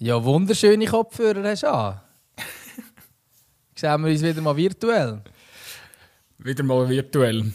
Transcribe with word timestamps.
Ja, 0.00 0.22
wunderschöne 0.22 0.86
Kopfhörer 0.86 1.42
hast 1.42 1.64
du 1.64 1.72
an. 1.72 2.00
Sehen 3.74 4.04
wir 4.04 4.10
uns 4.12 4.22
wieder 4.22 4.40
mal 4.40 4.56
virtuell. 4.56 5.20
Wieder 6.38 6.62
mal 6.62 6.88
virtuell. 6.88 7.50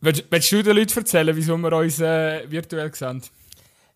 Willst, 0.00 0.24
willst 0.30 0.50
du 0.50 0.62
den 0.64 0.76
Leuten 0.76 0.98
erzählen, 0.98 1.36
wieso 1.36 1.56
wir 1.56 1.72
uns 1.72 2.00
äh, 2.00 2.50
virtuell 2.50 2.92
sehen? 2.92 3.22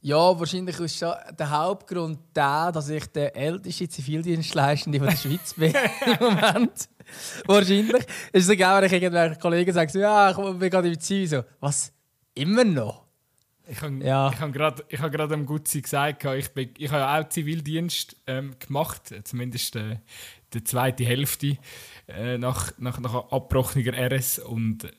Ja, 0.02 0.38
wahrscheinlich 0.38 0.78
ist 0.78 0.98
schon 0.98 1.14
der 1.36 1.50
Hauptgrund 1.50 2.20
der, 2.34 2.70
dass 2.70 2.88
ich 2.88 3.06
der 3.06 3.34
älteste 3.34 3.88
Zivildienstleistende 3.88 5.00
der 5.00 5.16
Schweiz 5.16 5.54
bin 5.54 5.74
im 6.06 6.16
Moment. 6.20 6.88
wahrscheinlich. 7.46 8.04
Ist 8.32 8.44
es 8.44 8.48
egal, 8.50 8.82
wenn 8.82 8.86
ich 8.86 8.92
irgendwelchen 8.92 9.40
Kollegen 9.40 9.72
sage, 9.72 9.90
so, 9.90 9.98
ja, 9.98 10.30
ich 10.30 10.36
bin 10.36 10.70
gerade 10.70 10.88
im 10.88 11.00
Zivil. 11.00 11.26
So, 11.26 11.44
was? 11.58 11.92
Immer 12.34 12.62
noch? 12.62 13.04
Ich 13.68 13.80
habe 13.80 13.94
Ja. 14.04 14.30
ich 14.32 14.40
hab 14.40 14.52
gerade 14.52 14.84
hab 14.98 15.28
dem 15.28 15.46
Gutzi 15.46 15.80
gesagt, 15.82 16.24
ich, 16.24 16.50
bin, 16.50 16.70
ich 16.78 16.90
habe 16.90 17.00
ja 17.00 17.20
auch 17.20 17.28
Zivildienst 17.28 18.16
ähm, 18.26 18.54
gemacht, 18.58 19.14
zumindest 19.24 19.76
äh, 19.76 19.98
die 20.52 20.64
zweite 20.64 21.04
Hälfte 21.04 21.56
äh, 22.08 22.38
nach, 22.38 22.72
nach, 22.78 22.98
nach 22.98 23.14
abgebrochener 23.14 23.92
RS. 24.12 24.40
Und 24.40 24.84
äh, 24.84 24.90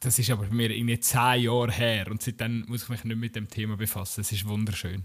das 0.00 0.18
ist 0.18 0.30
aber 0.30 0.46
bei 0.46 0.54
mir 0.54 0.70
irgendwie 0.70 1.00
zehn 1.00 1.42
Jahre 1.42 1.72
her 1.72 2.06
und 2.10 2.22
seitdem 2.22 2.64
muss 2.68 2.84
ich 2.84 2.88
mich 2.90 3.04
nicht 3.04 3.16
mit 3.18 3.34
dem 3.34 3.48
Thema 3.48 3.76
befassen. 3.76 4.20
Es 4.20 4.30
ist 4.32 4.46
wunderschön. 4.46 5.04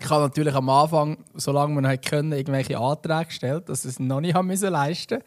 Ich 0.00 0.08
habe 0.08 0.22
natürlich 0.24 0.54
am 0.54 0.68
Anfang, 0.68 1.24
solange 1.34 1.74
wir 1.74 1.80
noch 1.82 2.00
können, 2.00 2.32
irgendwelche 2.32 2.78
Anträge 2.78 3.26
gestellt, 3.26 3.68
dass 3.68 3.82
sie 3.82 3.88
es 3.88 3.98
noch 3.98 4.20
nicht 4.20 4.34
haben 4.34 4.46
müssen 4.46 4.70
leisten. 4.70 5.20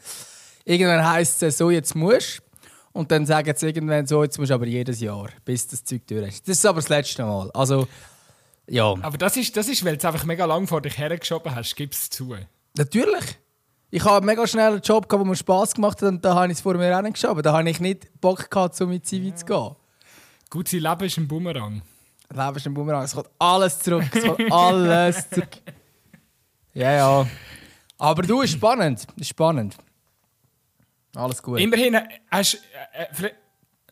Irgendwann 0.63 1.05
heisst 1.05 1.43
es 1.43 1.57
so, 1.57 1.69
jetzt 1.69 1.93
musst 1.95 2.39
du. 2.39 2.50
Und 2.93 3.11
dann 3.11 3.25
sagen 3.25 3.53
sie 3.55 3.67
irgendwann 3.67 4.05
so, 4.05 4.23
jetzt 4.23 4.37
musst 4.37 4.49
du 4.49 4.55
aber 4.55 4.67
jedes 4.67 4.99
Jahr, 4.99 5.29
bis 5.45 5.67
das 5.67 5.83
Zeug 5.83 6.05
durch 6.07 6.27
ist. 6.27 6.47
Das 6.47 6.57
ist 6.57 6.65
aber 6.65 6.81
das 6.81 6.89
letzte 6.89 7.23
Mal. 7.23 7.49
Also, 7.51 7.87
ja. 8.67 8.93
Aber 9.01 9.17
das 9.17 9.37
ist, 9.37 9.55
das 9.55 9.67
ist 9.67 9.83
weil 9.85 9.93
du 9.93 9.99
es 9.99 10.05
einfach 10.05 10.25
mega 10.25 10.45
lang 10.45 10.67
vor 10.67 10.81
dich 10.81 10.97
hergeschoben 10.97 11.53
hast, 11.53 11.75
gib 11.75 11.93
es 11.93 12.09
zu. 12.09 12.35
Natürlich. 12.77 13.39
Ich 13.93 14.05
habe 14.05 14.25
mega 14.25 14.47
schnell 14.47 14.73
einen 14.73 14.81
Job 14.81 15.09
gehabt, 15.09 15.23
der 15.23 15.29
mir 15.29 15.35
Spass 15.35 15.73
gemacht 15.73 16.01
hat 16.01 16.09
und 16.09 16.23
da 16.23 16.35
habe 16.35 16.47
ich 16.47 16.57
es 16.57 16.61
vor 16.61 16.75
mir 16.75 17.11
geschoben. 17.11 17.43
Da 17.43 17.53
habe 17.53 17.69
ich 17.69 17.79
nicht 17.79 18.21
Bock 18.21 18.49
gehabt, 18.49 18.79
um 18.81 18.91
in 18.91 18.99
die 18.99 19.01
Zivi 19.01 19.35
zu 19.35 19.45
gehen. 19.45 19.75
Gutzi 20.49 20.79
Leben 20.79 21.03
ist 21.03 21.17
ein 21.17 21.27
Bumerang. 21.27 21.81
Leben 22.29 22.55
ist 22.55 22.65
ein 22.65 22.73
Bumerang. 22.73 23.03
Es 23.03 23.13
kommt 23.13 23.29
alles 23.39 23.79
zurück. 23.79 24.05
Es 24.13 24.23
kommt 24.23 24.51
alles 24.51 25.29
zurück. 25.29 25.49
Ja, 26.73 26.93
ja. 26.93 27.27
Aber 27.97 28.21
du, 28.21 28.39
ist 28.39 28.53
spannend. 28.53 29.05
Ist 29.17 29.27
spannend. 29.27 29.75
Alles 31.15 31.41
gut. 31.43 31.59
Immerhin 31.59 31.93
äh, 31.95 32.07
hast 32.29 32.55
äh, 32.93 33.03
äh, 33.03 33.13
Fre- 33.13 33.33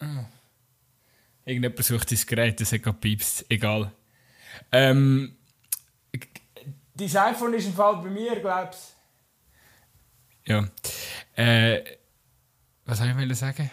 Ah. 0.02 0.26
Irgendjemand 1.46 1.84
sucht 1.84 2.10
sein 2.10 2.20
Gerät, 2.26 2.62
das 2.62 2.72
hat 2.72 2.84
gerade 2.84 2.98
piepst. 3.00 3.46
Egal. 3.50 3.92
Ähm, 4.72 5.36
dein 6.96 7.18
iPhone 7.18 7.54
ist 7.54 7.66
im 7.66 7.74
Fall 7.74 7.98
bei 7.98 8.10
mir, 8.10 8.40
glaubst 8.40 8.96
Ja. 10.46 10.68
Äh, 11.36 11.82
was 12.86 13.00
soll 13.00 13.14
ich 13.32 13.38
sagen? 13.38 13.70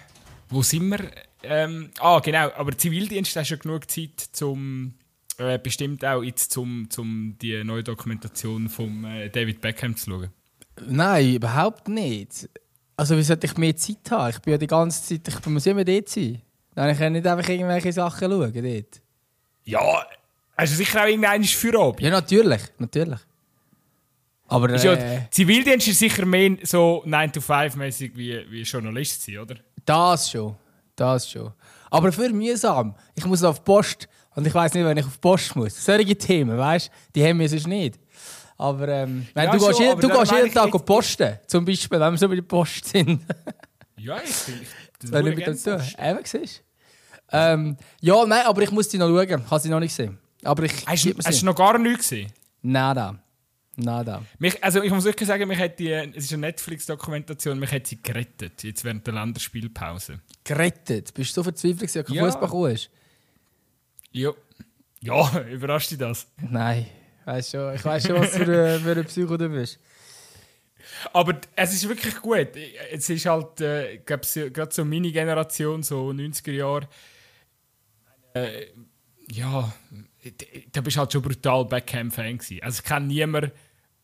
Wo 0.49 0.63
sind 0.63 0.89
wir? 0.89 1.11
Ähm, 1.43 1.91
ah, 2.01 2.19
genau. 2.21 2.51
Aber 2.53 2.77
Zivildienst 2.77 3.37
hast 3.37 3.51
du 3.51 3.55
ja 3.55 3.61
genug 3.61 3.91
Zeit, 3.91 4.21
zum 4.33 4.95
äh, 5.39 5.59
bestimmt 5.59 6.05
auch 6.05 6.23
jetzt 6.23 6.51
zum, 6.53 6.89
zum 6.91 7.37
die 7.41 7.63
neue 7.63 7.85
Dokumentation 7.85 8.69
von 8.69 9.05
äh, 9.05 9.31
David 9.31 9.61
Beckham 9.61 9.97
zu 9.97 10.11
schauen. 10.11 10.31
Nein, 10.87 11.35
überhaupt 11.35 11.89
nicht. 11.89 12.49
Also, 12.97 13.17
wie 13.17 13.23
sollte 13.23 13.47
ich 13.47 13.57
mehr 13.57 13.77
Zeit 13.77 14.11
haben? 14.11 14.31
Ich 14.31 14.41
bin 14.41 14.53
ja 14.53 14.59
die 14.59 14.67
ganze 14.67 15.03
Zeit, 15.03 15.29
ich 15.29 15.47
muss 15.47 15.67
immer 15.67 15.85
dort 15.85 16.09
sein. 16.09 16.41
Dann 16.75 16.97
kann 16.97 17.15
ich 17.15 17.23
nicht 17.23 17.27
einfach 17.27 17.49
irgendwelche 17.49 17.93
Sachen 17.93 18.31
schauen 18.31 18.53
dort. 18.53 19.03
Ja, 19.65 20.07
hast 20.57 20.73
du 20.73 20.77
sicher 20.77 21.03
auch 21.03 21.07
irgendeinen 21.07 21.45
für 21.45 21.79
Abend? 21.79 22.01
Ja, 22.01 22.11
natürlich. 22.11 22.63
Natürlich. 22.79 23.21
Aber 24.49 24.71
Ist 24.71 24.85
ja, 24.85 24.93
äh, 24.93 25.29
Zivildienst 25.31 25.89
ist 25.89 25.99
sicher 25.99 26.25
mehr 26.25 26.57
so 26.63 27.03
9-to-5-mäßig 27.05 28.13
wie, 28.15 28.45
wie 28.49 28.63
Journalist 28.63 29.25
sein, 29.25 29.39
oder? 29.39 29.57
das 29.85 30.31
schon. 30.31 30.55
Das 30.95 31.29
schon. 31.31 31.53
Aber 31.91 32.13
für 32.13 32.29
mühsam. 32.31 32.95
Ich 33.15 33.25
muss 33.25 33.43
auf 33.43 33.65
Post. 33.65 34.09
Und 34.35 34.47
ich 34.47 34.55
weiß 34.55 34.75
nicht, 34.75 34.85
wenn 34.85 34.97
ich 34.97 35.05
auf 35.07 35.15
die 35.15 35.19
Post 35.21 35.57
muss. 35.57 35.85
Solche 35.85 36.17
Themen, 36.17 36.59
weißt 36.59 36.89
du, 36.89 36.93
die 37.15 37.25
haben 37.27 37.39
wir 37.39 37.49
sonst 37.49 37.67
nicht. 37.67 37.99
Aber 38.59 38.89
ähm, 38.89 39.27
wenn 39.35 39.45
Ja, 39.45 39.53
du, 39.53 39.59
gehst, 39.59 39.77
schon, 39.77 39.85
je- 39.87 39.91
aber 39.93 40.01
du 40.01 40.09
gehst 40.09 40.33
jeden 40.33 40.53
Tag 40.53 40.73
jetzt- 40.73 40.87
posten, 40.87 41.39
zum 41.47 41.65
Beispiel, 41.65 42.01
wenn 42.01 42.13
wir 42.13 42.19
so 42.19 42.29
bei 42.29 42.35
der 42.37 42.43
Post 42.43 42.87
sind. 42.87 43.21
Ja, 43.97 44.19
ich 44.23 44.31
finde. 44.31 44.67
Das 44.99 45.13
würde 45.13 45.29
ich 45.31 45.37
mit 45.37 45.47
dem 45.47 45.63
tun. 45.63 45.83
Eben, 45.99 46.19
siehst 46.25 46.63
ähm, 47.31 47.77
Ja, 48.01 48.25
nein, 48.25 48.47
aber 48.47 48.63
ich 48.63 48.71
muss 48.71 48.89
die 48.89 48.97
noch 48.97 49.09
schauen. 49.09 49.43
Ich 49.45 49.51
habe 49.51 49.61
sie 49.61 49.69
noch 49.69 49.79
nicht 49.81 49.95
gesehen. 49.95 50.17
Aber 50.43 50.63
ich 50.63 50.73
Hast 50.87 51.07
hast 51.27 51.43
du 51.43 51.47
noch 51.47 51.55
gar 51.55 51.77
nichts 51.79 52.09
gesehen? 52.09 52.33
Nada. 52.63 53.19
Nada. 53.77 54.23
Mich, 54.39 54.65
also 54.65 54.83
ich 54.83 54.91
muss 54.91 55.05
wirklich 55.05 55.29
sagen, 55.29 55.47
mich 55.47 55.59
hat 55.59 55.79
die, 55.79 55.91
es 55.93 56.17
ist 56.25 56.33
eine 56.33 56.47
Netflix-Dokumentation, 56.47 57.59
mich 57.59 57.71
hat 57.73 57.87
sie 57.87 58.03
gerettet, 58.03 58.63
jetzt 58.63 58.85
während 58.85 59.07
der 59.07 59.13
Länderspielpause. 59.13 60.21
Gerettet. 60.45 61.13
Bist 61.13 61.33
du 61.33 61.35
so 61.41 61.43
verzweifelt, 61.43 61.83
dass 61.95 62.07
du 62.07 62.15
Ja. 62.15 62.25
Fußball 62.25 62.47
gekommen 62.49 62.73
ist? 62.73 62.89
Ja. 64.13 64.31
Ja, 65.03 65.41
überrascht 65.53 65.91
dich 65.91 65.99
das? 65.99 66.27
Nein. 66.41 66.87
Weißt 67.27 67.51
schon, 67.51 67.75
ich 67.75 67.85
weiß 67.85 68.07
schon, 68.07 68.17
was 68.21 68.31
für, 68.37 68.43
ein- 68.43 68.81
für 68.81 68.93
ein 68.97 69.05
Psycho 69.05 69.37
du 69.37 69.49
bist. 69.51 69.79
Aber 71.13 71.39
es 71.55 71.75
ist 71.75 71.89
wirklich 71.89 72.17
gut. 72.23 72.49
Es 72.93 73.11
ist 73.11 73.27
halt, 73.27 73.61
äh, 73.61 73.99
gerade 73.99 74.73
so 74.73 74.85
meine 74.85 75.11
Generation, 75.13 75.83
so 75.83 76.09
90er 76.11 76.53
Jahre. 76.53 76.89
Äh, 78.35 78.67
ja, 79.33 79.73
da 80.73 80.81
bist 80.81 80.97
du 80.97 81.01
halt 81.01 81.13
schon 81.13 81.23
brutal 81.23 81.65
Beckham-Fan 81.65 82.39
gewesen. 82.39 82.63
Also 82.63 82.81
ich 82.83 82.89
kenne 82.89 83.07
niemanden, 83.07 83.51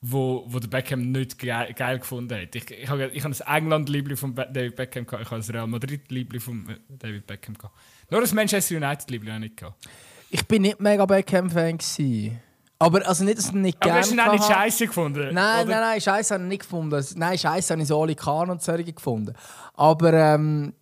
wo, 0.01 0.45
wo 0.49 0.59
der 0.59 0.69
Beckham 0.69 1.13
nicht 1.13 1.39
geil, 1.39 1.73
geil 1.75 2.01
gefunden 2.01 2.37
hat. 2.41 2.55
Ich, 2.57 2.69
ich 2.71 2.89
habe 2.89 3.07
ich 3.09 3.23
habe 3.25 3.35
ein 3.47 3.57
England-Liebling 3.63 4.17
von 4.17 4.35
Be 4.35 4.49
David 4.53 4.75
Beckham 4.75 5.07
gehabt, 5.07 5.23
ich 5.25 5.31
habe 5.31 5.41
ein 5.43 5.51
Real 5.51 5.67
Madrid-Liebling 5.69 6.41
von 6.41 6.69
äh, 6.69 6.77
David 6.89 7.27
Beckham 7.27 7.57
gehabt. 7.57 7.75
Nur 8.11 8.21
ein 8.23 8.35
Manchester 8.35 8.77
United-Liebling 8.77 9.33
habe 9.33 9.45
ich 9.45 9.51
nicht 9.53 9.61
gehabt. 9.61 9.89
Ich 10.31 10.45
bin 10.47 10.63
nicht 10.63 10.81
mega 10.81 11.07
Beckham-Fan. 11.07 11.79
gewesen. 11.79 12.41
Aber 12.83 13.07
also 13.07 13.25
nicht, 13.25 13.39
dass 13.39 13.47
ich 13.47 13.53
ihn 13.53 13.63
nicht 13.63 13.79
Aber 13.81 13.87
gerne 13.87 14.01
hast 14.01 14.11
du 14.11 14.15
ihn 14.15 14.21
auch 14.21 14.33
nicht 14.33 14.45
scheiße 14.45 14.87
gefunden? 14.87 15.35
Nein, 15.35 15.67
oder? 15.67 15.75
nein, 15.75 15.81
nein, 15.81 16.01
Scheiße 16.01 16.35
habe 16.35 16.43
ich 16.45 16.49
nicht 16.49 16.63
gefunden. 16.63 17.05
Nein, 17.17 17.39
Scheiße 17.39 17.73
habe 17.73 17.83
ich 17.83 17.89
so 17.89 17.99
Oli 17.99 18.15
Kahn 18.15 18.51
und 18.51 18.63
solche 18.63 18.93
gefunden. 18.93 19.35
Aber 19.75 20.13
ähm, 20.13 20.75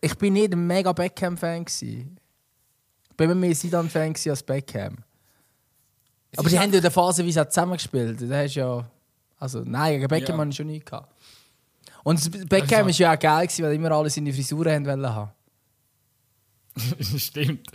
ich 0.00 0.16
bin 0.18 0.32
nicht 0.32 0.52
ein 0.52 0.66
mega 0.66 0.92
Beckham-Fan. 0.92 1.64
Ich 1.68 2.06
bin 3.16 3.40
mehr 3.40 3.50
gewesen 3.50 4.30
als 4.30 4.42
Beckham. 4.42 4.96
Aber 6.36 6.48
die 6.48 6.58
haben 6.58 6.70
ja 6.70 6.76
in 6.76 6.82
der 6.82 6.90
Phase 6.90 7.24
wie 7.24 7.32
zusammengespielt. 7.32 8.22
Da 8.30 8.36
hast 8.36 8.54
ja... 8.54 8.84
Also 9.38 9.62
nein, 9.64 9.94
gegen 9.94 10.08
Beckham 10.08 10.36
Ja. 10.36 10.40
hatte 10.40 10.50
ich 10.50 10.56
schon 10.56 10.66
nie. 10.66 10.80
Gehabt. 10.80 11.12
Und 12.02 12.18
das 12.18 12.46
Beckham 12.46 12.86
war 12.86 12.92
ja 12.92 13.14
auch 13.14 13.18
geil, 13.18 13.46
gewesen, 13.46 13.64
weil 13.64 13.74
immer 13.74 13.90
alle 13.92 14.10
seine 14.10 14.32
Frisuren 14.32 14.72
haben 14.72 14.86
wollen 14.86 15.14
haben. 15.14 15.30
Stimmt. 17.18 17.66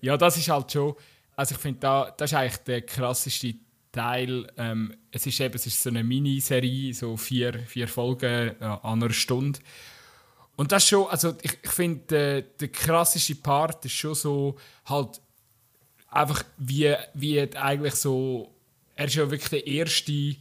Ja, 0.00 0.16
das 0.16 0.36
ist 0.36 0.48
halt 0.48 0.70
schon. 0.70 0.94
Also 1.36 1.54
ich 1.54 1.60
finde, 1.60 1.80
da, 1.80 2.14
das 2.16 2.32
ist 2.32 2.36
eigentlich 2.36 2.56
der 2.58 2.82
krasseste 2.82 3.54
Teil. 3.90 4.46
Ähm, 4.56 4.94
es 5.10 5.26
ist 5.26 5.40
eben 5.40 5.54
es 5.54 5.66
ist 5.66 5.82
so 5.82 5.90
eine 5.90 6.02
Miniserie, 6.02 6.94
so 6.94 7.16
vier, 7.16 7.58
vier 7.60 7.88
Folgen 7.88 8.56
äh, 8.60 8.64
an 8.64 9.02
einer 9.02 9.12
Stunde. 9.12 9.60
Und 10.56 10.72
das 10.72 10.84
ist 10.84 10.90
schon, 10.90 11.08
also 11.08 11.34
ich, 11.42 11.58
ich 11.62 11.70
finde, 11.70 12.16
äh, 12.16 12.44
der 12.60 12.68
krasseste 12.68 13.34
Part 13.34 13.84
ist 13.84 13.92
schon 13.92 14.14
so 14.14 14.56
halt 14.84 15.20
einfach 16.08 16.44
wie, 16.58 16.94
wie 17.14 17.40
eigentlich 17.56 17.94
so. 17.94 18.54
Er 18.94 19.06
ist 19.06 19.14
ja 19.14 19.30
wirklich 19.30 19.48
der 19.48 19.66
erste 19.66 20.36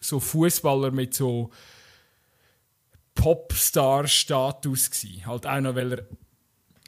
so 0.00 0.18
Fußballer 0.18 0.90
mit 0.90 1.14
so 1.14 1.50
Popstar-Status 3.14 4.90
gsi. 4.90 5.22
Halt 5.26 5.46
auch 5.46 5.60
noch, 5.60 5.74
weil 5.74 5.92
er 5.92 6.06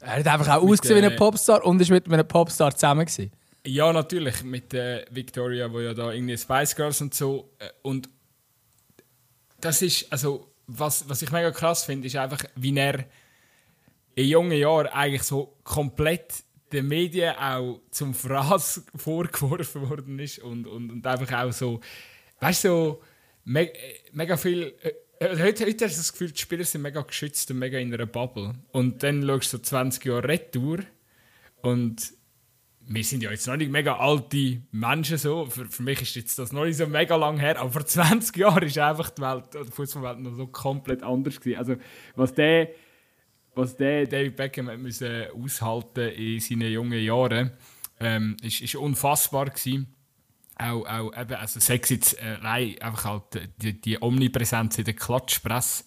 Er 0.01 0.19
hat 0.19 0.27
einfach 0.27 0.57
auch 0.57 0.63
ausgesehen 0.63 1.01
wie 1.01 1.05
ein 1.05 1.15
Popstar 1.15 1.63
und 1.63 1.79
ist 1.79 1.91
mit 1.91 2.07
einem 2.11 2.27
Popstar 2.27 2.73
zusammen. 2.73 3.05
Gewesen. 3.05 3.31
Ja, 3.65 3.93
natürlich, 3.93 4.43
mit 4.43 4.73
äh, 4.73 5.05
Victoria, 5.09 5.71
wo 5.71 5.79
ja 5.79 5.93
da 5.93 6.11
irgendwie 6.11 6.37
Spice 6.37 6.75
Girls 6.75 6.99
und 6.99 7.13
so. 7.13 7.49
Äh, 7.59 7.69
und 7.81 8.09
das 9.61 9.81
ist, 9.81 10.11
also, 10.11 10.53
was, 10.67 11.07
was 11.07 11.21
ich 11.21 11.31
mega 11.31 11.51
krass 11.51 11.85
finde, 11.85 12.07
ist 12.07 12.15
einfach, 12.17 12.43
wie 12.55 12.77
er 12.77 13.05
in 14.15 14.27
jungen 14.27 14.57
Jahren 14.57 14.87
eigentlich 14.87 15.23
so 15.23 15.57
komplett 15.63 16.43
den 16.73 16.87
Medien 16.89 17.35
auch 17.37 17.79
zum 17.89 18.13
Fraß 18.13 18.83
vorgeworfen 18.95 19.89
worden 19.89 20.19
ist 20.19 20.39
und, 20.39 20.67
und, 20.67 20.91
und 20.91 21.07
einfach 21.07 21.31
auch 21.43 21.53
so, 21.53 21.79
weißt 22.41 22.65
du, 22.65 22.67
so, 22.67 23.01
me 23.45 23.71
mega 24.11 24.35
viel. 24.35 24.73
Äh, 24.81 24.93
äh, 25.19 25.41
heute, 25.41 25.65
heute 25.65 25.85
hast 25.85 25.95
du 25.95 25.99
das 25.99 26.11
Gefühl, 26.11 26.31
die 26.31 26.41
Spieler 26.41 26.65
sind 26.65 26.81
mega 26.81 27.01
geschützt 27.01 27.49
und 27.49 27.59
mega 27.59 27.77
in 27.77 27.93
einer 27.93 28.05
Bubble. 28.05 28.55
Und 28.73 29.03
dann 29.03 29.25
schaust 29.25 29.53
du 29.53 29.57
so 29.57 29.63
20 29.63 30.03
Jahre 30.03 30.27
Retour 30.27 30.79
und 31.61 32.13
wir 32.85 33.03
sind 33.03 33.23
ja 33.23 33.31
jetzt 33.31 33.47
noch 33.47 33.55
nicht 33.55 33.71
mega 33.71 33.97
alte 33.97 34.61
Menschen 34.71 35.17
so. 35.17 35.45
Für, 35.45 35.65
für 35.65 35.83
mich 35.83 36.01
ist 36.01 36.15
jetzt 36.15 36.37
das 36.37 36.51
noch 36.51 36.65
nicht 36.65 36.77
so 36.77 36.87
mega 36.87 37.15
lang 37.15 37.37
her, 37.37 37.59
aber 37.59 37.71
vor 37.71 37.85
20 37.85 38.35
Jahren 38.35 38.63
ist 38.63 38.77
einfach 38.77 39.09
die 39.09 39.21
Welt, 39.21 39.45
die 39.53 39.71
Fußballwelt 39.71 40.19
noch 40.19 40.35
so 40.35 40.47
komplett 40.47 41.03
anders 41.03 41.39
gewesen. 41.39 41.59
Also 41.59 41.75
was 42.15 42.33
der, 42.33 42.69
was 43.55 43.77
der 43.77 44.05
David 44.07 44.35
Beckham 44.35 44.69
hat 44.69 44.79
müssen 44.79 45.27
aushalten 45.31 46.09
in 46.09 46.39
seinen 46.39 46.71
jungen 46.71 47.01
Jahren, 47.01 47.51
ähm, 47.99 48.37
ist, 48.41 48.61
ist 48.61 48.75
unfassbar 48.75 49.45
gewesen. 49.45 49.87
auch, 50.57 50.85
auch 50.85 51.17
eben, 51.17 51.35
also 51.35 51.59
sechs 51.59 51.89
jetzt 51.89 52.17
äh, 52.19 52.37
einfach 52.43 53.05
halt 53.05 53.49
die, 53.61 53.79
die 53.79 54.01
Omnipräsenz 54.01 54.77
in 54.77 54.85
der 54.85 54.95
Klatschpresse. 54.95 55.85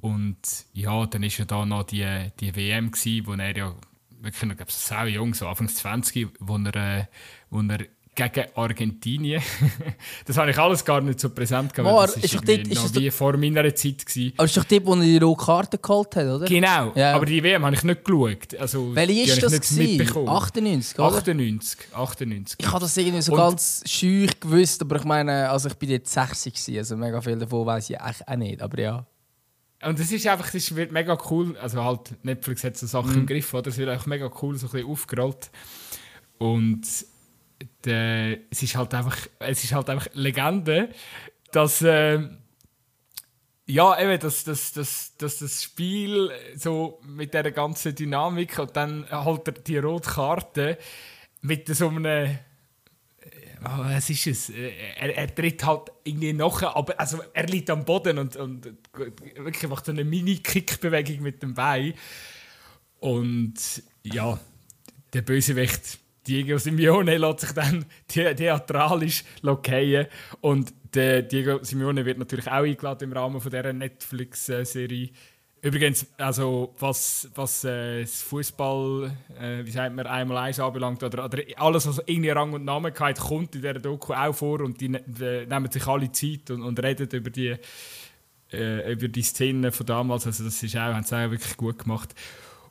Und 0.00 0.38
ja, 0.72 1.06
dann 1.06 1.22
ist 1.22 1.38
ja 1.38 1.44
da 1.44 1.64
noch 1.64 1.84
die, 1.84 2.30
die 2.40 2.54
WM 2.54 2.90
gewesen, 2.90 3.26
wo 3.26 3.34
er 3.34 3.56
ja 3.56 3.74
wirklich 4.22 4.42
noch, 4.44 4.56
glaube 4.56 4.72
sehr 4.72 5.06
jung, 5.08 5.34
so 5.34 5.46
Anfangs 5.46 5.76
20, 5.76 6.28
wo 6.40 6.56
er, 6.56 6.76
äh, 6.76 7.04
wo 7.50 7.60
er 7.60 7.86
gegen 8.14 8.44
Argentinien. 8.54 9.42
das 10.26 10.36
habe 10.36 10.50
ich 10.50 10.58
alles 10.58 10.84
gar 10.84 11.00
nicht 11.00 11.18
so 11.18 11.30
präsent 11.30 11.72
gehabt. 11.72 11.94
Oh, 11.94 12.02
das 12.02 12.16
ist, 12.16 12.34
ist, 12.34 12.46
dort, 12.46 12.66
ist 12.66 12.94
wie 12.94 13.10
vor 13.10 13.36
meiner 13.38 13.74
Zeit 13.74 14.04
gewesen. 14.04 14.34
Aber 14.36 14.44
ist 14.44 14.56
doch 14.56 14.64
dort, 14.64 14.86
wo 14.86 14.94
er 14.94 15.00
die 15.00 15.16
rote 15.16 15.44
Karte 15.44 15.78
geholt 15.78 16.16
hat, 16.16 16.26
oder? 16.26 16.46
Genau, 16.46 16.92
ja. 16.94 17.14
aber 17.14 17.24
die 17.24 17.42
WM 17.42 17.64
habe 17.64 17.74
ich 17.74 17.82
nicht 17.82 18.04
geschaut. 18.04 18.54
Also, 18.58 18.94
Welche 18.94 19.32
ist 19.32 19.42
das 19.42 19.52
gewesen? 19.52 20.28
98, 20.28 20.98
oder? 20.98 21.16
98, 21.16 21.78
98. 21.94 22.58
Ich 22.60 22.66
habe 22.66 22.80
das 22.80 22.96
irgendwie 22.96 23.22
so 23.22 23.32
Und 23.32 23.38
ganz 23.38 23.82
scheu 23.86 24.26
gewusst, 24.40 24.82
aber 24.82 24.96
ich 24.96 25.04
meine, 25.04 25.48
also 25.48 25.68
ich 25.68 25.74
bin 25.74 25.90
jetzt 25.90 26.12
60 26.12 26.52
gewesen, 26.52 26.78
also 26.78 26.96
mega 26.96 27.20
viel 27.20 27.38
davon 27.38 27.64
weiß 27.64 27.88
ich 27.88 28.00
eigentlich 28.00 28.28
auch 28.28 28.36
nicht, 28.36 28.62
aber 28.62 28.78
ja. 28.78 29.06
Und 29.84 29.98
es 29.98 30.12
ist 30.12 30.26
einfach, 30.26 30.50
das 30.50 30.74
wird 30.74 30.92
mega 30.92 31.18
cool, 31.30 31.56
also 31.58 31.82
halt, 31.82 32.24
Netflix 32.24 32.62
hat 32.64 32.76
so 32.76 32.86
Sachen 32.86 33.12
mm. 33.12 33.18
im 33.18 33.26
Griff, 33.26 33.52
oder? 33.52 33.68
Es 33.68 33.78
wird 33.78 33.88
einfach 33.88 34.06
mega 34.06 34.30
cool, 34.40 34.56
so 34.56 34.66
ein 34.66 34.72
bisschen 34.72 34.88
aufgerollt. 34.88 35.50
Und 36.38 36.86
der, 37.84 38.38
es 38.50 38.62
ist 38.62 38.76
halt 38.76 38.94
einfach, 38.94 39.16
es 39.38 39.64
ist 39.64 39.72
halt 39.72 39.90
einfach 39.90 40.08
Legende, 40.14 40.88
dass 41.52 41.82
äh, 41.82 42.20
ja 43.66 44.00
eben, 44.00 44.20
dass, 44.20 44.44
dass, 44.44 44.72
dass, 44.72 45.16
dass 45.16 45.38
das 45.38 45.62
Spiel 45.62 46.30
so 46.56 47.00
mit 47.04 47.34
der 47.34 47.50
ganzen 47.52 47.94
Dynamik 47.94 48.58
und 48.58 48.76
dann 48.76 49.08
halt 49.10 49.66
die 49.66 49.78
rote 49.78 50.10
Karte 50.10 50.78
mit 51.40 51.68
so 51.74 51.88
einem 51.88 52.38
Oh, 53.64 53.84
was 53.84 54.10
ist 54.10 54.26
es? 54.26 54.50
Er, 54.50 55.16
er 55.16 55.34
tritt 55.34 55.64
halt 55.64 55.90
irgendwie 56.04 56.32
nachher, 56.32 56.76
aber 56.76 56.98
also 56.98 57.20
er 57.32 57.46
liegt 57.46 57.70
am 57.70 57.84
Boden 57.84 58.18
und, 58.18 58.36
und 58.36 58.72
wirklich 58.92 59.68
macht 59.68 59.86
so 59.86 59.92
eine 59.92 60.04
Mini-Kick-Bewegung 60.04 61.22
mit 61.22 61.42
dem 61.42 61.54
Bein. 61.54 61.94
Und 62.98 63.54
ja, 64.02 64.38
der 65.12 65.22
Bösewicht 65.22 65.98
Diego 66.26 66.58
Simeone 66.58 67.18
lässt 67.18 67.40
sich 67.40 67.52
dann 67.52 67.84
theatralisch 68.08 69.24
lokieren 69.42 70.06
und 70.40 70.72
der 70.94 71.22
Diego 71.22 71.62
Simeone 71.62 72.04
wird 72.04 72.18
natürlich 72.18 72.46
auch 72.46 72.62
eingeladen 72.62 73.10
im 73.10 73.16
Rahmen 73.16 73.40
von 73.40 73.50
dieser 73.50 73.72
Netflix-Serie. 73.72 75.10
Übrigens, 75.64 76.08
also 76.18 76.74
was, 76.80 77.30
was 77.36 77.62
äh, 77.62 78.00
das 78.00 78.20
Fußball, 78.22 79.16
äh, 79.40 79.64
wie 79.64 79.70
sagt 79.70 79.94
man, 79.94 80.08
einmal 80.08 80.38
eins 80.38 80.58
anbelangt, 80.58 81.04
oder, 81.04 81.24
oder 81.24 81.40
alles, 81.56 81.86
was 81.86 82.02
irgendwie 82.04 82.30
Rang 82.30 82.52
und 82.52 82.64
Namen 82.64 82.92
hat, 82.92 83.20
kommt 83.20 83.54
in 83.54 83.60
dieser 83.60 83.74
Doku 83.74 84.12
auch 84.12 84.32
vor 84.32 84.60
und 84.60 84.80
die, 84.80 84.88
ne, 84.88 85.04
die 85.06 85.46
nehmen 85.46 85.70
sich 85.70 85.86
alle 85.86 86.10
Zeit 86.10 86.50
und, 86.50 86.62
und 86.62 86.82
reden 86.82 87.08
über 87.12 87.30
die, 87.30 87.54
äh, 88.52 88.92
über 88.92 89.06
die 89.06 89.22
Szenen 89.22 89.70
von 89.70 89.86
damals. 89.86 90.26
Also 90.26 90.42
das 90.42 90.60
ist 90.60 90.74
auch, 90.74 90.80
haben 90.80 91.04
sie 91.04 91.14
auch 91.14 91.30
wirklich 91.30 91.56
gut 91.56 91.78
gemacht. 91.78 92.12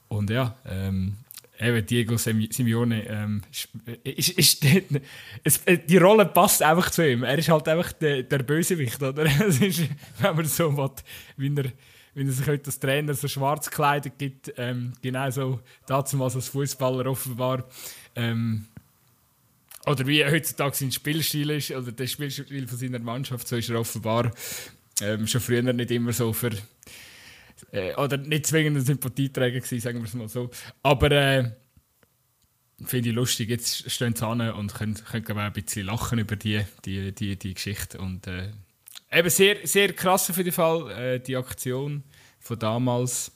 Und 0.09 0.29
ja, 0.29 0.57
ähm, 0.65 1.15
eben 1.61 1.85
Diego 1.85 2.17
Simeone, 2.17 3.07
ähm, 3.07 3.41
ist, 4.03 4.31
ist, 4.31 4.65
ist, 5.45 5.65
äh, 5.65 5.77
die 5.77 5.97
Rolle 5.97 6.25
passt 6.25 6.61
einfach 6.61 6.89
zu 6.91 7.09
ihm. 7.09 7.23
Er 7.23 7.37
ist 7.37 7.47
halt 7.47 7.69
einfach 7.69 7.93
der, 7.93 8.23
der 8.23 8.39
Bösewicht, 8.39 9.01
oder? 9.01 9.23
Es 9.47 9.61
ist, 9.61 9.83
wenn 10.19 10.35
man 10.35 10.45
so 10.45 10.75
will, 10.75 10.91
wie 11.37 11.55
er, 11.55 11.71
wie 12.13 12.25
er 12.25 12.31
sich 12.31 12.47
heute 12.47 12.67
als 12.67 12.79
Trainer 12.79 13.13
so 13.13 13.27
schwarz 13.27 13.69
gekleidet 13.69 14.13
gibt, 14.17 14.53
ähm, 14.57 14.93
genauso 15.01 15.59
dazu 15.85 16.21
als 16.23 16.47
Fußballer 16.47 17.05
offenbar. 17.09 17.65
Ähm, 18.15 18.67
oder 19.85 20.05
wie 20.05 20.23
heutzutage 20.23 20.75
sein 20.75 20.91
Spielstil 20.91 21.49
ist, 21.51 21.71
oder 21.71 21.91
der 21.91 22.07
Spielstil 22.07 22.67
von 22.67 22.77
seiner 22.77 22.99
Mannschaft, 22.99 23.47
so 23.47 23.55
ist 23.55 23.69
er 23.69 23.79
offenbar 23.79 24.31
ähm, 25.01 25.25
schon 25.27 25.41
früher 25.41 25.61
nicht 25.73 25.91
immer 25.91 26.13
so 26.13 26.33
für 26.33 26.51
äh, 27.71 27.95
oder 27.95 28.17
nicht 28.17 28.45
zwingend 28.47 28.77
ein 28.77 28.85
Sympathieträger 28.85 29.59
gewesen, 29.59 29.79
sagen 29.79 29.99
wir 29.99 30.05
es 30.05 30.13
mal 30.13 30.29
so. 30.29 30.49
Aber 30.83 31.11
äh, 31.11 31.51
finde 32.85 33.09
ich 33.09 33.15
lustig. 33.15 33.49
Jetzt 33.49 33.89
stehen 33.91 34.15
sie 34.15 34.25
an 34.25 34.41
und 34.41 34.73
können, 34.73 34.95
können 34.95 35.31
auch 35.31 35.37
ein 35.37 35.53
bisschen 35.53 35.85
lachen 35.85 36.19
über 36.19 36.35
die, 36.35 36.61
die, 36.85 37.11
die, 37.13 37.37
die 37.37 37.53
Geschichte. 37.53 37.97
Und 37.99 38.27
äh, 38.27 38.51
eben 39.11 39.29
sehr, 39.29 39.65
sehr 39.67 39.93
krass 39.93 40.29
auf 40.29 40.37
jeden 40.37 40.51
Fall, 40.51 40.91
äh, 40.91 41.19
die 41.19 41.35
Aktion 41.35 42.03
von 42.39 42.59
damals. 42.59 43.31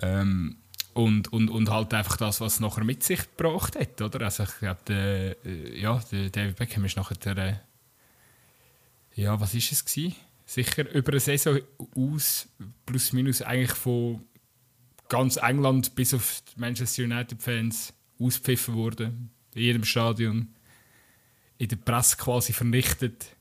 Ähm, 0.00 0.56
und, 0.92 1.32
und, 1.32 1.48
und 1.48 1.70
halt 1.70 1.94
einfach 1.94 2.16
das, 2.16 2.40
was 2.40 2.54
es 2.54 2.60
nachher 2.60 2.84
mit 2.84 3.02
sich 3.02 3.20
gebracht 3.36 3.78
hat, 3.78 4.00
oder? 4.00 4.22
Also 4.22 4.42
ich 4.42 4.58
glaube, 4.58 4.80
der, 4.88 5.44
äh, 5.44 5.80
ja, 5.80 6.00
der 6.10 6.30
David 6.30 6.56
Beckham 6.56 6.84
ist 6.84 6.96
nachher 6.96 7.16
der, 7.16 7.36
äh, 7.38 7.54
ja, 9.14 9.40
was 9.40 9.54
ist 9.54 9.72
es 9.72 9.84
gewesen? 9.84 10.16
sicher 10.50 10.92
über 10.92 11.12
eine 11.12 11.20
Saison 11.20 11.60
aus, 11.94 12.48
plus 12.84 13.12
minus 13.12 13.40
eigentlich 13.40 13.72
von 13.72 14.24
ganz 15.08 15.36
England 15.36 15.94
bis 15.94 16.12
auf 16.12 16.42
die 16.42 16.60
Manchester 16.60 17.04
United-Fans 17.04 17.92
auspfiffen 18.18 18.74
worden. 18.74 19.30
In 19.54 19.62
jedem 19.62 19.84
Stadion. 19.84 20.54
In 21.58 21.68
der 21.68 21.76
Presse 21.76 22.16
quasi 22.16 22.52
vernichtet. 22.52 23.36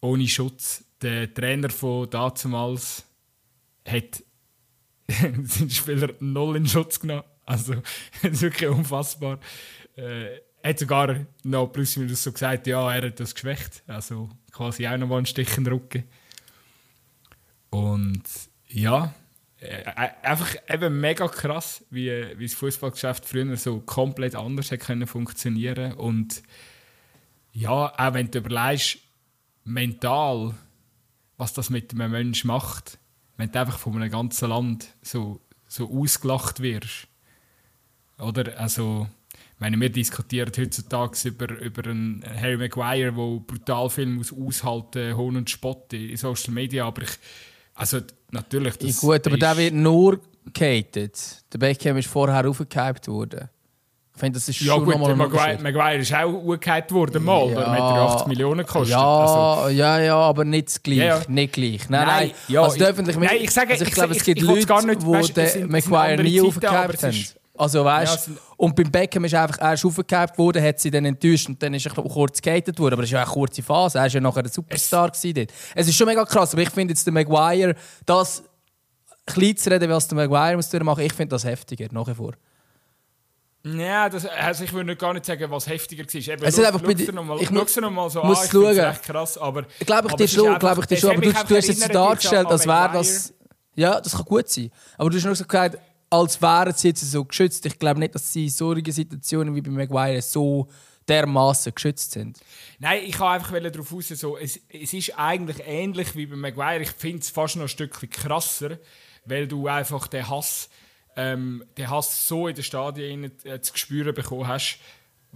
Ohne 0.00 0.28
Schutz. 0.28 0.84
Der 1.02 1.32
Trainer 1.32 1.70
von 1.70 2.08
damals 2.10 3.04
hat 3.86 4.22
seinen 5.44 5.70
Spieler 5.70 6.10
null 6.20 6.56
in 6.56 6.66
Schutz 6.66 7.00
genommen. 7.00 7.24
Also, 7.46 7.74
das 8.22 8.32
ist 8.32 8.42
wirklich 8.42 8.70
unfassbar. 8.70 9.40
Äh, 9.96 10.40
hat 10.62 10.78
sogar 10.78 11.26
noch 11.42 11.68
plus 11.68 11.96
minus 11.96 12.22
so 12.22 12.32
gesagt, 12.32 12.66
ja, 12.66 12.94
er 12.94 13.06
hat 13.06 13.18
das 13.18 13.34
geschwächt. 13.34 13.82
Also 13.86 14.28
quasi 14.52 14.86
auch 14.86 14.96
noch 14.96 15.08
mal 15.08 15.16
einen 15.16 15.26
Stich 15.26 15.56
in 15.56 15.64
den 15.64 15.72
Rücken. 15.72 16.04
Und 17.70 18.22
ja, 18.68 19.14
äh, 19.60 19.82
äh, 19.82 20.10
einfach 20.22 20.54
eben 20.68 21.00
mega 21.00 21.28
krass, 21.28 21.84
wie, 21.90 22.10
wie 22.38 22.46
das 22.46 22.54
Fußballgeschäft 22.54 23.24
früher 23.24 23.56
so 23.56 23.80
komplett 23.80 24.34
anders 24.34 24.72
hat 24.72 24.80
können 24.80 25.06
funktionieren 25.06 25.92
und 25.94 26.42
ja, 27.52 27.92
auch 27.98 28.14
wenn 28.14 28.30
du 28.30 28.38
überlegst, 28.38 28.98
mental, 29.64 30.54
was 31.36 31.52
das 31.52 31.70
mit 31.70 31.92
einem 31.92 32.10
Menschen 32.10 32.48
macht, 32.48 32.98
wenn 33.36 33.50
du 33.50 33.60
einfach 33.60 33.78
von 33.78 33.96
einem 33.96 34.10
ganzen 34.10 34.48
Land 34.48 34.88
so, 35.02 35.40
so 35.66 35.90
ausgelacht 35.90 36.60
wirst. 36.60 37.08
Oder? 38.18 38.58
Also, 38.58 39.06
meine, 39.60 39.78
wir 39.78 39.90
diskutieren 39.90 40.50
heutzutage 40.56 41.28
über, 41.28 41.60
über 41.60 41.90
einen 41.90 42.24
Harry 42.24 42.56
Maguire, 42.56 43.12
der 43.12 43.40
brutal 43.46 43.90
viel 43.90 44.06
muss 44.06 44.32
aushalten, 44.32 45.16
Hohn 45.16 45.36
und 45.36 45.50
Spott 45.50 45.92
in 45.92 46.16
Social 46.16 46.52
Media, 46.52 46.86
aber 46.86 47.02
ich, 47.02 47.10
also 47.74 48.00
natürlich, 48.30 48.76
das 48.78 49.02
ja, 49.02 49.08
Gut, 49.08 49.26
aber 49.26 49.36
der 49.36 49.56
wird 49.56 49.74
nur 49.74 50.20
gehatet. 50.52 51.44
Der 51.52 51.58
Beckham 51.58 51.98
ist 51.98 52.08
vorher 52.08 52.48
aufgehypt 52.48 53.08
worden. 53.08 53.48
Ich 54.14 54.20
finde, 54.20 54.38
das 54.38 54.48
ist 54.48 54.60
ja, 54.60 54.74
schon 54.74 54.84
gut, 54.84 54.94
nochmal 54.94 55.12
ein 55.12 55.18
Maguire, 55.18 55.58
Maguire 55.62 55.96
ist 55.96 56.12
auch 56.12 56.34
aufgehypt 56.34 56.92
worden 56.92 57.24
mal, 57.24 57.50
ja, 57.52 57.70
hat 57.70 57.80
80 57.80 58.26
Millionen 58.26 58.66
gekostet. 58.66 58.90
Ja, 58.90 59.18
also, 59.18 59.68
ja, 59.70 59.98
ja, 59.98 60.16
aber 60.16 60.44
nicht 60.44 60.84
gleich. 60.84 60.98
Ja. 60.98 61.20
Nicht 61.26 61.54
gleich. 61.54 61.88
Nein, 61.88 62.06
nein. 62.06 62.28
nein. 62.28 62.30
Ja, 62.48 62.62
also, 62.62 62.84
ich, 62.84 63.16
nein, 63.16 63.28
ich, 63.40 63.50
sage, 63.50 63.72
also 63.72 63.82
ich, 63.82 63.88
ich 63.88 63.94
glaube, 63.94 64.14
es 64.14 64.22
gibt 64.22 64.42
Leute, 64.42 64.66
die 64.66 65.32
den 65.32 65.70
Maguire 65.70 66.22
nie 66.22 66.40
aufgehypt 66.40 67.02
haben. 67.02 67.24
Also 67.60 67.84
weißt 67.84 68.28
ja, 68.28 68.34
und 68.56 68.74
beim 68.74 68.90
Beckham 68.90 69.24
ist 69.24 69.34
einfach 69.34 69.60
erst 69.60 69.84
aufgehypt 69.84 70.38
worden, 70.38 70.62
hat 70.62 70.80
sie 70.80 70.90
dann 70.90 71.04
enttäuscht 71.04 71.46
und 71.46 71.62
dann 71.62 71.74
ist 71.74 71.84
er 71.84 71.92
kurz 71.92 72.40
gehatet 72.40 72.78
worden. 72.78 72.94
Aber 72.94 73.02
es 73.02 73.10
ist 73.10 73.12
ja 73.12 73.22
eine 73.22 73.30
kurze 73.30 73.62
Phase. 73.62 73.98
Er 73.98 74.04
war 74.04 74.08
ja 74.08 74.20
nachher 74.20 74.44
ein 74.44 74.48
Superstar 74.48 75.10
es, 75.12 75.20
dort. 75.20 75.52
Es 75.74 75.86
ist 75.86 75.94
schon 75.94 76.06
mega 76.06 76.24
krass, 76.24 76.54
aber 76.54 76.62
ich 76.62 76.70
finde 76.70 76.92
jetzt 76.92 77.04
der 77.04 77.12
Maguire, 77.12 77.74
das 78.06 78.42
klein 79.26 79.56
zu 79.58 79.70
reden, 79.70 79.90
was 79.90 80.08
der 80.08 80.16
Maguire 80.16 80.56
muss 80.56 80.72
machen, 80.72 81.04
ich 81.04 81.12
finde 81.12 81.34
das 81.34 81.44
heftiger, 81.44 81.88
nach 81.90 82.06
wie 82.06 82.14
vor. 82.14 82.32
Ja, 83.62 84.08
das, 84.08 84.24
also 84.24 84.64
ich 84.64 84.72
würde 84.72 84.96
gar 84.96 85.12
nicht 85.12 85.26
sagen, 85.26 85.50
was 85.50 85.66
heftiger 85.66 86.04
war. 86.04 86.14
Eben, 86.14 86.44
es 86.44 86.58
einfach 86.58 86.80
bei 86.80 86.94
dir, 86.94 87.12
ich 87.40 87.50
muss 87.50 87.76
noch 87.76 87.90
mal 87.90 88.08
so 88.08 88.22
muss 88.22 88.38
an, 88.38 88.44
ich 88.44 88.50
schauen. 88.50 88.78
echt 88.78 89.02
krass, 89.02 89.36
aber... 89.36 89.66
Glaube 89.84 90.08
ich 90.08 90.14
dir 90.14 90.28
schon, 90.28 90.58
glaube 90.58 90.80
ich 90.80 90.86
dir 90.86 90.96
schon, 90.96 91.10
aber 91.10 91.20
du, 91.20 91.32
du 91.32 91.56
hast 91.56 91.68
es 91.68 91.88
dargestellt, 91.88 92.46
als 92.46 92.66
wäre 92.66 92.90
das... 92.92 93.34
Ja, 93.74 94.00
das 94.00 94.12
kann 94.12 94.24
gut 94.24 94.48
sein. 94.48 94.70
Aber 94.98 95.10
du 95.10 95.16
hast 95.16 95.24
nur 95.24 95.36
so 95.36 95.44
gesagt, 95.44 95.78
als 96.10 96.42
wären 96.42 96.74
sie 96.74 96.88
jetzt 96.88 97.08
so 97.08 97.24
geschützt. 97.24 97.64
Ich 97.66 97.78
glaube 97.78 98.00
nicht, 98.00 98.14
dass 98.14 98.32
sie 98.32 98.44
in 98.44 98.50
solchen 98.50 98.92
Situationen 98.92 99.54
wie 99.54 99.60
bei 99.60 99.70
Maguire 99.70 100.20
so 100.20 100.68
dermaßen 101.08 101.74
geschützt 101.74 102.12
sind. 102.12 102.38
Nein, 102.78 103.02
ich 103.04 103.18
habe 103.18 103.30
einfach 103.30 103.58
darauf 103.60 103.92
raus, 103.92 104.08
so, 104.08 104.36
es, 104.36 104.60
es 104.68 104.92
ist 104.92 105.18
eigentlich 105.18 105.58
ähnlich 105.66 106.14
wie 106.16 106.26
bei 106.26 106.36
Maguire. 106.36 106.80
Ich 106.80 106.90
finde 106.92 107.20
es 107.20 107.30
fast 107.30 107.56
noch 107.56 107.62
ein 107.62 107.68
Stückchen 107.68 108.10
krasser, 108.10 108.78
weil 109.24 109.46
du 109.46 109.66
einfach 109.66 110.08
den 110.08 110.28
Hass, 110.28 110.68
ähm, 111.16 111.64
den 111.76 111.90
Hass 111.90 112.26
so 112.28 112.48
in 112.48 112.54
den 112.54 112.64
Stadien 112.64 113.32
äh, 113.44 113.60
zu 113.60 113.76
spüren 113.76 114.14
bekommen 114.14 114.48
hast. 114.48 114.78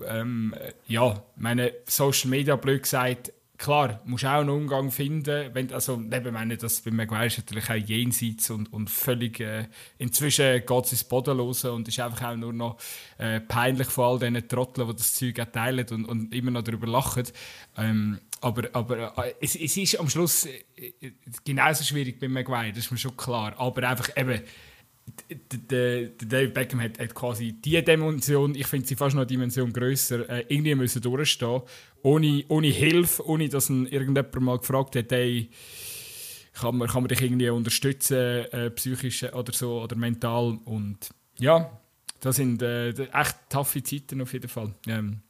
Ähm, 0.07 0.55
ja, 0.89 1.23
meine 1.37 1.73
Social 1.87 2.31
Media 2.31 2.57
blöd 2.57 2.83
gesagt, 2.83 3.33
klar, 3.59 4.01
musst 4.05 4.25
auch 4.25 4.41
einen 4.41 4.51
Umgang 4.51 4.91
finden. 4.91 5.55
Wenn, 5.55 5.73
also, 5.73 5.95
eben 5.95 6.33
meine, 6.33 6.57
das 6.57 6.81
bei 6.81 6.91
Maguire 6.91 7.27
ist 7.27 7.39
natürlich 7.39 7.71
auch 7.71 7.75
jenseits 7.75 8.51
und, 8.51 8.73
und 8.73 8.91
völlig. 8.91 9.41
Äh, 9.41 9.69
inzwischen 9.99 10.65
geht 10.67 10.85
es 10.85 10.93
ins 10.93 11.05
Boden 11.05 11.37
los 11.37 11.65
und 11.65 11.89
ist 11.89 12.01
einfach 12.01 12.31
auch 12.31 12.37
nur 12.37 12.53
noch 12.53 12.79
äh, 13.19 13.41
peinlich 13.41 13.89
von 13.89 14.05
all 14.05 14.19
diesen 14.19 14.49
Trotteln, 14.49 14.89
die 14.89 14.97
das 14.97 15.15
Zeug 15.15 15.53
teilen 15.53 15.87
und, 15.91 16.05
und 16.05 16.35
immer 16.35 16.51
noch 16.51 16.63
darüber 16.63 16.87
lachen. 16.87 17.25
Ähm, 17.77 18.21
aber 18.41 18.69
aber 18.73 19.17
äh, 19.25 19.35
es, 19.41 19.57
es 19.57 19.77
ist 19.77 19.99
am 19.99 20.09
Schluss 20.09 20.47
äh, 20.47 20.61
genauso 21.45 21.85
schwierig 21.85 22.21
bei 22.21 22.29
Maguire, 22.29 22.71
das 22.71 22.85
ist 22.85 22.91
mir 22.91 22.99
schon 22.99 23.17
klar. 23.17 23.55
Aber 23.59 23.89
einfach 23.89 24.11
eben 24.17 24.43
der, 25.71 26.09
David 26.09 26.55
Beckham 26.55 26.81
hat, 26.81 26.99
hat, 26.99 27.15
quasi 27.15 27.53
diese 27.53 27.83
Dimension, 27.83 28.55
ich 28.55 28.67
finde 28.67 28.87
sie 28.87 28.97
fast 28.97 29.15
noch 29.15 29.23
eine 29.23 29.27
Dimension 29.27 29.73
grösser, 29.73 30.29
äh, 30.29 30.45
irgendwie 30.49 30.75
müssen 30.75 31.03
durchstehen. 31.03 31.63
Ohne, 32.03 32.45
ohne 32.49 32.67
Hilfe, 32.69 33.27
ohne 33.27 33.49
dass 33.49 33.71
ihn 33.71 33.87
irgendjemand 33.87 34.41
mal 34.41 34.59
gefragt 34.59 34.97
hat, 34.97 35.11
hey, 35.11 35.51
kann 36.53 36.77
man, 36.77 36.89
kann 36.89 37.03
man 37.03 37.09
dich 37.09 37.21
irgendwie 37.21 37.49
unterstützen, 37.49 38.17
äh, 38.17 38.71
psychisch 38.71 39.25
oder 39.33 39.53
so, 39.53 39.83
oder 39.83 39.97
mental. 39.97 40.59
Und 40.65 41.11
ja, 41.39 41.81
das 42.21 42.37
sind 42.37 42.63
äh, 42.63 42.91
echt 42.91 43.37
taffe 43.49 43.83
Zeiten 43.83 44.23
auf 44.23 44.33
jeden 44.33 44.49
Fall. 44.49 44.75
Ähm, 44.87 45.21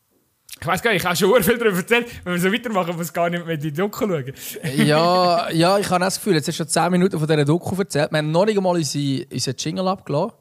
ich 0.65 0.69
weiß 0.69 0.81
gar 0.81 0.93
nicht, 0.93 1.03
ich 1.03 1.07
habe 1.07 1.15
schon 1.15 1.43
viel 1.43 1.59
darüber 1.59 1.77
erzählt. 1.77 2.07
Wenn 2.25 2.33
wir 2.33 2.41
so 2.41 2.51
weitermachen, 2.51 2.97
muss 2.97 3.13
gar 3.13 3.29
nicht 3.29 3.45
mehr 3.45 3.55
in 3.55 3.61
die 3.61 3.71
Doku 3.71 4.07
schauen. 4.07 4.33
ja, 4.77 5.51
ja, 5.53 5.79
ich 5.79 5.91
habe 5.91 6.01
das 6.01 6.17
Gefühl, 6.17 6.37
jetzt 6.37 6.49
hast 6.49 6.59
du 6.59 6.65
schon 6.65 6.69
10 6.69 6.91
Minuten 6.91 7.19
von 7.19 7.29
dieser 7.29 7.45
Doku 7.45 7.77
erzählt. 7.77 8.11
Wir 8.11 8.19
haben 8.19 8.31
noch 8.31 8.47
nicht 8.47 8.57
einmal 8.57 8.75
unseren, 8.75 9.25
unseren 9.31 9.55
Jingle 9.59 9.89
abgelassen. 9.89 10.33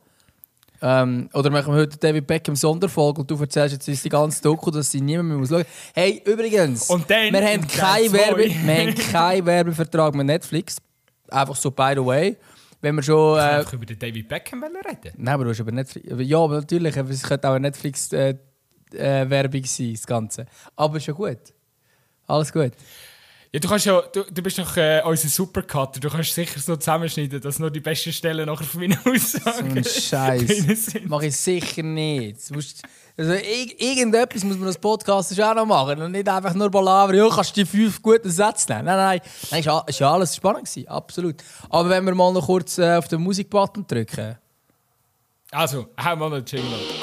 Ähm, 0.82 1.30
oder 1.34 1.50
machen 1.50 1.74
wir 1.74 1.82
heute 1.82 1.98
David 1.98 2.26
Beckham 2.26 2.56
Sonderfolge 2.56 3.20
und 3.20 3.32
du 3.32 3.36
erzählst 3.36 3.74
jetzt 3.74 3.88
uns 3.90 4.02
die 4.02 4.10
ganze 4.10 4.42
Doku, 4.42 4.72
dass 4.72 4.92
sie 4.92 5.02
niemand 5.02 5.30
mehr 5.30 5.38
muss 5.38 5.50
schauen 5.50 5.66
Hey, 5.94 6.22
übrigens, 6.26 6.88
dann, 6.88 7.34
wir, 7.34 7.46
haben 7.46 7.68
keinen 7.68 8.14
Werbe, 8.14 8.46
wir 8.64 8.76
haben 8.76 8.96
keinen 8.96 9.46
Werbevertrag 9.46 10.16
mit 10.16 10.28
Netflix. 10.28 10.78
Einfach 11.30 11.56
so, 11.56 11.70
by 11.70 11.92
the 11.96 12.06
way. 12.06 12.38
Wenn 12.80 12.96
wir 12.96 13.04
schon... 13.04 13.40
Äh, 13.40 13.62
ich 13.62 13.74
über 13.74 13.86
den 13.86 14.00
David 14.00 14.28
Beckham 14.30 14.64
reden 14.64 15.14
Nein, 15.18 15.34
aber 15.34 15.44
du 15.44 15.50
hast 15.50 15.60
über 15.60 15.72
Netflix... 15.72 16.08
Ja, 16.18 16.40
aber 16.40 16.56
natürlich, 16.56 16.96
es 16.96 17.24
könnte 17.24 17.50
auch 17.50 17.60
Netflix... 17.60 18.14
Äh, 18.14 18.36
äh, 18.94 19.30
Werbung 19.30 19.66
sein, 19.66 19.94
das 19.94 20.06
Ganze. 20.06 20.46
Aber 20.76 21.00
schon 21.00 21.16
gut. 21.16 21.54
Alles 22.28 22.52
gut. 22.52 22.72
Ja, 23.56 23.60
du, 23.60 23.68
kannst 23.68 23.86
ja, 23.86 24.02
du, 24.02 24.24
du 24.24 24.42
bist 24.42 24.58
doch 24.58 24.78
äh, 24.78 25.04
unser 25.06 25.28
Supercutter. 25.28 26.00
Du 26.00 26.10
kannst 26.10 26.34
sicher 26.34 26.60
so 26.60 26.76
zusammenschneiden, 26.76 27.40
dass 27.40 27.60
nur 27.60 27.70
die 27.70 27.82
besten 27.82 28.12
Stellen 28.12 28.48
nachher 28.48 28.64
von 28.64 28.82
meinen 28.82 28.98
Aussagen. 29.06 29.70
So 29.70 29.76
ein 29.78 29.84
Scheiß. 29.84 30.96
Mache 31.06 31.28
ich 31.28 31.38
sicher 31.38 31.84
nicht. 31.84 32.38
Also, 33.16 33.34
irgendetwas 33.34 34.44
muss 34.44 34.58
man 34.58 34.70
als 34.70 34.80
Podcast 34.80 35.40
auch 35.40 35.54
noch 35.54 35.68
machen. 35.68 36.02
Und 36.02 36.14
nicht 36.14 36.28
einfach 36.28 36.56
nur 36.56 36.72
Balaver, 36.72 37.14
ja, 37.14 37.30
kannst 37.30 37.56
du 37.56 37.64
die 37.64 37.70
fünf 37.70 38.02
guten 38.02 38.32
Sätze 38.32 38.72
nehmen. 38.72 38.86
Nein, 38.86 38.98
nein, 38.98 39.22
nein. 39.52 39.62
Es 39.62 39.68
war 39.68 39.86
ja 39.88 40.14
alles 40.14 40.36
spannend. 40.36 40.66
Gewesen, 40.66 40.88
absolut. 40.88 41.36
Aber 41.70 41.90
wenn 41.90 42.06
wir 42.06 42.16
mal 42.16 42.34
noch 42.34 42.48
kurz 42.48 42.80
äh, 42.80 42.96
auf 42.96 43.08
den 43.08 43.22
Musikbutton 43.22 43.86
drücken. 43.86 44.36
Also, 45.52 45.90
hau 46.04 46.16
mal 46.16 46.34
einen 46.34 46.44
Jingle. 46.44 47.03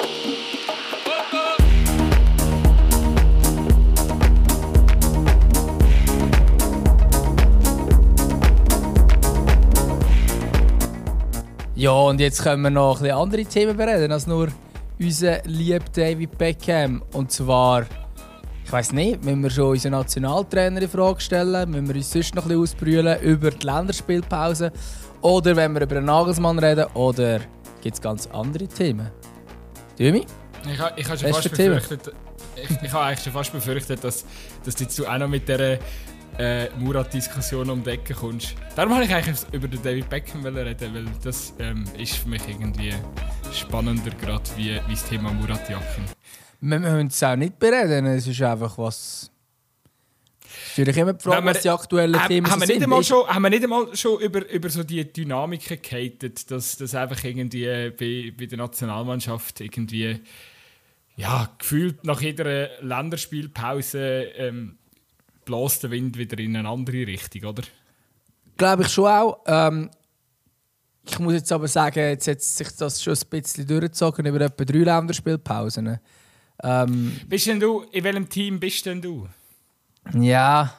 Ja, 11.81 11.93
und 11.93 12.19
jetzt 12.19 12.43
können 12.43 12.61
wir 12.61 12.69
noch 12.69 12.97
ein 12.97 13.01
bisschen 13.01 13.17
andere 13.17 13.43
Themen 13.43 13.75
bereden 13.75 14.11
als 14.11 14.27
nur 14.27 14.49
unser 14.99 15.41
lieber 15.45 15.83
David 15.91 16.37
Beckham. 16.37 17.01
Und 17.11 17.31
zwar, 17.31 17.87
ich 18.63 18.71
weiß 18.71 18.91
nicht, 18.91 19.25
müssen 19.25 19.41
wir 19.41 19.49
schon 19.49 19.71
unseren 19.71 19.93
Nationaltrainer 19.93 20.79
in 20.79 20.87
Frage 20.87 21.19
stellen, 21.19 21.71
müssen 21.71 21.87
wir 21.87 21.95
uns 21.95 22.11
sonst 22.11 22.35
noch 22.35 22.43
ein 22.43 22.49
bisschen 22.49 22.61
ausbrühen 22.61 23.21
über 23.23 23.49
die 23.49 23.65
Länderspielpause 23.65 24.71
oder 25.21 25.55
wenn 25.55 25.73
wir 25.73 25.81
über 25.81 25.95
einen 25.95 26.05
Nagelsmann 26.05 26.59
reden 26.59 26.85
oder 26.93 27.39
gibt 27.81 27.95
es 27.95 27.99
ganz 27.99 28.27
andere 28.27 28.67
Themen? 28.67 29.09
Dömi? 29.97 30.27
Ich, 30.65 30.73
ich 30.73 30.79
habe 31.09 31.17
schon 31.17 31.33
fast 31.33 31.49
befürchtet, 31.49 32.11
ich, 32.57 32.69
ich 32.83 32.93
habe 32.93 33.05
eigentlich 33.05 33.23
schon 33.23 33.33
fast 33.33 33.51
befürchtet, 33.53 34.03
dass, 34.03 34.23
dass 34.63 34.75
du 34.75 35.07
auch 35.07 35.17
noch 35.17 35.27
mit 35.27 35.49
dieser 35.49 35.79
äh, 36.37 36.69
Murat-Diskussion 36.77 37.69
um 37.69 37.83
die 37.83 37.91
Ecke 37.91 38.13
kommst. 38.13 38.55
Darum 38.75 38.93
wollte 38.93 39.05
ich 39.05 39.13
eigentlich 39.13 39.37
über 39.51 39.67
den 39.67 39.81
David 39.81 40.09
Beckham 40.09 40.45
reden, 40.45 40.93
weil 40.93 41.05
das 41.23 41.53
ähm, 41.59 41.83
ist 41.97 42.15
für 42.17 42.29
mich 42.29 42.41
irgendwie 42.47 42.93
spannender 43.53 44.11
gerade 44.11 44.43
wie, 44.55 44.79
wie 44.87 44.93
das 44.93 45.07
Thema 45.07 45.31
Murat 45.31 45.69
Yakin. 45.69 46.03
Wir 46.61 46.79
müssen 46.79 47.07
es 47.07 47.23
auch 47.23 47.35
nicht 47.35 47.57
bereden, 47.59 48.05
es 48.05 48.27
ist 48.27 48.41
einfach 48.41 48.77
was... 48.77 49.31
Ich 50.71 50.77
würde 50.77 50.91
immer 50.91 51.13
die 51.13 51.23
Frage, 51.23 51.45
was 51.45 51.61
die 51.61 51.69
aktuellen 51.69 52.13
äh, 52.13 52.27
Themen 52.27 52.49
haben 52.49 52.61
wir 52.61 52.67
sind. 52.67 52.77
Nicht 52.77 52.83
einmal 52.83 53.03
schon, 53.03 53.27
haben 53.27 53.41
wir 53.41 53.49
nicht 53.49 53.63
einmal 53.63 53.95
schon 53.95 54.19
über, 54.21 54.47
über 54.49 54.69
so 54.69 54.83
die 54.83 55.11
Dynamiken 55.11 55.81
gehatet, 55.81 56.49
dass 56.49 56.77
das 56.77 56.95
einfach 56.95 57.23
irgendwie 57.23 57.65
bei, 57.65 58.33
bei 58.37 58.45
der 58.45 58.57
Nationalmannschaft 58.57 59.59
irgendwie 59.59 60.21
ja, 61.17 61.49
gefühlt 61.57 62.05
nach 62.05 62.21
jeder 62.21 62.69
Länderspielpause 62.81 63.99
ähm, 64.35 64.77
bläst 65.51 65.83
der 65.83 65.91
Wind 65.91 66.17
wieder 66.17 66.39
in 66.39 66.55
eine 66.55 66.69
andere 66.69 67.07
Richtung, 67.07 67.49
oder? 67.49 67.63
Glaube 68.57 68.83
ich 68.83 68.89
schon 68.89 69.07
auch. 69.07 69.39
Ähm, 69.45 69.89
ich 71.07 71.19
muss 71.19 71.33
jetzt 71.33 71.51
aber 71.51 71.67
sagen, 71.67 71.99
jetzt 71.99 72.27
hat 72.27 72.41
sich 72.41 72.69
das 72.77 73.01
schon 73.01 73.13
ein 73.13 73.29
bisschen 73.29 73.67
durchgezogen 73.67 74.25
über 74.25 74.41
etwa 74.41 74.63
drei 74.63 74.79
Länderspielpausen. 74.79 75.99
Ähm, 76.63 77.19
bist 77.27 77.47
denn 77.47 77.59
du, 77.59 77.81
in 77.91 78.03
welchem 78.03 78.29
Team 78.29 78.59
bist 78.59 78.85
denn 78.85 79.01
du? 79.01 79.27
Ja, 80.13 80.73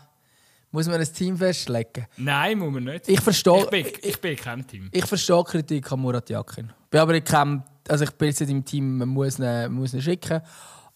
muss 0.71 0.87
man 0.87 1.01
ein 1.01 1.13
Team 1.13 1.37
festlegen? 1.37 2.07
Nein, 2.17 2.59
muss 2.59 2.73
man 2.73 2.85
nicht. 2.85 3.09
Ich 3.09 3.21
verstehe. 3.21 3.65
Ich 3.65 3.71
bin, 3.71 3.87
ich 4.03 4.21
bin 4.21 4.37
kein 4.37 4.67
Team. 4.67 4.89
Ich 4.93 5.05
verstehe 5.05 5.43
Kritik 5.45 5.91
an 5.91 6.01
Murat 6.01 6.31
Yakin. 6.31 6.73
Bin 6.89 7.01
aber 7.01 7.15
ich 7.15 7.25
kann, 7.25 7.65
also 7.89 8.05
ich 8.05 8.13
bin 8.13 8.29
jetzt 8.29 8.41
im 8.43 8.65
Team, 8.65 8.99
man 8.99 9.09
muss 9.09 9.39
ihn, 9.39 9.73
muss 9.73 9.93
ihn 9.93 10.03
schicken. 10.03 10.41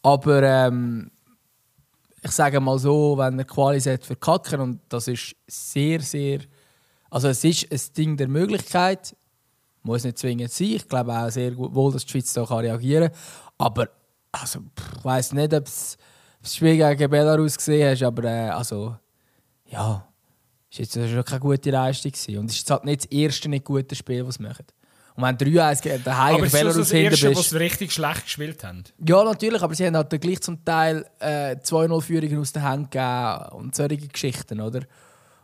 Aber 0.02 0.42
ähm, 0.42 1.10
ich 2.26 2.32
sage 2.32 2.60
mal 2.60 2.78
so, 2.78 3.16
wenn 3.16 3.38
er 3.38 3.44
Quali 3.44 3.80
hat 3.80 4.04
für 4.04 4.16
Kacken 4.16 4.60
und 4.60 4.80
das 4.88 5.08
ist 5.08 5.34
sehr, 5.46 6.00
sehr, 6.00 6.40
also 7.10 7.28
es 7.28 7.44
ist 7.44 7.72
ein 7.72 7.94
Ding 7.96 8.16
der 8.16 8.28
Möglichkeit, 8.28 9.16
muss 9.82 10.04
nicht 10.04 10.18
zwingend 10.18 10.50
sein. 10.50 10.72
Ich 10.72 10.88
glaube 10.88 11.12
auch 11.12 11.30
sehr 11.30 11.52
gut, 11.52 11.74
wohl, 11.74 11.92
dass 11.92 12.04
die 12.04 12.10
Schweiz 12.10 12.32
da 12.32 12.42
reagieren 12.42 13.10
kann. 13.10 13.18
Aber 13.58 13.88
also, 14.32 14.60
ich 14.98 15.04
weiß 15.04 15.32
nicht, 15.32 15.54
ob 15.54 15.66
es 15.66 15.96
das 16.42 16.56
Spiel 16.56 16.76
gegen 16.76 17.10
Belarus 17.10 17.56
gesehen 17.56 17.90
hast, 17.90 18.02
aber 18.02 18.24
äh, 18.24 18.48
also, 18.50 18.96
ja, 19.66 20.06
ist 20.70 20.78
jetzt 20.78 20.94
schon 20.94 21.24
keine 21.24 21.40
gute 21.40 21.70
Leistung 21.70 22.12
gewesen. 22.12 22.38
Und 22.38 22.50
es 22.50 22.56
ist 22.56 22.70
halt 22.70 22.84
nicht 22.84 23.04
das 23.04 23.10
erste 23.10 23.48
nicht 23.48 23.64
gute 23.64 23.94
Spiel, 23.94 24.24
das 24.24 24.34
sie 24.34 24.42
machen. 24.42 24.66
Und 25.16 25.22
wenn 25.22 25.36
3-1 25.36 26.02
daheim 26.04 26.36
aber 26.36 26.46
Belarus 26.46 26.76
das 26.76 26.90
hinter 26.90 27.10
bist... 27.10 27.24
Aber 27.24 27.36
was 27.36 27.50
sie 27.50 27.56
richtig 27.56 27.92
schlecht 27.92 28.24
gespielt 28.24 28.62
haben? 28.62 28.84
Ja, 29.06 29.24
natürlich, 29.24 29.62
aber 29.62 29.74
sie 29.74 29.86
haben 29.86 29.96
halt 29.96 30.20
gleich 30.20 30.40
zum 30.42 30.62
Teil 30.64 31.06
äh, 31.18 31.56
2-0-Führungen 31.56 32.38
aus 32.38 32.52
der 32.52 32.62
Hand 32.62 32.90
gegeben 32.90 33.56
und 33.56 33.74
solche 33.74 33.96
Geschichten, 33.96 34.60
oder? 34.60 34.82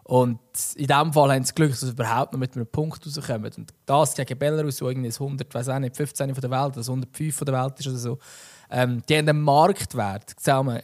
Und 0.05 0.41
in 0.75 0.87
diesem 0.89 1.13
Fall 1.13 1.33
haben 1.33 1.45
sie 1.45 1.55
Glück, 1.55 1.71
dass 1.71 1.81
sie 1.81 1.91
überhaupt 1.91 2.33
noch 2.33 2.41
mit 2.41 2.55
einem 2.55 2.67
Punkt 2.67 3.07
rauskommen. 3.07 3.51
Und 3.57 3.73
das 3.87 4.15
gegen 4.15 4.39
Belarus, 4.39 4.83
wo 4.83 4.89
irgendwie 4.89 5.11
100, 5.11 5.55
weiß 5.55 5.69
auch 5.71 5.79
nicht, 5.79 5.97
15 5.97 6.35
von 6.35 6.41
der 6.41 6.51
Welt, 6.51 6.77
also 6.77 6.93
105 6.93 7.35
von 7.35 7.47
der 7.47 7.55
Welt 7.55 7.81
ist 7.81 7.87
oder 7.87 7.97
so, 7.97 8.19
ähm, 8.71 9.03
die 9.09 9.17
haben 9.17 9.29
einen 9.29 9.41
Marktwert 9.41 10.31
zusammen. 10.37 10.81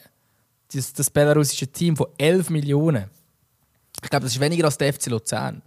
Das, 0.72 0.92
das 0.92 1.10
belarussische 1.10 1.66
Team 1.66 1.96
von 1.96 2.06
11 2.16 2.50
Millionen. 2.50 3.10
Ich 4.02 4.08
glaube, 4.08 4.24
das 4.24 4.34
ist 4.34 4.40
weniger 4.40 4.64
als 4.64 4.78
der 4.78 4.92
FC 4.92 5.06
Luzern. 5.06 5.62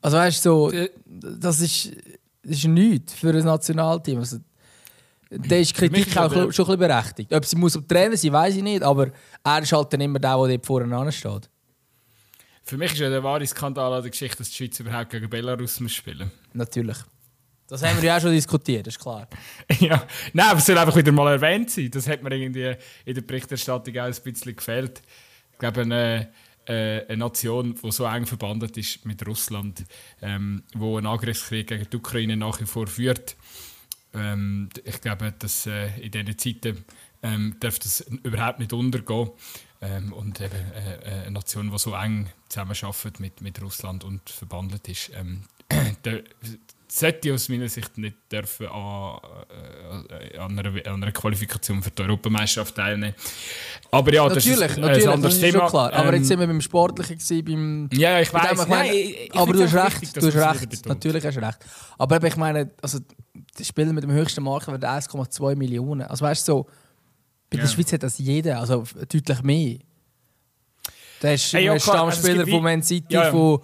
Also 0.00 0.16
weißt 0.16 0.46
du, 0.46 0.70
so, 0.70 0.72
das 1.06 1.60
ist, 1.60 1.92
das 2.42 2.58
ist 2.58 2.64
nichts 2.66 3.14
für 3.14 3.30
ein 3.30 3.44
Nationalteam. 3.44 4.18
Also, 4.18 4.38
da 5.30 5.56
ist 5.56 5.74
Kritik 5.74 6.16
auch 6.16 6.30
schon 6.30 6.42
ein 6.42 6.48
bisschen 6.48 6.78
berechtigt. 6.78 7.32
Ob 7.32 7.44
sie 7.44 7.56
muss 7.56 7.78
Trainer 7.86 8.16
sein, 8.16 8.32
weiß 8.32 8.56
ich 8.56 8.62
nicht, 8.62 8.82
aber 8.82 9.08
er 9.44 9.62
ist 9.62 9.72
halt 9.72 9.92
dann 9.92 10.00
immer 10.00 10.18
der, 10.18 10.36
der 10.36 10.58
dort 10.58 10.66
vorne 10.66 11.12
steht. 11.12 11.48
Für 12.62 12.76
mich 12.76 12.92
ist 12.92 12.98
ja 13.00 13.10
der 13.10 13.22
wahre 13.22 13.46
Skandal 13.46 13.92
an 13.92 14.02
der 14.02 14.10
Geschichte, 14.10 14.38
dass 14.38 14.50
die 14.50 14.56
Schweiz 14.56 14.80
überhaupt 14.80 15.10
gegen 15.10 15.28
Belarus 15.28 15.80
muss 15.80 15.92
spielen 15.92 16.30
Natürlich. 16.52 16.98
Das 17.66 17.84
haben 17.84 17.96
wir 18.02 18.08
ja 18.08 18.16
auch 18.16 18.20
schon 18.20 18.32
diskutiert, 18.32 18.88
ist 18.88 18.98
klar. 18.98 19.28
ja, 19.78 20.04
nein, 20.32 20.46
aber 20.48 20.58
es 20.58 20.66
soll 20.66 20.76
einfach 20.76 20.96
wieder 20.96 21.12
mal 21.12 21.32
erwähnt 21.32 21.70
sein. 21.70 21.88
Das 21.90 22.08
hat 22.08 22.22
mir 22.22 22.34
irgendwie 22.34 22.76
in 23.04 23.14
der 23.14 23.22
Berichterstattung 23.22 23.96
auch 23.98 24.04
ein 24.04 24.14
bisschen 24.24 24.56
gefehlt. 24.56 25.02
Ich 25.52 25.58
glaube, 25.58 25.82
eine, 25.82 26.32
äh, 26.66 27.06
eine 27.06 27.18
Nation, 27.18 27.74
die 27.82 27.92
so 27.92 28.04
eng 28.04 28.26
verbandet 28.26 28.76
ist 28.76 29.04
mit 29.04 29.26
Russland, 29.26 29.84
ähm, 30.22 30.62
wo 30.74 30.96
einen 30.96 31.06
Angriffskrieg 31.06 31.68
gegen 31.68 31.88
die 31.90 31.96
Ukraine 31.96 32.36
nach 32.36 32.60
wie 32.60 32.66
vor 32.66 32.86
führt. 32.86 33.36
Ähm, 34.14 34.68
ich 34.84 35.00
glaube, 35.00 35.32
dass 35.38 35.66
äh, 35.66 35.88
in 36.00 36.10
diesen 36.10 36.38
Zeiten 36.38 36.84
ähm, 37.22 37.56
darf 37.60 37.78
das 37.78 38.00
überhaupt 38.22 38.58
nicht 38.58 38.72
untergehen. 38.72 39.30
Ähm, 39.82 40.12
und 40.12 40.40
eben 40.40 40.52
äh, 40.52 40.96
äh 40.96 41.22
eine 41.22 41.30
Nation, 41.30 41.70
die 41.70 41.78
so 41.78 41.94
eng 41.94 42.28
zusammenarbeitet 42.48 43.18
mit, 43.18 43.40
mit 43.40 43.62
Russland 43.62 44.04
und 44.04 44.28
verbandelt 44.28 44.86
ist, 44.88 45.10
ähm, 45.14 45.44
sollte 46.92 47.32
aus 47.32 47.48
meiner 47.48 47.68
Sicht 47.68 47.96
nicht 47.98 48.16
dürfen 48.30 48.66
an, 48.66 49.18
äh, 50.10 50.38
an, 50.38 50.58
einer, 50.58 50.68
an 50.86 51.02
einer 51.02 51.12
Qualifikation 51.12 51.82
für 51.82 51.90
die 51.90 52.02
Europameisterschaft 52.02 52.74
teilnehmen. 52.74 53.14
Aber 53.90 54.12
ja, 54.12 54.26
natürlich, 54.26 54.58
das 54.58 54.70
ist 54.70 54.76
ein, 54.76 54.80
natürlich, 54.82 55.08
anderes 55.08 55.34
ist 55.34 55.40
Thema. 55.40 55.68
klar. 55.68 55.92
Aber 55.92 56.08
Ähm, 56.08 56.14
jetzt 56.16 56.28
sind 56.28 56.40
wir 56.40 56.46
beim 56.46 56.60
Sportlichen 56.60 57.18
gewesen, 57.18 57.44
beim... 57.44 57.88
ja, 57.92 58.20
ich 58.20 58.32
weiß. 58.32 58.60
ich 58.62 58.66
meine, 58.68 58.94
ich 58.94 59.34
aber 59.34 59.52
du 59.52 59.62
hast 59.62 59.74
recht, 59.74 60.02
wichtig, 60.02 60.22
du 60.22 60.26
hast 60.42 60.62
recht. 60.62 60.86
Natürlich 60.86 61.24
hast 61.24 61.36
du 61.36 61.40
recht. 61.42 61.58
Aber 61.98 62.16
eben, 62.16 62.26
ich 62.26 62.36
meine, 62.36 62.70
also, 62.82 62.98
der 63.58 63.64
Spieler 63.64 63.92
mit 63.92 64.02
dem 64.04 64.12
höchsten 64.12 64.42
Marktwert 64.42 64.84
1,2 64.84 65.56
Millionen. 65.56 66.02
Also 66.02 66.24
weißt 66.24 66.46
du, 66.48 66.52
so, 66.52 66.66
bei 67.50 67.56
Ja. 67.58 67.64
der 67.64 67.70
Schweiz 67.70 67.92
hat 67.92 68.02
das 68.02 68.18
jeder, 68.18 68.58
also 68.60 68.84
deutlich 69.12 69.42
mehr. 69.42 69.78
Der 71.22 71.34
ist 71.34 71.52
Hey, 71.52 71.64
ja, 71.66 71.76
klar, 71.76 72.04
also 72.04 72.10
Stammspieler 72.12 72.44
gibt 72.44 72.50
von 72.56 72.62
Man 72.62 72.82
City, 72.82 73.12
Ja, 73.14 73.24
ja. 73.24 73.30
von, 73.30 73.60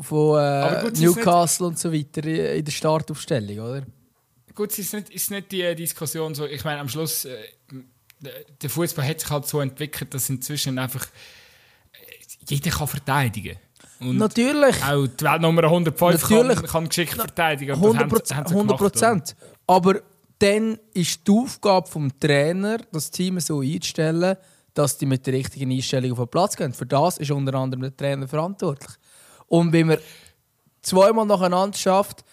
von 0.00 0.38
äh, 0.40 0.80
gut, 0.82 0.98
Newcastle 0.98 1.66
und 1.66 1.78
so 1.78 1.92
weiter 1.92 2.24
in 2.24 2.64
der 2.64 2.72
Startaufstellung, 2.72 3.58
oder? 3.58 3.82
Gut, 4.54 4.72
es 4.72 4.78
ist 4.80 4.92
nicht, 4.94 5.10
ist 5.10 5.30
nicht 5.30 5.52
die 5.52 5.74
Diskussion 5.74 6.34
so. 6.34 6.44
Ich 6.46 6.64
meine, 6.64 6.80
am 6.80 6.88
Schluss, 6.88 7.24
äh, 7.24 7.36
der 8.62 8.70
Fußball 8.70 9.06
hat 9.06 9.20
sich 9.20 9.30
halt 9.30 9.46
so 9.46 9.60
entwickelt, 9.60 10.12
dass 10.14 10.28
inzwischen 10.28 10.78
einfach 10.78 11.06
äh, 11.06 11.96
jeder 12.48 12.70
kann 12.70 12.88
verteidigen. 12.88 13.56
Und 14.00 14.16
Natürlich. 14.16 14.76
auch 14.84 15.06
die 15.06 15.24
Weltnummer 15.24 15.64
105 15.64 16.22
Natürlich. 16.22 16.56
kann, 16.58 16.66
kann 16.66 16.88
geschickt 16.88 17.14
verteidigen. 17.14 17.74
Und 17.74 17.82
das 17.82 18.02
100 18.02 18.10
haben 18.12 18.24
sie- 18.26 18.34
haben 18.34 18.46
sie 18.48 18.54
100 18.54 18.78
gemacht, 18.78 18.80
oder? 18.80 18.90
Prozent. 18.90 19.36
Aber 19.66 20.00
dann 20.38 20.78
ist 20.94 21.26
die 21.26 21.32
Aufgabe 21.32 21.88
vom 21.88 22.18
Trainer, 22.20 22.78
das 22.92 23.10
Team 23.10 23.40
so 23.40 23.60
einzustellen, 23.60 24.36
dass 24.72 24.96
die 24.98 25.06
mit 25.06 25.26
der 25.26 25.34
richtigen 25.34 25.72
Einstellung 25.72 26.12
auf 26.12 26.18
den 26.18 26.28
Platz 26.28 26.54
gehen. 26.56 26.72
Für 26.72 26.86
das 26.86 27.18
ist 27.18 27.30
unter 27.32 27.54
anderem 27.54 27.82
der 27.82 27.96
Trainer 27.96 28.28
verantwortlich. 28.28 28.90
Und 29.48 29.72
wenn 29.72 29.88
man 29.88 29.98
zweimal 30.82 31.26
nacheinander 31.26 31.76
schafft, 31.76 32.24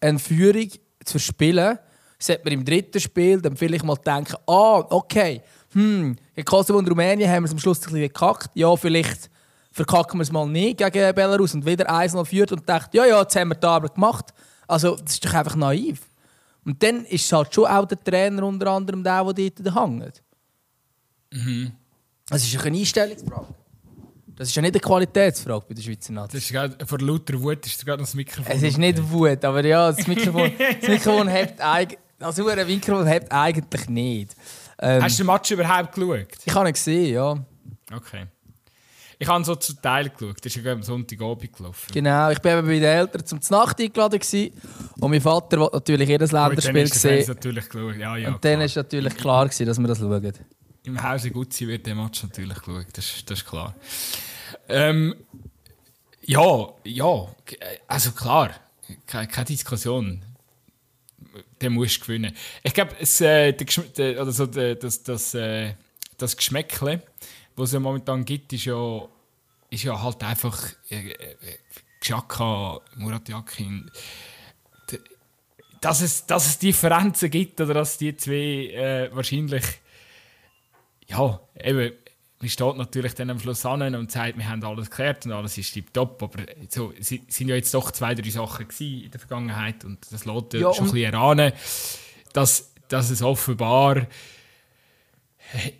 eine 0.00 0.18
Führung 0.18 0.70
zu 1.04 1.12
verspielen, 1.12 1.78
sollte 2.18 2.44
man 2.44 2.52
im 2.52 2.64
dritten 2.64 3.00
Spiel 3.00 3.40
dann 3.40 3.56
vielleicht 3.56 3.84
mal 3.84 3.96
denken, 3.96 4.36
ah, 4.46 4.84
okay, 4.90 5.42
hm, 5.72 6.16
in 6.34 6.44
Kosovo 6.44 6.78
und 6.78 6.88
Rumänien 6.88 7.30
haben 7.30 7.42
wir 7.42 7.46
es 7.46 7.52
am 7.52 7.58
Schluss 7.58 7.78
ein 7.78 7.84
bisschen 7.84 8.00
gekackt. 8.00 8.50
Ja, 8.54 8.74
vielleicht 8.76 9.30
verkacken 9.72 10.18
wir 10.18 10.22
es 10.22 10.32
mal 10.32 10.46
nicht 10.46 10.78
gegen 10.78 11.14
Belarus 11.14 11.54
und 11.54 11.66
wieder 11.66 11.90
1-0 11.90 12.24
führt 12.24 12.52
und 12.52 12.68
denkt, 12.68 12.94
ja, 12.94 13.04
ja, 13.04 13.20
jetzt 13.20 13.34
haben 13.36 13.48
wir 13.48 13.56
die 13.56 13.66
Arbeit 13.66 13.94
gemacht. 13.94 14.32
Also, 14.66 14.96
das 14.96 15.14
ist 15.14 15.24
doch 15.24 15.34
einfach 15.34 15.56
naiv. 15.56 16.00
Und 16.64 16.82
dann 16.82 17.04
ist 17.04 17.24
es 17.24 17.32
halt 17.32 17.52
schon 17.52 17.66
auch 17.66 17.84
der 17.84 18.02
Trainer 18.02 18.44
unter 18.44 18.68
anderem 18.68 19.02
der, 19.02 19.32
der 19.32 19.50
dort 19.50 19.74
hängt. 19.74 20.22
Das 22.26 22.42
ist 22.44 22.64
eine 22.64 22.78
Einstellungsfrage. 22.78 23.54
Das 24.36 24.48
ist 24.48 24.54
ja 24.54 24.62
nicht 24.62 24.74
eine 24.74 24.80
Qualitätsfrage 24.80 25.64
bei 25.68 25.74
der 25.74 25.82
Schweizer 25.82 26.12
Nazi. 26.12 26.36
Das 26.36 26.44
ist 26.44 26.52
gerade, 26.52 26.86
vor 26.86 26.98
lauter 26.98 27.40
Wut 27.40 27.64
ist 27.66 27.84
gerade 27.84 28.02
noch 28.02 28.08
das 28.08 28.14
Mikrofon. 28.14 28.52
Es 28.52 28.62
ist 28.62 28.78
nicht 28.78 29.10
Wut, 29.10 29.44
aber 29.44 29.64
ja, 29.64 29.92
das 29.92 30.06
Mikrofon, 30.08 30.52
das 30.80 30.88
Mikrofon 30.88 31.28
hebt 31.28 31.60
eigentlich. 31.60 31.98
Also 32.18 32.48
ein 32.48 32.66
Mikrofon 32.66 33.06
hebt 33.06 33.30
eigentlich 33.30 33.88
nicht. 33.88 34.34
Ähm, 34.80 35.02
Hast 35.02 35.18
du 35.18 35.22
den 35.22 35.32
Match 35.32 35.50
überhaupt 35.50 35.94
geschaut? 35.94 36.26
ich 36.44 36.54
habe 36.54 36.68
ihn 36.68 36.72
gesehen, 36.72 37.14
ja. 37.14 37.36
Okay. 37.94 38.26
Ich 39.18 39.28
habe 39.28 39.44
so 39.44 39.54
zu 39.54 39.74
Teil 39.80 40.10
geschaut. 40.10 40.44
Das 40.44 40.54
ist 40.54 40.64
ja 40.64 40.72
am 40.72 40.82
Sonntagabend 40.82 41.52
gelaufen. 41.56 41.90
Genau, 41.92 42.30
ich 42.30 42.42
war 42.42 42.62
bei 42.62 42.72
den 42.74 42.82
Eltern 42.82 43.24
zum 43.24 43.40
Znacht 43.40 43.80
eingeladen 43.80 44.18
gewesen, 44.18 44.50
und 44.98 45.10
mein 45.10 45.20
Vater 45.20 45.60
wollte 45.60 45.76
natürlich 45.76 46.08
jedes 46.08 46.32
Länderspiel 46.32 46.86
sehen. 46.88 47.24
natürlich 47.28 47.68
geschaut. 47.68 47.96
Ja, 47.96 48.16
ja, 48.16 48.28
und 48.28 48.44
dann 48.44 48.60
ist 48.62 48.74
natürlich 48.76 49.16
klar 49.16 49.44
gewesen, 49.44 49.66
dass 49.66 49.78
wir 49.78 49.86
das 49.86 49.98
schauen. 49.98 50.32
Im 50.84 51.02
Hause 51.02 51.30
Gutzi 51.30 51.66
wird 51.66 51.86
der 51.86 51.94
Match 51.94 52.22
natürlich 52.22 52.58
geschaut, 52.58 52.86
das, 52.92 53.06
ist- 53.16 53.30
das 53.30 53.38
ist 53.40 53.46
klar. 53.46 53.74
Ähm, 54.68 55.14
ja, 56.22 56.68
ja, 56.84 57.34
also 57.86 58.12
klar, 58.12 58.50
keine, 59.06 59.28
keine 59.28 59.46
Diskussion. 59.46 60.24
Der 61.60 61.70
muss 61.70 61.98
gewinnen. 61.98 62.34
Ich 62.62 62.74
glaube, 62.74 62.94
äh, 63.22 63.52
der, 64.54 64.74
das, 64.76 65.02
das, 65.02 65.34
äh, 65.34 65.74
das 66.18 66.36
Geschmäckle, 66.36 67.02
was 67.56 67.70
es 67.70 67.74
ja 67.74 67.80
momentan 67.80 68.24
gibt, 68.24 68.52
ist 68.52 68.66
ja, 68.66 69.08
ist 69.70 69.82
ja 69.84 70.00
halt 70.02 70.22
einfach 70.22 70.62
äh, 70.90 71.10
äh, 71.12 71.36
Murat 72.96 73.28
Yakin. 73.28 73.90
Dass 75.80 76.00
es, 76.02 76.26
dass 76.26 76.46
es 76.46 76.58
Differenzen 76.58 77.30
gibt 77.30 77.60
oder 77.60 77.74
dass 77.74 77.98
die 77.98 78.16
zwei 78.16 78.70
äh, 78.74 79.10
wahrscheinlich 79.14 79.64
ja, 81.08 81.40
eben, 81.62 81.92
man 82.40 82.48
steht 82.48 82.76
natürlich 82.76 83.14
dann 83.14 83.30
am 83.30 83.38
Schluss 83.38 83.64
an 83.64 83.94
und 83.94 84.10
sagt, 84.10 84.36
wir 84.36 84.48
haben 84.48 84.62
alles 84.64 84.90
geklärt 84.90 85.24
und 85.26 85.32
alles 85.32 85.56
ist 85.56 85.72
tiptop, 85.72 86.22
aber 86.22 86.44
so, 86.68 86.92
es 86.98 87.08
sind 87.08 87.48
ja 87.48 87.56
jetzt 87.56 87.72
doch 87.72 87.90
zwei, 87.90 88.14
drei 88.14 88.30
Sachen 88.30 88.66
in 88.78 89.10
der 89.10 89.20
Vergangenheit 89.20 89.84
und 89.84 90.00
das 90.10 90.24
lässt 90.24 90.52
ja, 90.54 90.72
schon 90.72 90.86
ein 90.86 90.92
bisschen 90.92 91.12
erahnen, 91.14 91.52
dass, 92.32 92.72
dass 92.88 93.10
es 93.10 93.22
offenbar 93.22 94.06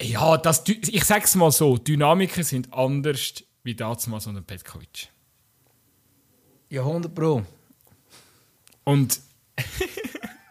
ja, 0.01 0.37
das, 0.37 0.63
ich 0.67 1.05
sag's 1.05 1.35
mal 1.35 1.51
so, 1.51 1.77
Dynamiken 1.79 2.45
sind 2.45 2.73
anders 2.73 3.45
wie 3.63 3.75
damals 3.75 4.27
unter 4.27 4.43
Petkovic. 4.43 5.09
Ja, 6.69 6.83
100 6.83 7.15
Pro. 7.15 7.45
Und 8.85 9.21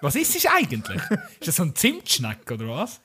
was 0.02 0.16
ist 0.16 0.36
es 0.36 0.46
eigentlich? 0.46 1.02
ist 1.40 1.48
das 1.48 1.56
so 1.58 1.64
ein 1.64 1.76
Zimtschneck 1.76 2.50
oder 2.52 2.68
was? 2.70 3.02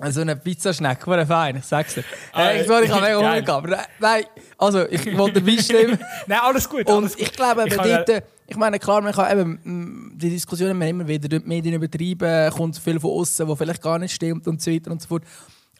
Also 0.00 0.20
eine 0.22 0.36
Pizzaschneck, 0.36 1.06
war 1.06 1.24
fein, 1.26 1.56
ich 1.56 1.64
sag's 1.64 1.94
dir. 1.94 2.04
Äh, 2.34 2.64
sorry, 2.64 2.84
ich 2.84 2.90
habe 2.90 3.00
mega 3.06 3.16
Hunger 3.18 3.42
gehabt. 3.42 3.66
Aber 3.66 3.84
nein, 4.00 4.24
also 4.58 4.88
ich 4.88 5.16
wollte 5.16 5.40
dabei 5.40 5.56
stimmen. 5.62 5.98
Nein, 6.26 6.38
alles 6.42 6.68
gut. 6.68 6.86
Und 6.88 6.94
alles 6.96 7.16
gut. 7.16 7.22
ich 7.26 7.32
glaube, 7.32 7.64
Ich 7.66 7.74
kann 7.76 7.88
ja- 7.88 8.02
dort, 8.02 8.24
ich 8.46 8.56
meine, 8.56 8.78
klar, 8.78 9.00
man 9.00 9.12
kann 9.12 9.38
eben, 9.38 9.60
mm, 9.62 10.18
die 10.18 10.30
Diskussionen 10.30 10.78
wir 10.78 10.88
immer 10.88 11.06
wieder, 11.06 11.28
die 11.28 11.38
Medien 11.46 11.74
übertreiben, 11.74 12.50
kommt 12.52 12.76
viel 12.76 12.98
von 13.00 13.10
außen, 13.12 13.46
wo 13.48 13.54
vielleicht 13.56 13.82
gar 13.82 13.98
nicht 13.98 14.14
stimmt 14.14 14.46
und 14.46 14.60
so 14.60 14.70
weiter 14.70 14.90
und 14.90 15.00
so 15.00 15.08
fort. 15.08 15.22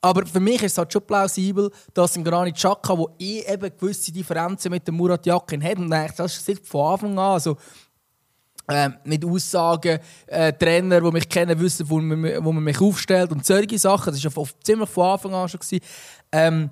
Aber 0.00 0.26
für 0.26 0.40
mich 0.40 0.62
ist 0.62 0.72
es 0.72 0.78
halt 0.78 0.92
schon 0.92 1.00
plausibel, 1.06 1.70
dass 1.94 2.14
ein 2.16 2.24
Granit 2.24 2.56
Xhaka, 2.56 2.94
der 2.94 3.06
eh 3.18 3.40
eben 3.50 3.70
gewisse 3.78 4.12
Differenzen 4.12 4.70
mit 4.70 4.86
dem 4.86 4.96
Murat 4.96 5.24
Yakin 5.24 5.62
hat, 5.64 5.78
und 5.78 5.90
eigentlich 5.92 6.12
das 6.16 6.46
ist 6.46 6.68
von 6.68 6.92
Anfang 6.92 7.12
an, 7.12 7.18
also 7.32 7.56
ähm, 8.68 8.94
mit 9.04 9.24
Aussagen, 9.24 9.98
äh, 10.26 10.52
Trainer, 10.52 11.00
die 11.00 11.10
mich 11.10 11.28
kennen, 11.28 11.58
wissen, 11.60 11.88
wo 11.88 12.00
man, 12.00 12.44
wo 12.44 12.52
man 12.52 12.64
mich 12.64 12.80
aufstellt 12.80 13.30
und 13.32 13.44
solche 13.44 13.78
Sachen. 13.78 14.12
Das 14.12 14.16
war 14.16 14.22
ja 14.24 14.30
von, 14.30 14.48
ziemlich 14.62 14.88
von 14.88 15.06
Anfang 15.06 15.34
an 15.34 15.48
schon. 15.48 15.60
Gewesen. 15.60 15.84
Ähm, 16.32 16.70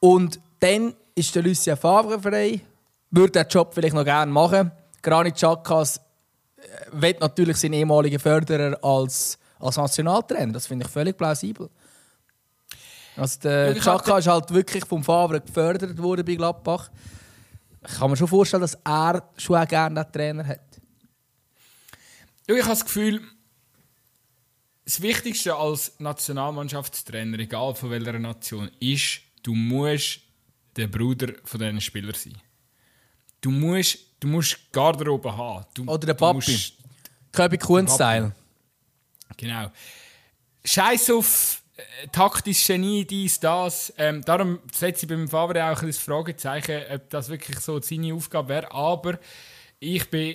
und 0.00 0.40
dann 0.60 0.94
ist 1.14 1.34
der 1.34 1.42
Lucien 1.42 1.76
Favre 1.76 2.18
frei, 2.20 2.60
würde 3.10 3.32
den 3.32 3.48
Job 3.48 3.74
vielleicht 3.74 3.94
noch 3.94 4.04
gerne 4.04 4.32
machen. 4.32 4.70
Granit 5.02 5.34
Xhakas 5.34 5.98
äh, 5.98 6.60
will 6.92 7.16
natürlich 7.20 7.56
seinen 7.56 7.74
ehemaligen 7.74 8.18
Förderer 8.18 8.78
als, 8.82 9.38
als 9.58 9.76
Nationaltrainer. 9.76 10.52
Das 10.52 10.66
finde 10.66 10.86
ich 10.86 10.92
völlig 10.92 11.16
plausibel. 11.16 11.68
Also 13.16 13.40
der 13.40 13.74
Xhaka 13.74 14.18
ist 14.18 14.28
halt 14.28 14.52
wirklich 14.52 14.84
vom 14.86 15.04
Favre 15.04 15.40
gefördert 15.40 16.00
worden 16.00 16.24
bei 16.24 16.36
Gladbach. 16.36 16.90
Ich 17.86 17.98
kann 17.98 18.10
mir 18.10 18.16
schon 18.16 18.28
vorstellen, 18.28 18.62
dass 18.62 18.78
er 18.84 19.22
schon 19.36 19.56
auch 19.56 19.68
gerne 19.68 20.00
einen 20.00 20.12
Trainer 20.12 20.46
hat. 20.46 20.69
Ja, 22.50 22.56
ich 22.56 22.62
habe 22.62 22.72
das 22.72 22.84
Gefühl, 22.84 23.22
das 24.84 25.00
Wichtigste 25.00 25.54
als 25.54 25.92
Nationalmannschaftstrainer, 26.00 27.38
egal 27.38 27.76
von 27.76 27.90
welcher 27.90 28.18
Nation, 28.18 28.68
ist, 28.80 29.20
du 29.44 29.54
musst 29.54 30.18
der 30.74 30.88
Bruder 30.88 31.32
von 31.44 31.60
diesen 31.60 31.80
Spielern 31.80 32.12
sein. 32.12 32.36
Du 33.40 33.52
musst, 33.52 33.98
du 34.18 34.26
musst 34.26 34.58
Garderobe 34.72 35.36
haben. 35.36 35.64
Du, 35.74 35.84
Oder 35.84 36.06
der 36.06 36.14
Papi. 36.14 36.58
Köbi 37.30 37.56
Kuhn-Style. 37.56 38.32
Genau. 39.36 39.70
Scheiß 40.64 41.10
auf 41.10 41.62
äh, 41.76 42.08
taktisches 42.08 42.66
Genie, 42.66 43.04
dies, 43.04 43.38
das. 43.38 43.94
Ähm, 43.96 44.24
darum 44.24 44.58
setze 44.72 45.06
ich 45.06 45.08
beim 45.08 45.28
Favre 45.28 45.70
auch 45.70 45.80
ein 45.80 45.86
das 45.86 45.98
Fragezeichen, 45.98 46.82
ob 46.92 47.10
das 47.10 47.28
wirklich 47.28 47.60
so 47.60 47.80
seine 47.80 48.12
Aufgabe 48.12 48.48
wäre. 48.48 48.72
Aber 48.72 49.20
ich 49.78 50.10
bin. 50.10 50.34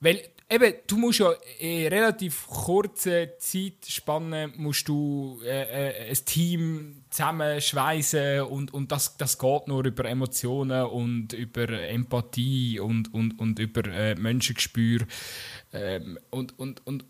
Weil 0.00 0.33
eben, 0.48 0.74
du 0.86 0.96
musst 0.96 1.20
ja 1.20 1.32
in 1.58 1.88
relativ 1.88 2.46
kurzer 2.46 3.38
Zeitspanne 3.38 4.52
musst 4.56 4.88
du 4.88 5.40
äh, 5.44 6.08
äh, 6.08 6.10
ein 6.10 6.24
Team 6.24 7.04
zusammenschweißen 7.10 8.42
und, 8.42 8.72
und 8.74 8.92
das, 8.92 9.16
das 9.16 9.38
geht 9.38 9.68
nur 9.68 9.84
über 9.84 10.04
Emotionen 10.04 10.86
und 10.86 11.32
über 11.32 11.68
Empathie 11.70 12.80
und, 12.80 13.12
und, 13.14 13.38
und 13.38 13.58
über 13.58 13.84
äh, 13.86 14.14
Menschengespür. 14.14 15.06
Ähm, 15.72 16.18
und, 16.30 16.58
und, 16.58 16.86
und 16.86 17.04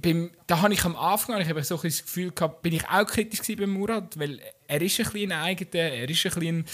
beim, 0.00 0.30
da 0.46 0.60
habe 0.60 0.74
ich 0.74 0.84
am 0.84 0.96
Anfang 0.96 1.40
ich 1.40 1.66
so 1.66 1.76
ein 1.76 1.82
das 1.82 2.02
Gefühl 2.02 2.32
gehabt, 2.32 2.62
bin 2.62 2.74
ich 2.74 2.88
auch 2.88 3.06
kritisch 3.06 3.56
beim 3.56 3.70
Murat, 3.70 4.18
weil 4.18 4.40
er 4.66 4.82
ist 4.82 4.98
ein 4.98 5.04
bisschen 5.04 5.32
ein 5.32 5.40
eigener, 5.40 5.74
er 5.74 6.08
ist 6.08 6.26
ein 6.26 6.64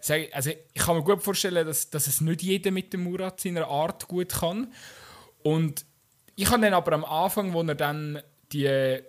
bisschen, 0.00 0.28
also 0.32 0.50
ich 0.50 0.82
kann 0.82 0.96
mir 0.96 1.02
gut 1.02 1.22
vorstellen, 1.22 1.66
dass, 1.66 1.90
dass 1.90 2.06
es 2.06 2.20
nicht 2.20 2.42
jeder 2.42 2.70
mit 2.70 2.92
dem 2.92 3.04
Murat 3.04 3.40
seiner 3.40 3.66
Art 3.66 4.06
gut 4.06 4.30
kann. 4.30 4.72
Und 5.42 5.84
ich 6.36 6.50
habe 6.50 6.62
dann 6.62 6.74
aber 6.74 6.92
am 6.92 7.04
Anfang, 7.04 7.52
wo 7.52 7.62
er 7.62 7.74
dann 7.74 8.22
die 8.52 9.00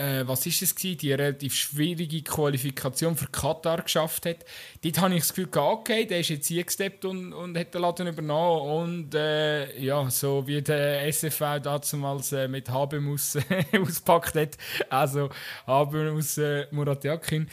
äh, 0.00 0.26
was 0.26 0.46
ist 0.46 0.62
es 0.62 0.74
gewesen, 0.74 0.98
die 0.98 1.12
relativ 1.12 1.54
schwierige 1.54 2.22
Qualifikation 2.22 3.16
für 3.16 3.26
Katar 3.26 3.82
geschafft 3.82 4.24
hat. 4.26 4.44
Dort 4.82 4.98
habe 4.98 5.14
ich 5.14 5.20
das 5.20 5.34
Gefühl, 5.34 5.48
okay, 5.52 6.06
der 6.06 6.20
ist 6.20 6.30
jetzt 6.30 6.46
hier 6.46 6.64
gesteppt 6.64 7.04
und, 7.04 7.32
und 7.32 7.58
hat 7.58 7.74
den 7.74 7.82
Laden 7.82 8.06
übernommen 8.06 8.70
und 8.70 9.14
äh, 9.14 9.78
ja, 9.78 10.08
so 10.10 10.46
wie 10.46 10.62
der 10.62 11.06
SFV 11.12 11.60
damals 11.60 12.32
äh, 12.32 12.48
mit 12.48 12.70
Habemus 12.70 13.36
auspackt 13.80 14.36
hat, 14.36 14.56
also 14.88 15.28
Habemus 15.66 16.38
äh, 16.38 16.66
Murat 16.70 17.04
Yakin. 17.04 17.48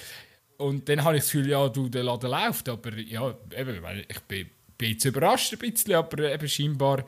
Und 0.57 0.87
dann 0.89 1.03
habe 1.03 1.17
ich 1.17 1.23
das 1.23 1.31
Gefühl, 1.31 1.49
ja, 1.49 1.67
du, 1.67 1.89
der 1.89 2.03
Laden 2.03 2.31
läuft, 2.31 2.69
aber 2.69 2.97
ja, 2.97 3.35
eben, 3.55 4.05
ich 4.07 4.19
bin, 4.21 4.49
bin 4.77 4.91
jetzt 4.91 5.05
überrascht 5.05 5.53
ein 5.53 5.59
bisschen, 5.59 5.93
aber 5.95 6.31
eben 6.31 6.47
scheinbar, 6.47 7.03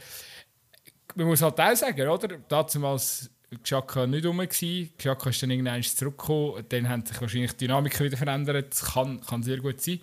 man 1.15 1.27
muss 1.27 1.41
halt 1.41 1.59
auch 1.59 1.75
sagen, 1.75 2.07
oder, 2.07 2.37
damals 2.47 3.29
Xhaka 3.63 4.05
nicht 4.05 4.25
rum. 4.25 4.41
Xhaka 4.47 5.29
ist 5.29 5.41
dann 5.41 5.51
irgendwann 5.51 5.81
zurückgekommen. 5.81 6.63
Dann 6.69 6.89
haben 6.89 7.05
sich 7.05 7.19
wahrscheinlich 7.19 7.53
die 7.53 7.67
Dynamiken 7.67 8.05
wieder 8.05 8.17
verändert. 8.17 8.71
Das 8.71 8.93
kann, 8.93 9.21
kann 9.21 9.43
sehr 9.43 9.57
gut 9.57 9.81
sein. 9.81 9.99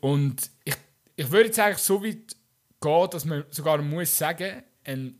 Und 0.00 0.50
ich, 0.64 0.74
ich 1.16 1.30
würde 1.30 1.46
jetzt 1.46 1.58
eigentlich 1.58 1.78
so 1.78 2.02
weit 2.02 2.36
gehen, 2.80 3.08
dass 3.10 3.24
man 3.24 3.44
sogar 3.50 3.78
muss 3.78 4.16
sagen, 4.16 4.62
ein 4.84 5.18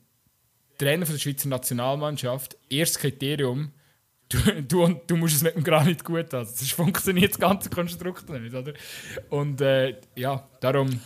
Trainer 0.76 1.06
von 1.06 1.14
der 1.14 1.20
Schweizer 1.20 1.48
Nationalmannschaft, 1.48 2.56
erstes 2.68 3.00
Kriterium, 3.00 3.72
du, 4.28 4.62
du, 4.62 5.00
du 5.06 5.16
musst 5.16 5.36
es 5.36 5.42
mit 5.42 5.54
dem 5.54 5.62
Granit 5.62 6.02
gut 6.02 6.32
haben. 6.32 6.48
Das 6.48 6.70
funktioniert 6.70 7.32
das 7.32 7.38
ganze 7.38 7.70
Konstrukt 7.70 8.28
nicht, 8.28 8.54
oder? 8.54 8.74
Und 9.30 9.60
äh, 9.60 10.00
ja, 10.16 10.48
darum... 10.60 11.00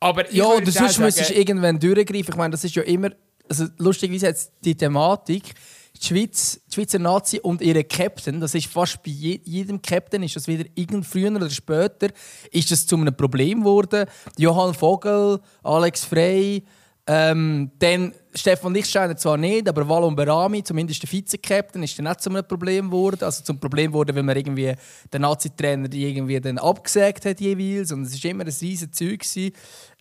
Aber 0.00 0.32
ja, 0.32 0.44
oder 0.44 0.70
sonst 0.70 0.98
müsstest 0.98 1.30
du 1.30 1.34
irgendwann 1.34 1.78
durchgreifen. 1.78 2.32
Ich 2.32 2.36
meine, 2.36 2.52
das 2.52 2.64
ist 2.64 2.74
ja 2.74 2.82
immer 2.82 3.10
also 3.48 3.66
lustigerweise 3.78 4.26
jetzt 4.26 4.52
die 4.64 4.74
Thematik, 4.74 5.54
die, 6.00 6.06
Schweiz, 6.06 6.60
die 6.68 6.74
Schweizer 6.74 6.98
Nazi 6.98 7.40
und 7.40 7.60
ihre 7.60 7.84
Captain, 7.84 8.40
das 8.40 8.54
ist 8.54 8.66
fast 8.66 9.02
bei 9.02 9.10
jedem 9.10 9.82
Captain, 9.82 10.22
ist 10.22 10.36
das 10.36 10.46
wieder 10.46 10.64
irgend 10.74 11.06
früher 11.06 11.34
oder 11.34 11.50
später, 11.50 12.08
ist 12.50 12.70
das 12.70 12.86
zu 12.86 12.96
einem 12.96 13.16
Problem 13.16 13.60
geworden. 13.60 14.06
Johann 14.36 14.74
Vogel, 14.74 15.40
Alex 15.62 16.04
Frey, 16.04 16.64
ähm, 17.06 17.70
dann 17.78 18.12
Stefan 18.38 18.74
Lichtsteiner 18.74 19.16
zwar 19.16 19.36
nicht, 19.36 19.68
aber 19.68 19.88
Wallon 19.88 20.14
Berami, 20.14 20.62
zumindest 20.62 21.02
der 21.02 21.08
Vize-Captain, 21.08 21.82
ist 21.82 21.98
dann 21.98 22.06
nicht 22.06 22.20
zu 22.20 22.30
einem 22.30 22.46
Problem 22.46 22.86
geworden. 22.90 23.22
Also 23.22 23.44
zum 23.44 23.58
Problem 23.58 23.90
geworden, 23.90 24.14
wenn 24.14 24.24
man 24.24 24.36
irgendwie 24.36 24.74
den 25.12 25.22
Nazi-Trainer 25.22 25.92
irgendwie 25.92 26.40
dann 26.40 26.58
abgesägt 26.58 27.24
hat 27.24 27.40
jeweils. 27.40 27.92
Und 27.92 28.02
es 28.02 28.22
war 28.22 28.30
immer 28.30 28.44
ein 28.44 28.48
riesiges 28.48 28.90
Zeug, 28.92 29.24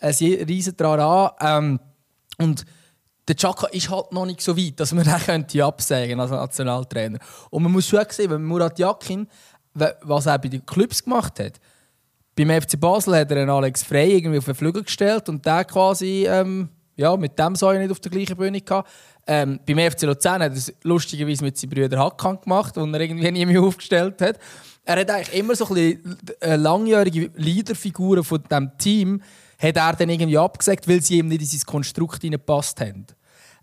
ein 0.01 0.11
riesiges 0.11 0.75
Trara. 0.75 1.35
Ähm, 1.41 1.79
und 2.37 2.65
der 3.27 3.35
Chaka 3.35 3.67
ist 3.67 3.89
halt 3.89 4.11
noch 4.11 4.25
nicht 4.25 4.41
so 4.41 4.57
weit, 4.57 4.79
dass 4.79 4.93
man 4.93 5.05
ihn 5.07 5.25
könnte 5.25 5.65
absägen 5.65 6.19
als 6.19 6.31
Nationaltrainer. 6.31 7.19
Und 7.49 7.63
man 7.63 7.71
muss 7.71 7.87
schon 7.87 8.05
sehen, 8.09 8.31
wenn 8.31 8.43
Murat 8.43 8.79
Yakin, 8.79 9.27
was 9.73 10.25
er 10.25 10.39
bei 10.39 10.47
den 10.47 10.65
Clubs 10.65 11.03
gemacht 11.03 11.39
hat, 11.39 11.59
beim 12.37 12.61
FC 12.61 12.79
Basel 12.79 13.15
hat 13.15 13.31
er 13.31 13.37
einen 13.37 13.49
Alex 13.49 13.83
Frey 13.83 14.17
irgendwie 14.17 14.37
auf 14.37 14.45
den 14.45 14.55
Flügel 14.55 14.83
gestellt 14.83 15.27
und 15.27 15.45
der 15.45 15.65
quasi, 15.65 16.27
ähm, 16.27 16.69
ja, 16.97 17.15
mit 17.15 17.39
dem 17.39 17.55
soll 17.55 17.75
er 17.75 17.81
nicht 17.81 17.91
auf 17.91 17.99
der 17.99 18.11
gleichen 18.11 18.35
Bühne 18.35 18.59
gehabt. 18.59 18.89
Ähm, 19.25 19.59
beim 19.65 19.91
FC 19.91 20.01
Luzern 20.03 20.41
hat 20.41 20.51
er 20.51 20.57
es 20.57 20.73
lustigerweise 20.83 21.43
mit 21.43 21.57
seinen 21.57 21.69
Brüdern 21.69 21.99
Hackkan 21.99 22.41
gemacht, 22.41 22.77
und 22.77 22.93
er 22.93 23.01
irgendwie 23.01 23.31
nie 23.31 23.45
mehr 23.45 23.61
aufgestellt 23.63 24.21
hat. 24.21 24.39
Er 24.83 24.99
hat 24.99 25.11
eigentlich 25.11 25.37
immer 25.37 25.55
so 25.55 25.67
ein 25.67 25.73
bisschen 25.73 26.17
äh, 26.41 26.55
langjährige 26.55 27.31
Leaderfiguren 27.35 28.23
von 28.23 28.43
diesem 28.43 28.77
Team 28.77 29.21
hat 29.59 29.75
er 29.75 29.93
dann 29.93 30.09
irgendwie 30.09 30.37
abgesagt, 30.37 30.87
weil 30.87 31.01
sie 31.01 31.17
ihm 31.17 31.27
nicht 31.27 31.41
in 31.41 31.47
sein 31.47 31.65
Konstrukt 31.65 32.21
gepasst 32.21 32.79
haben. 32.79 33.07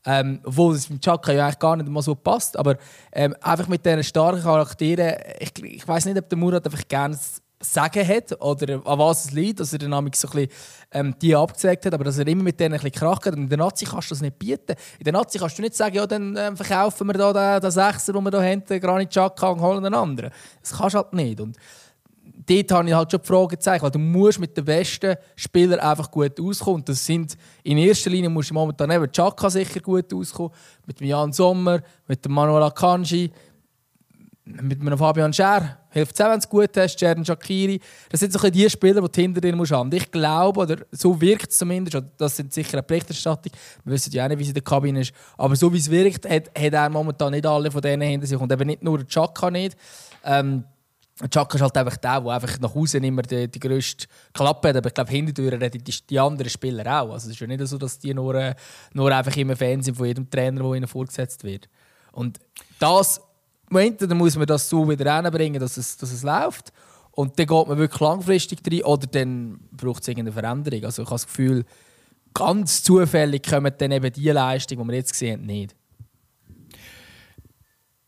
Ähm, 0.07 0.41
obwohl 0.45 0.75
es 0.75 0.91
mit 0.91 1.03
Chaka 1.03 1.33
ja 1.33 1.45
eigentlich 1.45 1.59
gar 1.59 1.77
nicht 1.77 1.89
mal 1.89 2.03
so 2.03 2.15
passt. 2.15 2.59
Aber 2.59 2.77
ähm, 3.13 3.35
einfach 3.41 3.69
mit 3.69 3.87
diesen 3.87 4.05
starken 4.05 4.43
Charakteren, 4.43 5.15
ich, 5.39 5.53
ich 5.63 5.89
weiß 5.89 6.05
nicht, 6.05 6.19
ob 6.19 6.29
der 6.29 6.37
Murat 6.37 6.67
einfach 6.67 6.87
gerne 6.87 7.17
Sagen 7.61 8.07
hat 8.07 8.41
oder 8.43 8.75
an 8.85 8.99
was 8.99 9.27
es 9.27 9.31
liegt, 9.31 9.61
dass 9.61 9.73
er 9.73 9.79
dann 9.79 9.93
so 9.93 9.97
ein 9.97 10.11
bisschen, 10.11 10.49
ähm, 10.91 11.15
die 11.21 11.35
abgesägt 11.35 11.87
hat, 11.87 11.95
aber 11.95 12.05
dass 12.05 12.19
er 12.19 12.27
immer 12.27 12.43
mit 12.43 12.61
denen 12.61 12.75
ein 12.75 12.81
bisschen 12.81 12.93
kracht. 12.93 13.27
Und 13.29 13.35
in 13.35 13.49
der 13.49 13.59
Nazi 13.59 13.85
kannst 13.87 14.11
du 14.11 14.15
das 14.15 14.23
nicht 14.23 14.39
bieten. 14.39 14.75
In 14.99 15.05
der 15.05 15.13
Nazi 15.13 15.39
kannst 15.39 15.57
du 15.59 15.63
nicht 15.63 15.75
sagen, 15.75 15.95
ja, 15.95 16.07
dann 16.07 16.37
ähm, 16.37 16.57
verkaufen 16.57 17.07
wir 17.07 17.15
da 17.15 17.33
den, 17.33 17.63
den 17.63 17.71
Sechser, 17.71 18.13
den 18.13 18.23
wir 18.23 18.43
hier 18.43 18.51
haben, 18.51 18.81
Granit 18.81 19.11
Xhaka 19.11 19.49
und 19.49 19.61
holen 19.61 19.85
einen 19.85 19.95
anderen. 19.95 20.31
Das 20.61 20.77
kannst 20.77 20.95
du 20.95 20.99
halt 20.99 21.13
nicht. 21.15 21.41
Und 21.41 21.57
dort 22.47 22.73
habe 22.73 22.89
ich 22.89 22.95
halt 22.95 23.11
schon 23.11 23.21
die 23.21 23.27
Fragezeichen, 23.27 23.83
weil 23.83 23.91
du 23.91 23.99
musst 23.99 24.41
mit 24.41 24.57
den 24.57 24.65
besten 24.65 25.17
Spielern 25.37 25.81
einfach 25.81 26.11
gut 26.11 26.39
auskommen. 26.41 26.81
Und 26.81 26.89
das 26.89 27.05
sind, 27.05 27.37
in 27.63 27.79
erster 27.79 28.11
Linie 28.11 28.31
musst 28.31 28.51
du 28.51 28.55
momentan 28.55 28.91
eben 28.91 29.11
Chaka 29.11 29.51
sicher 29.51 29.81
gut 29.81 30.13
auskommen, 30.13 30.53
mit 30.87 31.01
Jan 31.01 31.33
Sommer, 31.33 31.81
mit 32.07 32.25
dem 32.25 32.33
Manuel 32.33 32.63
Akanji, 32.65 33.31
mit 34.45 34.81
einem 34.81 34.99
Fabian 34.99 35.33
Scher. 35.33 35.79
Hilft 35.91 36.15
es 36.15 36.21
auch, 36.21 36.31
wenn 36.31 36.41
du 36.41 36.49
gut 36.49 36.77
hast, 36.77 37.01
Jern 37.01 37.25
Shakiri. 37.25 37.81
Das 38.11 38.21
sind 38.21 38.33
so 38.33 38.51
die 38.51 38.69
Spieler, 38.69 39.01
die 39.01 39.11
du 39.11 39.21
hinter 39.21 39.41
dir 39.41 39.57
musst 39.57 39.73
haben. 39.73 39.91
Ich 39.93 40.11
glaube, 40.11 40.61
oder 40.61 40.77
so 40.91 41.19
wirkt 41.19 41.51
es 41.51 41.59
zumindest, 41.59 42.05
das 42.19 42.37
sind 42.37 42.53
sicher 42.53 42.75
eine 42.75 42.83
Berichterstattung, 42.83 43.53
wir 43.85 43.93
wissen 43.93 44.13
ja 44.13 44.25
auch 44.25 44.29
nicht, 44.29 44.39
wie 44.39 44.43
es 44.43 44.49
in 44.49 44.55
der 44.55 44.63
Kabine 44.63 45.01
ist, 45.01 45.15
aber 45.39 45.57
so 45.57 45.73
wie 45.73 45.79
es 45.79 45.91
wirkt, 45.91 46.29
hat, 46.29 46.49
hat 46.49 46.73
er 46.73 46.91
momentan 46.91 47.33
nicht 47.33 47.47
alle 47.47 47.71
von 47.71 47.81
denen 47.81 48.03
hinter 48.03 48.27
sich 48.27 48.39
und 48.39 48.53
eben 48.53 48.67
nicht 48.67 48.83
nur 48.83 49.07
Chaka 49.07 49.51
nicht. 49.51 49.77
Ähm, 50.25 50.65
Chaka 51.31 51.55
ist 51.55 51.63
halt 51.63 51.77
einfach 51.77 51.97
der, 51.97 52.21
der 52.21 52.33
einfach 52.33 52.59
nach 52.59 52.75
außen 52.75 53.03
immer 53.05 53.23
die, 53.23 53.49
die 53.49 53.61
grösste 53.61 54.07
Klappe 54.33 54.71
hat. 54.71 54.77
Aber 54.77 54.89
ich 54.89 54.95
glaube, 54.95 55.13
hinterher 55.13 55.61
reden 55.61 55.85
die, 55.85 55.95
die 56.11 56.19
anderen 56.19 56.51
Spieler 56.51 56.85
auch. 57.01 57.13
Also 57.13 57.29
es 57.29 57.35
ist 57.35 57.41
ja 57.41 57.47
nicht 57.47 57.65
so, 57.69 57.79
dass 57.79 58.01
die 58.01 58.13
nur, 58.13 58.55
nur 58.93 59.13
einfach 59.13 59.37
immer 59.37 59.55
Fans 59.55 59.85
sind 59.85 59.97
von 59.97 60.07
jedem 60.07 60.29
Trainer, 60.29 60.61
der 60.61 60.73
ihnen 60.73 60.89
vorgesetzt 60.89 61.45
wird. 61.45 61.69
Und 62.11 62.41
das, 62.81 63.21
entweder 63.71 64.15
muss 64.15 64.37
man 64.37 64.47
das 64.47 64.69
so 64.69 64.89
wieder 64.89 65.23
hinbringen, 65.23 65.61
dass 65.61 65.77
es, 65.77 65.97
dass 65.97 66.13
es 66.13 66.23
läuft. 66.23 66.73
Und 67.13 67.39
dann 67.39 67.47
geht 67.47 67.69
man 67.69 67.79
wirklich 67.79 68.01
langfristig 68.01 68.61
rein. 68.69 68.83
Oder 68.83 69.07
dann 69.07 69.61
braucht 69.71 70.03
es 70.03 70.09
irgendeine 70.09 70.33
Veränderung. 70.33 70.85
Also 70.85 71.03
ich 71.03 71.07
habe 71.07 71.15
das 71.15 71.27
Gefühl, 71.27 71.65
ganz 72.35 72.83
zufällig 72.83 73.45
kommen 73.49 73.73
dann 73.79 73.93
eben 73.93 74.13
die 74.13 74.31
Leistungen, 74.31 74.83
die 74.83 74.89
wir 74.89 74.97
jetzt 74.97 75.13
gesehen 75.13 75.41
haben, 75.41 75.47
nicht. 75.47 75.75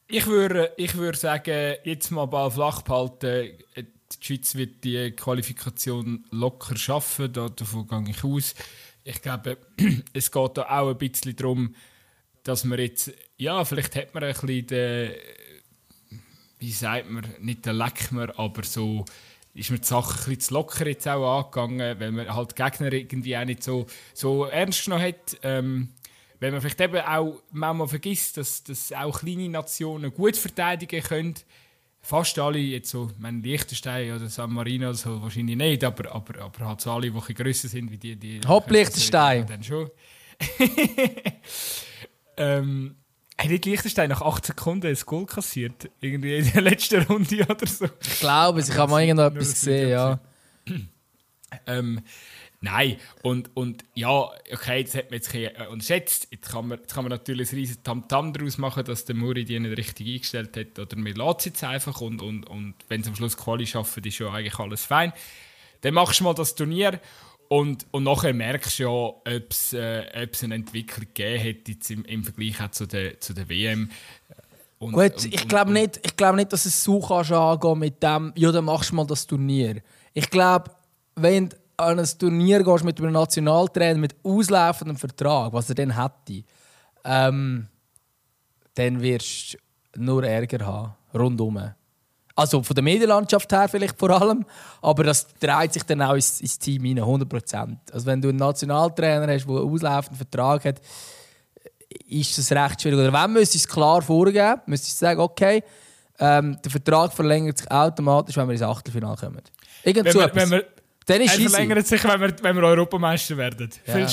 Ich 0.08 0.26
würde, 0.26 0.72
ich 0.76 0.96
würde 0.96 1.18
sagen, 1.18 1.76
jetzt 1.84 2.10
mal 2.10 2.26
Ball 2.26 2.50
flach 2.50 2.82
behalten. 2.82 3.58
Die 3.76 4.24
Schweiz 4.24 4.54
wird 4.54 4.84
die 4.84 5.10
Qualifikation 5.12 6.24
locker 6.30 6.76
schaffen, 6.76 7.32
davon 7.32 7.86
gehe 7.88 8.10
ich 8.10 8.22
aus. 8.22 8.54
Ich 9.02 9.20
glaube, 9.20 9.58
es 10.12 10.30
geht 10.30 10.56
da 10.56 10.62
auch 10.62 10.90
ein 10.90 10.98
bisschen 10.98 11.34
darum, 11.34 11.74
dass 12.44 12.62
man 12.64 12.78
jetzt, 12.78 13.12
ja, 13.36 13.64
vielleicht 13.64 13.96
hat 13.96 14.14
man 14.14 14.22
ein 14.22 14.32
bisschen 14.32 14.66
den, 14.68 15.12
wie 16.66 16.72
sagt 16.72 17.08
man, 17.08 17.24
nicht 17.38 17.64
den 17.64 17.76
Leckmer, 17.76 18.36
aber 18.40 18.64
so 18.64 19.04
ist 19.54 19.70
mir 19.70 19.78
die 19.78 19.86
Sache 19.86 20.14
ein 20.14 20.16
bisschen 20.16 20.40
zu 20.40 20.54
locker 20.54 20.84
jetzt 20.84 21.06
auch 21.06 21.44
angegangen, 21.44 22.00
weil 22.00 22.10
man 22.10 22.34
halt 22.34 22.56
Gegner 22.56 22.92
irgendwie 22.92 23.36
auch 23.36 23.44
nicht 23.44 23.62
so, 23.62 23.86
so 24.12 24.46
ernst 24.46 24.84
genommen 24.84 25.04
hat. 25.04 25.38
Ähm, 25.44 25.90
wenn 26.40 26.50
man 26.50 26.60
vielleicht 26.60 26.80
eben 26.80 27.00
auch 27.02 27.40
manchmal 27.52 27.86
vergisst, 27.86 28.36
dass, 28.36 28.64
dass 28.64 28.92
auch 28.92 29.20
kleine 29.20 29.48
Nationen 29.48 30.12
gut 30.12 30.36
verteidigen 30.36 31.00
können. 31.04 31.34
Fast 32.00 32.36
alle, 32.40 32.58
jetzt 32.58 32.90
so, 32.90 33.12
mein 33.18 33.44
Liechtenstein 33.44 34.16
oder 34.16 34.28
San 34.28 34.52
Marino 34.52 34.92
so, 34.92 35.22
wahrscheinlich 35.22 35.56
nicht, 35.56 35.84
aber, 35.84 36.12
aber, 36.12 36.40
aber 36.40 36.66
halt 36.66 36.80
so 36.80 36.90
alle, 36.90 37.12
die 37.12 37.34
grösser 37.34 37.68
sind 37.68 37.92
wie 37.92 37.98
die. 37.98 38.16
die 38.16 38.40
Hopp, 38.46 38.68
Liechtenstein! 38.72 39.46
Dann 39.46 39.62
schon. 39.62 39.88
ähm, 42.36 42.96
hat 43.38 43.48
nicht 43.48 43.64
Liechtenstein 43.66 44.10
nach 44.10 44.22
8 44.22 44.46
Sekunden 44.46 44.86
ein 44.86 44.98
Goal 45.04 45.26
kassiert? 45.26 45.90
Irgendwie 46.00 46.36
in 46.36 46.52
der 46.52 46.62
letzten 46.62 47.02
Runde 47.02 47.46
oder 47.48 47.66
so? 47.66 47.86
Ich 48.00 48.20
glaube, 48.20 48.60
ich 48.60 48.76
habe 48.76 48.90
mal 48.90 49.02
irgendwo 49.02 49.24
etwas 49.24 49.54
gesehen, 49.54 49.90
ja. 49.90 50.20
ähm, 51.66 52.02
Nein, 52.60 52.96
und, 53.22 53.54
und 53.54 53.84
ja, 53.94 54.28
okay, 54.52 54.82
das 54.82 54.94
hat 54.94 55.10
man 55.10 55.20
jetzt 55.20 55.32
äh, 55.34 55.52
unterschätzt. 55.70 56.28
Jetzt 56.30 56.50
kann 56.50 56.66
man, 56.66 56.78
jetzt 56.78 56.94
kann 56.94 57.04
man 57.04 57.10
natürlich 57.10 57.52
ein 57.52 57.58
riesen 57.58 57.82
Tamtam 57.84 58.32
daraus 58.32 58.58
machen, 58.58 58.84
dass 58.84 59.04
der 59.04 59.14
Muri 59.14 59.44
die 59.44 59.60
nicht 59.60 59.76
richtig 59.76 60.08
eingestellt 60.08 60.56
hat. 60.56 60.78
Oder 60.78 60.96
man 60.96 61.12
lässt 61.12 61.38
es 61.40 61.44
jetzt 61.44 61.64
einfach 61.64 62.00
und, 62.00 62.22
und, 62.22 62.44
und 62.44 62.74
wenn 62.88 63.02
sie 63.02 63.10
am 63.10 63.16
Schluss 63.16 63.36
Quali 63.36 63.66
schaffen, 63.66 64.02
ist 64.02 64.18
ja 64.18 64.32
eigentlich 64.32 64.58
alles 64.58 64.84
fein. 64.84 65.12
Dann 65.82 65.94
machst 65.94 66.20
du 66.20 66.24
mal 66.24 66.34
das 66.34 66.54
Turnier 66.54 67.00
und, 67.48 67.86
und 67.90 68.04
nachher 68.04 68.34
merkst 68.34 68.78
du 68.78 68.82
ja, 68.82 68.88
ob 68.88 69.50
es 69.50 69.72
äh, 69.72 70.04
eine 70.42 70.54
Entwicklung 70.54 71.06
gegeben 71.06 71.40
hat 71.40 71.68
jetzt 71.68 71.90
im, 71.90 72.04
im 72.04 72.24
Vergleich 72.24 72.60
auch 72.62 72.70
zu 72.70 72.86
der, 72.86 73.20
zu 73.20 73.34
der 73.34 73.48
WM. 73.48 73.90
Und, 74.78 74.92
Gut, 74.92 75.14
und, 75.16 75.34
ich 75.34 75.48
glaube 75.48 75.72
nicht, 75.72 76.16
glaub 76.16 76.36
nicht, 76.36 76.52
dass 76.52 76.66
es 76.66 76.82
so 76.82 77.00
kannst 77.00 77.32
angehen 77.32 77.78
mit 77.78 78.02
dem, 78.02 78.32
ja, 78.36 78.52
dann 78.52 78.66
machst 78.66 78.90
du 78.90 78.96
mal 78.96 79.06
das 79.06 79.26
Turnier. 79.26 79.80
Ich 80.12 80.28
glaube, 80.28 80.70
wenn 81.14 81.50
an 81.76 81.98
ein 81.98 82.08
Turnier 82.18 82.62
gehst 82.62 82.84
mit 82.84 83.00
einem 83.00 83.12
Nationaltrainer 83.12 83.98
mit 83.98 84.14
auslaufendem 84.22 84.96
Vertrag, 84.96 85.52
was 85.52 85.68
er 85.68 85.74
dann 85.74 86.02
hätte, 86.02 86.44
ähm, 87.04 87.68
dann 88.74 89.00
wirst 89.00 89.58
du 89.92 90.02
nur 90.02 90.24
Ärger 90.24 90.66
haben, 90.66 90.94
rundum. 91.14 91.72
Also 92.36 92.62
von 92.62 92.74
der 92.74 92.84
Medienlandschaft 92.84 93.50
her 93.50 93.66
vielleicht 93.66 93.98
vor 93.98 94.10
allem, 94.10 94.44
aber 94.82 95.04
das 95.04 95.26
dreht 95.40 95.72
sich 95.72 95.82
dann 95.84 96.02
auch 96.02 96.14
ins, 96.14 96.40
ins 96.42 96.58
Team 96.58 96.84
hinein, 96.84 97.04
100%. 97.04 97.76
Also 97.92 98.06
wenn 98.06 98.20
du 98.20 98.28
einen 98.28 98.38
Nationaltrainer 98.38 99.32
hast, 99.32 99.46
der 99.46 99.56
einen 99.56 99.74
auslaufenden 99.74 100.18
Vertrag 100.18 100.66
hat, 100.66 100.80
ist 102.08 102.36
es 102.38 102.52
recht 102.52 102.82
schwierig. 102.82 102.98
Oder 102.98 103.12
wenn, 103.12 103.32
müsste 103.32 103.56
es 103.56 103.66
klar 103.66 104.02
vorgeben, 104.02 104.60
müsste 104.66 104.88
ich 104.88 104.94
sagen, 104.94 105.18
okay, 105.20 105.62
ähm, 106.18 106.58
der 106.62 106.70
Vertrag 106.70 107.12
verlängert 107.12 107.58
sich 107.58 107.70
automatisch, 107.70 108.36
wenn 108.36 108.48
wir 108.48 108.52
ins 108.52 108.62
Achtelfinale 108.62 109.16
kommen. 109.16 109.42
Irgend 109.82 110.04
Wenn 110.04 110.12
so 110.12 110.18
wir, 110.18 110.26
etwas. 110.26 110.42
wenn 110.42 110.50
wir, 110.50 110.66
Dann 111.08 111.20
ist 111.20 111.38
er 111.38 111.48
verlängert 111.48 111.86
sich, 111.86 112.02
wenn 112.02 112.20
wir, 112.20 112.34
wenn 112.42 112.56
wir 112.56 112.62
Europameister 112.64 113.36
werden. 113.36 113.70
Ja. 113.86 114.06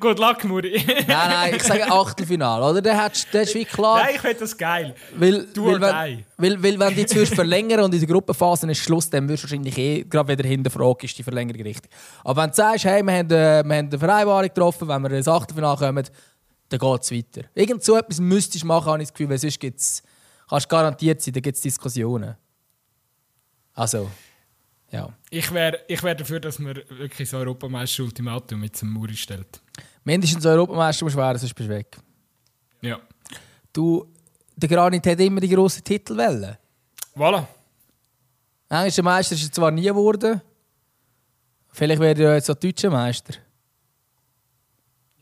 Gut 0.00 0.18
Luck, 0.18 0.42
Muri. 0.42 0.82
Nein, 0.84 1.06
nein, 1.06 1.54
ich 1.54 1.62
sage 1.62 1.88
Achtelfinale, 1.88 2.64
oder? 2.70 2.82
Dann 2.82 3.00
hättest 3.00 3.32
du- 3.32 3.54
wie 3.54 3.64
klar. 3.64 4.02
Nein, 4.02 4.14
ich 4.16 4.20
finde 4.20 4.36
das 4.40 4.58
geil. 4.58 4.94
Weil, 5.14 5.46
Du 5.54 5.66
weil, 5.66 5.78
die. 6.16 6.24
weil, 6.38 6.60
weil 6.60 6.78
wenn 6.80 6.94
du 6.94 7.00
jetzt 7.02 7.14
würdest 7.14 7.36
verlängern 7.36 7.80
und 7.84 7.94
in 7.94 8.00
der 8.00 8.08
Gruppenphase 8.08 8.68
ist 8.68 8.78
Schluss, 8.78 9.08
dann 9.08 9.28
wirst 9.28 9.44
du 9.44 9.46
wahrscheinlich 9.46 9.78
eh 9.78 10.02
gerade 10.02 10.28
wieder 10.36 10.48
hinterfragen, 10.48 11.04
ist 11.04 11.16
die 11.16 11.22
Verlängerung 11.22 11.62
richtig. 11.62 11.88
Aber 12.24 12.42
wenn 12.42 12.50
du 12.50 12.56
sagst, 12.56 12.84
hey, 12.84 13.00
wir 13.04 13.12
haben, 13.12 13.30
äh, 13.30 13.30
wir 13.30 13.58
haben 13.58 13.70
eine 13.70 13.98
Vereinbarung 13.98 14.42
getroffen, 14.42 14.88
wenn 14.88 15.02
wir 15.04 15.10
ins 15.12 15.28
Achtelfinale 15.28 15.76
kommen, 15.78 16.04
dann 16.68 16.78
geht 16.80 17.00
es 17.02 17.12
weiter. 17.12 17.48
Irgend 17.54 17.84
so 17.84 17.96
etwas 17.96 18.18
müsstest 18.18 18.64
du 18.64 18.66
machen, 18.66 18.86
habe 18.86 19.02
ich 19.02 19.08
das 19.08 19.14
Gefühl, 19.14 19.30
weil 19.30 19.38
sonst 19.38 19.60
gibt's, 19.60 20.02
kannst 20.48 20.66
du 20.66 20.68
garantiert 20.68 21.22
sein, 21.22 21.32
da 21.32 21.38
gibt 21.38 21.54
es 21.56 21.62
Diskussionen. 21.62 22.34
Also, 23.74 24.10
ja. 24.90 25.12
Ich 25.30 25.52
wäre 25.52 25.80
ich 25.88 26.02
wär 26.02 26.14
dafür, 26.14 26.40
dass 26.40 26.58
man 26.58 26.74
wirklich 26.74 27.30
das 27.30 27.34
Europameister-Ultimatum 27.34 28.60
mit 28.60 28.76
zum 28.76 28.90
Muri 28.90 29.16
stellt. 29.16 29.60
Mindestens 30.04 30.44
Europameister 30.44 31.04
musst 31.04 31.16
du 31.16 31.20
werden, 31.20 31.38
sonst 31.38 31.54
bist 31.54 31.68
du 31.68 31.74
weg. 31.74 31.96
Ja. 32.82 33.00
Du, 33.72 34.06
der 34.56 34.68
Granit 34.68 35.06
hat 35.06 35.20
immer 35.20 35.40
die 35.40 35.48
grossen 35.48 35.84
Titel 35.84 36.16
wollen. 36.16 36.56
Voilà. 37.14 37.46
Englischer 38.68 39.02
Meister 39.02 39.34
ist 39.34 39.44
er 39.44 39.52
zwar 39.52 39.70
nie 39.70 39.82
geworden. 39.82 40.40
Vielleicht 41.72 42.00
wäre 42.00 42.22
er 42.22 42.34
jetzt 42.34 42.50
auch 42.50 42.54
deutscher 42.54 42.90
Meister. 42.90 43.34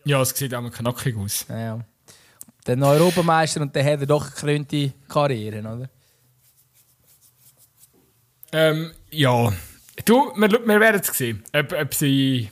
Ja, 0.05 0.23
es 0.23 0.31
sieht 0.31 0.55
auch 0.55 0.63
mal 0.63 0.71
knackig 0.71 1.17
aus. 1.17 1.45
Ja, 1.49 1.59
ja. 1.59 1.85
Dann 2.65 2.83
Europameister 2.83 3.61
und 3.61 3.75
dann 3.75 3.85
hat 3.85 4.01
er 4.01 4.07
doch 4.07 4.23
eine 4.23 4.31
gekrönte 4.31 4.93
Karriere, 5.09 5.61
oder? 5.61 5.91
Ähm, 8.53 8.93
ja. 9.11 9.53
Du, 10.05 10.33
wir, 10.37 10.51
wir 10.51 10.81
werden 10.81 11.01
es 11.01 11.09
sehen, 11.09 11.45
ob, 11.53 11.73
ob 11.73 11.95
sie... 11.95 12.51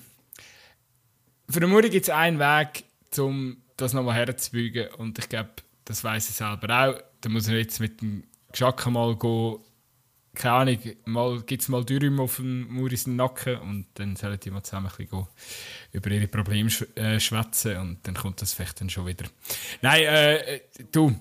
Für 1.48 1.60
den 1.60 1.70
Muri 1.70 1.90
gibt 1.90 2.08
es 2.08 2.10
einen 2.10 2.38
Weg, 2.40 2.84
um 3.18 3.58
das 3.76 3.92
nochmal 3.92 4.16
herzubeugen. 4.16 4.88
Und 4.94 5.18
ich 5.18 5.28
glaube, 5.28 5.50
das 5.84 6.02
weiß 6.02 6.28
er 6.28 6.32
selber 6.32 6.88
auch. 6.88 7.02
Da 7.20 7.28
muss 7.28 7.48
er 7.48 7.58
jetzt 7.58 7.80
mit 7.80 8.00
dem 8.00 8.24
Geschacke 8.52 8.90
mal 8.90 9.16
gehen. 9.16 9.58
Keine 10.34 10.54
Ahnung, 10.54 10.78
mal, 11.06 11.40
gibt 11.42 11.62
es 11.62 11.68
mal 11.68 11.82
Dürüm 11.82 12.20
auf 12.20 12.36
dem 12.36 12.68
Muri 12.68 12.96
seinen 12.96 13.16
Nacken 13.16 13.56
und 13.58 13.86
dann 13.94 14.16
sollen 14.16 14.38
die 14.38 14.50
mal 14.50 14.62
zusammen 14.62 14.88
ein 14.88 15.06
bisschen 15.06 15.26
über 15.92 16.10
ihre 16.10 16.28
Probleme 16.28 16.68
sch 16.68 16.84
äh, 16.94 17.18
schwätzen 17.18 17.78
und 17.78 18.06
dann 18.06 18.14
kommt 18.14 18.42
das 18.42 18.52
vielleicht 18.52 18.78
dann 18.82 18.90
schon 18.90 19.06
wieder. 19.06 19.24
Nein, 19.80 20.02
äh, 20.02 20.60
du, 20.92 21.08
äh, 21.08 21.14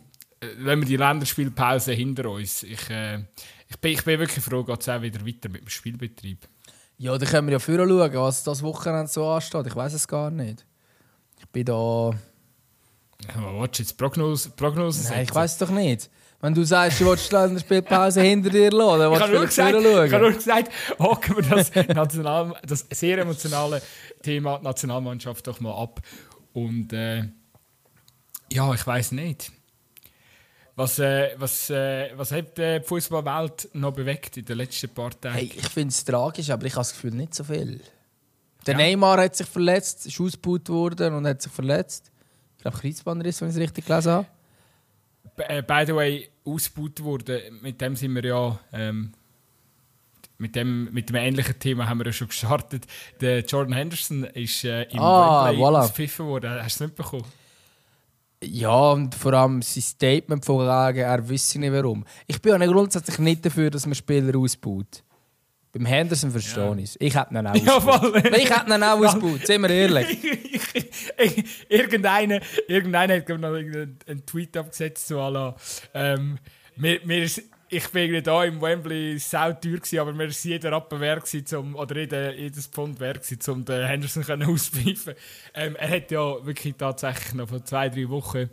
wenn 0.57 0.79
wir 0.79 0.87
die 0.87 0.97
Länderspielpause 0.97 1.93
hinter 1.93 2.29
uns, 2.29 2.63
ich, 2.63 2.89
äh, 2.89 3.19
ich, 3.67 3.77
bin, 3.79 3.91
ich 3.93 4.03
bin 4.03 4.19
wirklich 4.19 4.43
froh, 4.43 4.63
geht 4.63 4.81
es 4.81 4.89
auch 4.89 5.01
wieder 5.01 5.25
weiter 5.25 5.49
mit 5.49 5.61
dem 5.61 5.69
Spielbetrieb. 5.69 6.47
Ja, 6.97 7.17
dann 7.17 7.27
können 7.27 7.47
wir 7.47 7.53
ja 7.53 7.59
vorher 7.59 7.87
schauen, 7.87 8.13
was 8.13 8.43
das 8.43 8.63
Wochenende 8.63 9.07
so 9.07 9.27
ansteht. 9.27 9.67
Ich 9.67 9.75
weiß 9.75 9.93
es 9.93 10.07
gar 10.07 10.31
nicht. 10.31 10.65
Ich 11.39 11.47
bin 11.49 11.65
da. 11.65 12.11
Ja, 13.33 13.59
willst 13.59 13.79
du 13.79 13.83
jetzt 13.83 13.97
Prognose, 13.97 14.49
Prognose 14.51 15.09
Nein, 15.09 15.23
ich 15.23 15.33
weiß 15.33 15.53
es 15.53 15.57
doch 15.57 15.71
nicht. 15.71 16.09
Wenn 16.41 16.53
du 16.53 16.63
sagst, 16.63 17.01
du 17.01 17.05
willst 17.05 17.31
die 17.31 17.35
Länderspielpause 17.35 18.21
hinter 18.21 18.49
dir 18.49 18.71
lassen, 18.71 18.99
dann 18.99 19.11
willst 19.11 19.27
du 19.27 19.33
nur, 19.33 19.45
gesagt, 19.45 19.71
vorher 19.71 20.05
ich 20.05 20.11
habe 20.11 20.11
schauen. 20.11 20.21
nur 20.21 20.31
gesagt, 20.33 20.71
hocken 20.99 21.35
wir 21.37 21.43
das, 21.43 21.75
national, 21.87 22.55
das 22.65 22.85
sehr 22.91 23.17
emotionale 23.17 23.81
Thema 24.21 24.59
Nationalmannschaft 24.59 25.47
doch 25.47 25.59
mal 25.59 25.73
ab. 25.73 26.01
Und 26.53 26.93
äh, 26.93 27.23
ja, 28.51 28.73
ich 28.73 28.85
weiß 28.85 29.13
nicht. 29.13 29.51
Was, 30.77 30.99
äh, 30.99 31.31
was, 31.37 31.69
äh, 31.69 32.11
was 32.17 32.31
hat 32.33 32.57
die 32.57 32.81
Fußballwelt 32.83 33.69
noch 33.73 33.93
bewegt 33.93 34.35
in 34.37 34.43
den 34.45 34.57
letzten 34.57 34.89
paar 34.89 35.11
Tagen? 35.19 35.35
Hey, 35.35 35.51
ich 35.55 35.69
finde 35.69 35.89
es 35.89 36.03
tragisch, 36.03 36.49
aber 36.49 36.65
ich 36.65 36.73
habe 36.73 36.81
das 36.81 36.91
Gefühl, 36.93 37.11
nicht 37.11 37.33
so 37.33 37.45
viel. 37.45 37.79
Der 38.65 38.73
Ja. 38.73 38.77
Neymar 38.79 39.19
hat 39.21 39.35
sich 39.37 39.47
verletzt, 39.47 40.05
ist 40.05 40.19
ausgebaut 40.19 40.67
worden 40.69 41.13
und 41.13 41.25
hat 41.27 41.41
sich 41.41 41.51
verletzt. 41.51 42.11
Ich 42.57 42.61
glaube, 42.63 42.77
Kreuzbandriss, 42.77 43.39
wenn 43.41 43.49
ich 43.49 43.55
es 43.55 43.61
richtig 43.61 43.85
gelesen 43.85 44.11
habe. 44.11 44.27
B- 45.37 45.43
äh, 45.43 45.61
by 45.61 45.83
the 45.87 45.95
way, 45.95 46.29
ausgebaut 46.43 47.01
wurde, 47.01 47.43
mit 47.61 47.79
dem 47.79 47.95
sind 47.95 48.13
wir 48.15 48.25
ja. 48.25 48.59
Ähm, 48.73 49.13
mit 50.37 50.53
dem, 50.57 50.91
mit 50.91 51.07
dem 51.07 51.15
ähnlichen 51.15 51.57
Thema 51.57 51.87
haben 51.87 51.99
wir 51.99 52.07
ja 52.07 52.11
schon 52.11 52.27
gestartet. 52.27 52.85
Der 53.21 53.39
Jordan 53.45 53.71
Henderson 53.73 54.25
ist 54.25 54.65
äh, 54.65 54.83
im 54.83 54.99
Ah, 54.99 55.49
voilà. 55.51 55.79
ausgepfiffen 55.83 56.25
worden. 56.25 56.61
Hast 56.61 56.81
du 56.81 56.83
es 56.83 56.89
nicht 56.89 56.97
bekommen? 56.97 57.23
Ja, 58.43 58.91
und 58.91 59.15
vor 59.15 59.33
allem 59.33 59.61
sein 59.61 59.81
Statement 59.81 60.45
von 60.45 60.59
wegen, 60.59 60.99
er 60.99 61.27
wisse 61.27 61.59
nicht 61.59 61.73
warum. 61.73 62.05
Ich 62.27 62.41
bin 62.41 62.59
ja 62.59 62.67
grundsätzlich 62.67 63.17
nicht 63.19 63.45
dafür, 63.45 63.69
dass 63.69 63.85
man 63.85 63.95
Spieler 63.95 64.37
ausbaut. 64.37 65.03
Beim 65.71 65.85
Henderson 65.85 66.31
verstehe 66.31 66.75
ich 66.77 66.83
es. 66.83 66.97
Ich 66.99 67.15
hätte 67.15 67.33
ihn 67.33 67.47
auch 67.47 67.55
Ja, 67.65 67.75
ausgebaut. 67.75 68.15
Ich 68.37 68.49
hätte 68.49 68.73
ihn 68.73 68.83
auch 68.83 68.97
ausgebaut, 68.97 69.45
sind 69.45 69.61
wir 69.61 69.69
ehrlich. 69.69 70.17
irgendeiner, 71.69 72.39
irgendeiner 72.67 73.15
hat 73.15 73.27
noch 73.27 73.53
einen 73.53 74.25
Tweet 74.25 74.55
abgesetzt, 74.55 75.07
so 75.07 75.19
à 75.19 75.29
la, 75.29 75.55
ähm, 75.93 76.37
mir, 76.77 77.01
mir 77.03 77.23
ist, 77.23 77.41
ich 77.69 77.87
bin 77.89 78.03
irgendwie 78.03 78.21
da 78.21 78.43
im 78.43 78.61
Wembley 78.61 79.17
sau 79.17 79.53
teuer 79.53 79.77
gewesen, 79.77 79.99
aber 79.99 80.13
mir 80.13 80.25
ist 80.25 80.43
jeder 80.43 80.71
Rappen 80.71 80.99
wert 80.99 81.27
zum, 81.27 81.75
oder 81.75 81.97
jeder, 81.97 82.33
jedes 82.33 82.67
Pfund 82.67 82.99
wert 82.99 83.23
gewesen, 83.23 83.51
um 83.51 83.65
den 83.65 83.85
Henderson 83.85 84.23
können 84.23 84.49
auspfeifen. 84.49 85.15
Ähm, 85.53 85.75
er 85.75 85.89
hat 85.89 86.11
ja 86.11 86.45
wirklich 86.45 86.75
tatsächlich 86.77 87.33
noch 87.33 87.49
vor 87.49 87.63
zwei, 87.63 87.89
drei 87.89 88.07
Wochen 88.09 88.49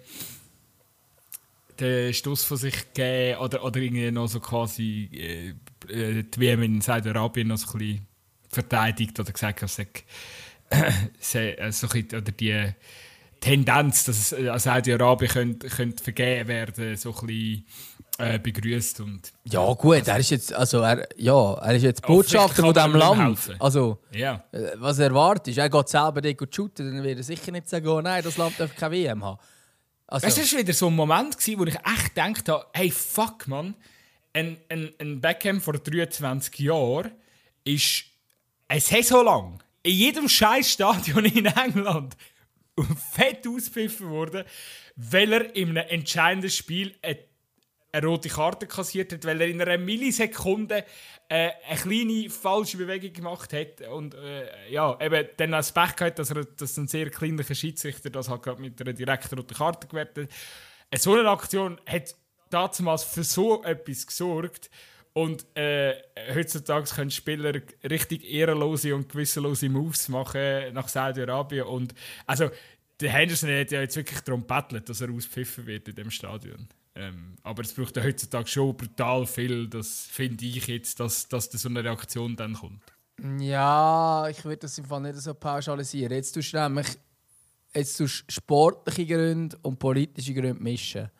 den 1.78 2.14
Stoß 2.14 2.44
von 2.44 2.56
sich 2.56 2.92
gegeben 2.92 3.38
oder, 3.40 3.64
oder 3.64 3.80
irgendwie 3.80 4.10
noch 4.10 4.28
so 4.28 4.40
quasi 4.40 5.08
äh, 5.12 5.48
äh, 5.92 6.22
die 6.22 6.40
WM 6.40 6.62
in 6.62 6.80
Saudi-Arabien 6.80 7.48
noch 7.48 7.58
so 7.58 7.72
ein 7.72 7.78
bisschen 7.78 8.06
verteidigt 8.48 9.18
oder 9.18 9.32
gesagt, 9.32 9.62
dass 9.62 9.78
er 9.78 9.86
äh, 11.58 11.72
so 11.72 11.88
bisschen- 11.88 12.18
oder 12.18 12.32
die 12.32 12.72
Tendenz, 13.40 14.04
dass 14.04 14.18
es 14.18 14.32
äh, 14.32 14.58
Saudi-Arabien 14.58 15.30
könnte, 15.30 15.68
könnte 15.68 16.04
vergeben 16.04 16.48
werden, 16.48 16.96
so 16.96 17.14
ein 17.14 17.26
bisschen 17.26 17.66
äh, 18.18 18.38
begrüßt 18.38 19.00
und 19.00 19.32
Ja 19.44 19.72
gut, 19.74 20.06
er 20.06 20.18
ist 20.18 20.30
jetzt, 20.30 20.52
also 20.52 20.80
er, 20.80 21.08
ja, 21.16 21.54
er 21.54 21.74
ist 21.74 21.82
jetzt 21.82 22.02
Botschafter 22.02 22.62
von 22.62 22.74
diesem 22.74 22.94
Land. 22.94 23.20
helfen. 23.20 23.56
Also, 23.58 23.98
ja. 24.12 24.44
äh, 24.52 24.72
was 24.76 24.98
er 24.98 25.06
erwartet, 25.06 25.56
er 25.56 25.68
geht 25.68 25.88
selber 25.88 26.20
dort 26.20 26.54
shooten, 26.54 26.94
dann 26.94 27.04
wird 27.04 27.18
er 27.18 27.24
sicher 27.24 27.52
nicht 27.52 27.68
sagen, 27.68 27.88
oh 27.88 28.00
nein, 28.00 28.22
das 28.22 28.36
Land 28.36 28.58
darf 28.58 28.74
keine 28.76 28.94
WM 28.94 29.24
haben. 29.24 29.40
Also, 30.06 30.26
das 30.26 30.52
war 30.52 30.60
wieder 30.60 30.72
so 30.74 30.88
ein 30.88 30.96
Moment, 30.96 31.38
gewesen, 31.38 31.58
wo 31.58 31.64
ich 31.64 31.74
echt 31.74 32.14
gedacht 32.14 32.48
habe, 32.48 32.66
hey, 32.74 32.90
fuck, 32.90 33.48
man, 33.48 33.74
ein, 34.34 34.58
ein, 34.68 34.92
ein 34.98 35.20
Beckham 35.20 35.60
vor 35.60 35.74
23 35.74 36.58
Jahren 36.60 37.12
ist 37.64 38.04
eine 38.68 38.80
Saison 38.80 39.24
lang 39.24 39.62
in 39.82 39.94
jedem 39.94 40.28
scheiß 40.28 40.70
Stadion 40.70 41.24
in 41.24 41.46
England 41.46 42.16
fett 43.12 43.46
auspfiffen 43.46 44.10
worden, 44.10 44.44
weil 44.96 45.32
er 45.32 45.56
in 45.56 45.70
einem 45.70 45.88
entscheidenden 45.88 46.50
Spiel 46.50 46.94
eine, 47.02 47.18
eine 47.92 48.06
rote 48.06 48.30
Karte 48.30 48.66
kassiert 48.66 49.12
hat, 49.12 49.24
weil 49.26 49.40
er 49.40 49.48
in 49.48 49.60
einer 49.60 49.76
Millisekunde 49.76 50.84
äh, 51.28 51.50
eine 51.68 51.78
kleine 51.78 52.30
falsche 52.30 52.78
Bewegung 52.78 53.12
gemacht 53.12 53.52
hat 53.52 53.82
und 53.82 54.14
äh, 54.14 54.70
ja, 54.70 54.98
eben 55.00 55.28
dann 55.36 55.54
als 55.54 55.72
Pech 55.72 55.96
gehabt, 55.96 56.18
dass, 56.18 56.30
er, 56.30 56.44
dass 56.44 56.76
ein 56.78 56.88
sehr 56.88 57.10
kleinlicher 57.10 57.54
Schiedsrichter 57.54 58.08
das 58.08 58.28
gerade 58.28 58.60
mit 58.60 58.80
einer 58.80 58.94
direkten 58.94 59.36
roten 59.36 59.54
Karte 59.54 59.86
gewertet 59.86 60.30
hat. 60.30 60.38
Eine 60.90 61.00
so 61.00 61.14
eine 61.14 61.28
Aktion 61.28 61.80
hat 61.86 62.14
damals 62.48 63.04
für 63.04 63.24
so 63.24 63.62
etwas 63.62 64.06
gesorgt 64.06 64.70
und 65.12 65.44
äh, 65.54 65.94
heutzutage 66.34 66.88
können 66.94 67.10
Spieler 67.10 67.60
richtig 67.84 68.24
ehrenlose 68.24 68.94
und 68.94 69.10
gewissenlose 69.10 69.68
Moves 69.68 70.08
machen 70.08 70.72
nach 70.72 70.88
Saudi-Arabien 70.88 71.66
und 71.66 71.94
also 72.26 72.50
der 73.00 73.10
Henderson 73.10 73.50
hat 73.50 73.70
ja 73.70 73.80
jetzt 73.80 73.96
wirklich 73.96 74.20
darum 74.20 74.42
gebettelt, 74.42 74.88
dass 74.88 75.00
er 75.00 75.10
auspfiffen 75.10 75.66
wird 75.66 75.88
in 75.88 75.94
dem 75.94 76.10
Stadion. 76.10 76.68
Ähm, 76.94 77.36
aber 77.42 77.62
es 77.62 77.72
braucht 77.72 77.96
ja 77.96 78.02
heutzutage 78.02 78.48
schon 78.48 78.76
brutal 78.76 79.26
viel, 79.26 79.68
das 79.68 80.06
finde 80.10 80.44
ich 80.44 80.66
jetzt, 80.66 81.00
dass, 81.00 81.26
dass 81.26 81.48
da 81.48 81.56
so 81.56 81.68
eine 81.68 81.82
Reaktion 81.82 82.36
dann 82.36 82.52
kommt. 82.54 82.82
Ja, 83.38 84.28
ich 84.28 84.44
würde 84.44 84.58
das 84.58 84.76
im 84.78 84.84
Fall 84.84 85.00
nicht 85.00 85.16
so 85.16 85.32
pauschalisieren. 85.32 86.12
Jetzt 86.12 86.32
tust 86.32 86.52
du 86.52 86.58
nämlich 86.58 86.88
jetzt 87.74 87.96
tust 87.96 88.24
sportliche 88.30 89.06
Gründe 89.06 89.56
und 89.62 89.78
politische 89.78 90.34
Gründe 90.34 90.54
mischen. 90.54 91.10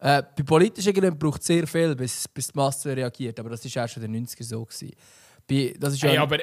Äh, 0.00 0.22
bei 0.36 0.42
politischen 0.42 0.92
Gründen 0.94 1.18
braucht 1.18 1.42
es 1.42 1.46
sehr 1.46 1.66
viel, 1.66 1.94
bis, 1.94 2.26
bis 2.28 2.48
die 2.48 2.56
Masse 2.56 2.96
reagiert. 2.96 3.38
Aber 3.38 3.50
das 3.50 3.64
war 3.76 3.84
auch 3.84 3.88
schon 3.88 4.02
in 4.02 4.12
den 4.12 4.26
90er 4.26 4.42
so. 4.42 4.64
Gewesen. 4.64 4.92
Bei, 5.46 5.74
das 5.78 5.94
ist 5.94 6.02
ja 6.02 6.08
Hey, 6.08 6.18
aber, 6.18 6.38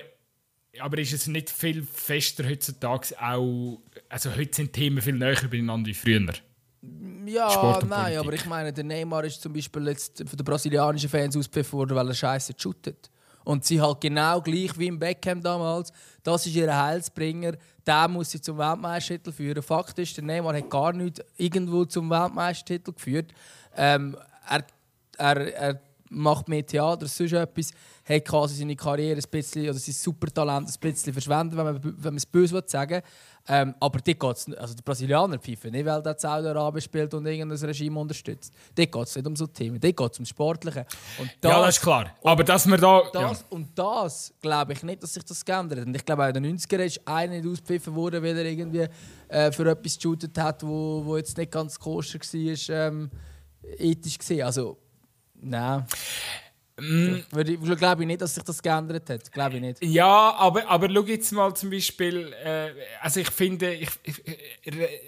aber 0.80 0.98
ist 1.00 1.14
es 1.14 1.28
nicht 1.28 1.50
viel 1.50 1.84
fester 1.84 2.48
heutzutage 2.48 3.20
auch, 3.20 3.82
also 4.08 4.36
heute 4.36 4.56
sind 4.56 4.74
Themen 4.74 5.02
viel 5.02 5.16
näher 5.16 5.48
beieinander 5.50 5.88
wie 5.88 5.94
früher? 5.94 6.34
Ja, 7.26 7.50
Sport 7.50 7.88
nein, 7.90 8.18
aber 8.18 8.34
ich 8.34 8.46
meine, 8.46 8.72
der 8.72 8.84
Neymar 8.84 9.24
ist 9.26 9.42
zum 9.42 9.54
Beispiel 9.54 9.88
jetzt 9.88 10.18
von 10.18 10.38
den 10.38 10.46
brasilianischen 10.46 11.10
Fans 11.10 11.36
auspfiffen 11.36 11.78
worden, 11.78 11.96
weil 11.96 12.08
er 12.08 12.14
scheiße 12.14 12.54
shootet. 12.58 13.10
Und 13.44 13.64
sie 13.64 13.80
halt 13.80 14.02
genau 14.02 14.42
gleich 14.42 14.78
wie 14.78 14.88
im 14.88 15.00
Beckham 15.00 15.42
damals, 15.42 15.92
das 16.24 16.46
ist 16.46 16.56
ihr 16.56 16.76
Heilsbringer, 16.76 17.54
der 17.86 18.08
muss 18.08 18.32
sie 18.32 18.42
zum 18.42 18.58
Weltmeistertitel 18.58 19.32
führen. 19.32 19.64
Fakt 19.64 19.98
ist, 20.00 20.18
der 20.18 20.24
Neymar 20.24 20.56
hat 20.56 20.70
gar 20.70 20.92
nicht 20.92 21.24
irgendwo 21.38 21.86
zum 21.86 22.10
Weltmeistertitel 22.10 22.92
geführt. 22.92 23.32
Ähm, 23.76 24.18
er, 24.50 24.66
er, 25.18 25.54
er 25.56 25.82
macht 26.10 26.48
mehr 26.48 26.66
Theater, 26.66 27.08
sonst 27.08 27.34
etwas, 27.34 27.72
hat 28.04 28.26
quasi 28.26 28.56
seine 28.56 28.76
Karriere 28.76 29.20
ein 29.20 29.30
bisschen, 29.30 29.64
oder 29.64 29.80
sein 29.80 29.94
Supertalent 29.94 30.70
ein 30.70 30.80
bisschen 30.80 31.14
verschwendet, 31.14 31.58
wenn 31.58 31.66
man, 31.66 31.84
wenn 31.84 32.04
man 32.04 32.16
es 32.16 32.26
böse 32.26 32.64
sagen 32.66 32.96
will. 32.96 33.04
Ähm, 33.50 33.76
aber 33.80 34.00
dort 34.00 34.20
geht's, 34.20 34.52
also 34.58 34.74
die 34.74 34.82
Brasilianer 34.82 35.40
pfeifen 35.40 35.72
nicht, 35.72 35.86
weil 35.86 36.02
der 36.02 36.18
Saudi-Arabien 36.18 36.82
spielt 36.82 37.14
und 37.14 37.26
irgendein 37.26 37.58
Regime 37.58 38.00
unterstützt. 38.00 38.54
Dort 38.76 38.92
geht 38.92 39.04
es 39.04 39.16
nicht 39.16 39.28
um 39.28 39.36
so 39.36 39.48
Themen, 39.48 39.80
dort 39.80 39.96
geht 39.96 40.12
es 40.12 40.20
um 40.20 40.24
das 40.24 40.30
Sportliche. 40.30 40.86
Und 41.18 41.32
das, 41.40 41.52
ja, 41.52 41.66
das 41.66 41.78
ist 41.78 41.82
klar. 41.82 42.12
Aber 42.24 42.44
dass 42.44 42.68
wir 42.68 42.78
da... 42.78 43.04
Das, 43.14 43.40
ja. 43.40 43.46
Und 43.50 43.78
das 43.78 44.34
glaube 44.42 44.74
ich 44.74 44.84
nicht, 44.84 45.02
dass 45.02 45.14
sich 45.14 45.24
das 45.24 45.46
geändert 45.46 45.80
hat. 45.80 45.88
Und 45.88 45.96
ich 45.96 46.06
glaube, 46.06 46.24
auch 46.24 46.28
in 46.28 46.44
den 46.44 46.58
90ern 46.58 46.84
ist 46.84 47.08
einer 47.08 47.34
nicht 47.36 47.48
ausgepfiffen 47.48 47.96
worden, 47.96 48.22
weil 48.22 48.38
er 48.38 48.46
irgendwie 48.46 48.88
äh, 49.30 49.52
für 49.52 49.70
etwas 49.70 49.96
geshootet 49.96 50.38
hat, 50.38 50.64
wo, 50.64 51.04
wo 51.06 51.18
jetzt 51.18 51.38
nicht 51.38 51.52
ganz 51.52 51.80
koscher 51.80 52.20
war, 52.20 52.76
ähm, 52.76 53.10
ethisch 53.78 54.18
gesehen. 54.18 54.46
Also, 54.46 54.78
nein. 55.36 55.86
Mm. 56.80 57.18
Ich 57.36 57.78
glaube 57.78 58.06
nicht, 58.06 58.22
dass 58.22 58.36
sich 58.36 58.44
das 58.44 58.62
geändert 58.62 59.10
hat. 59.10 59.32
Glaube 59.32 59.56
ich 59.56 59.62
nicht. 59.62 59.84
Ja, 59.84 60.34
aber, 60.36 60.68
aber 60.68 60.90
schau 60.94 61.04
jetzt 61.04 61.32
mal 61.32 61.54
zum 61.56 61.72
Beispiel, 61.72 62.34
äh, 62.44 62.70
also 63.02 63.20
ich 63.20 63.30
finde, 63.30 63.74
ich, 63.74 63.90
ich, 64.04 64.22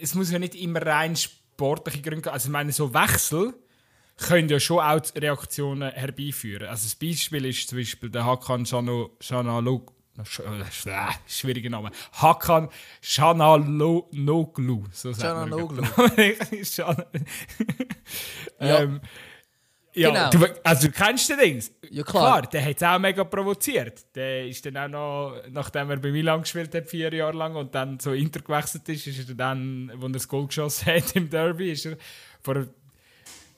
es 0.01 0.15
muss 0.15 0.31
ja 0.31 0.39
nicht 0.39 0.55
immer 0.55 0.83
rein 0.83 1.15
sportliche 1.15 2.01
Gründe 2.01 2.21
geben. 2.21 2.33
Also 2.33 2.47
ich 2.47 2.51
meine, 2.51 2.71
so 2.71 2.93
Wechsel 2.93 3.53
können 4.17 4.49
ja 4.49 4.59
schon 4.59 4.79
auch 4.79 5.01
Reaktionen 5.15 5.91
herbeiführen. 5.91 6.67
Also 6.67 6.85
das 6.85 6.95
Beispiel 6.95 7.45
ist 7.45 7.69
zum 7.69 7.77
Beispiel 7.77 8.09
der 8.09 8.25
Hakan 8.25 8.65
Shanalog 8.65 9.93
äh, 10.19 11.03
schwieriger 11.27 11.69
Name. 11.69 11.91
Hakan 12.13 12.69
Shanaloglu. 13.01 14.85
So 14.91 15.13
Shanaloglu. 15.13 15.83
ähm, 16.17 16.35
ja, 18.59 18.99
genau. 19.93 20.29
du, 20.29 20.45
also 20.63 20.87
du 20.87 20.93
kennst 20.93 21.29
den 21.29 21.39
Dings. 21.39 21.71
Ja, 21.89 22.03
klar. 22.03 22.41
klar 22.41 22.51
der 22.51 22.65
hat 22.65 22.77
es 22.77 22.83
auch 22.83 22.99
mega 22.99 23.23
provoziert. 23.23 24.15
Der 24.15 24.47
ist 24.47 24.65
dann 24.65 24.77
auch 24.77 24.87
noch, 24.87 25.41
nachdem 25.49 25.89
er 25.89 25.97
bei 25.97 26.11
Milan 26.11 26.41
gespielt 26.41 26.73
hat, 26.75 26.87
vier 26.87 27.13
Jahre 27.13 27.37
lang, 27.37 27.55
und 27.55 27.73
dann 27.73 27.99
so 27.99 28.13
Inter 28.13 28.41
gewechselt 28.41 28.87
ist, 28.89 29.07
ist 29.07 29.29
er 29.29 29.35
dann, 29.35 29.91
als 29.93 30.01
er 30.01 30.09
das 30.09 30.27
Goal 30.27 30.47
geschossen 30.47 30.85
hat 30.93 31.15
im 31.15 31.29
Derby, 31.29 31.71
ist 31.71 31.85
er 31.85 31.97
vor, 32.41 32.67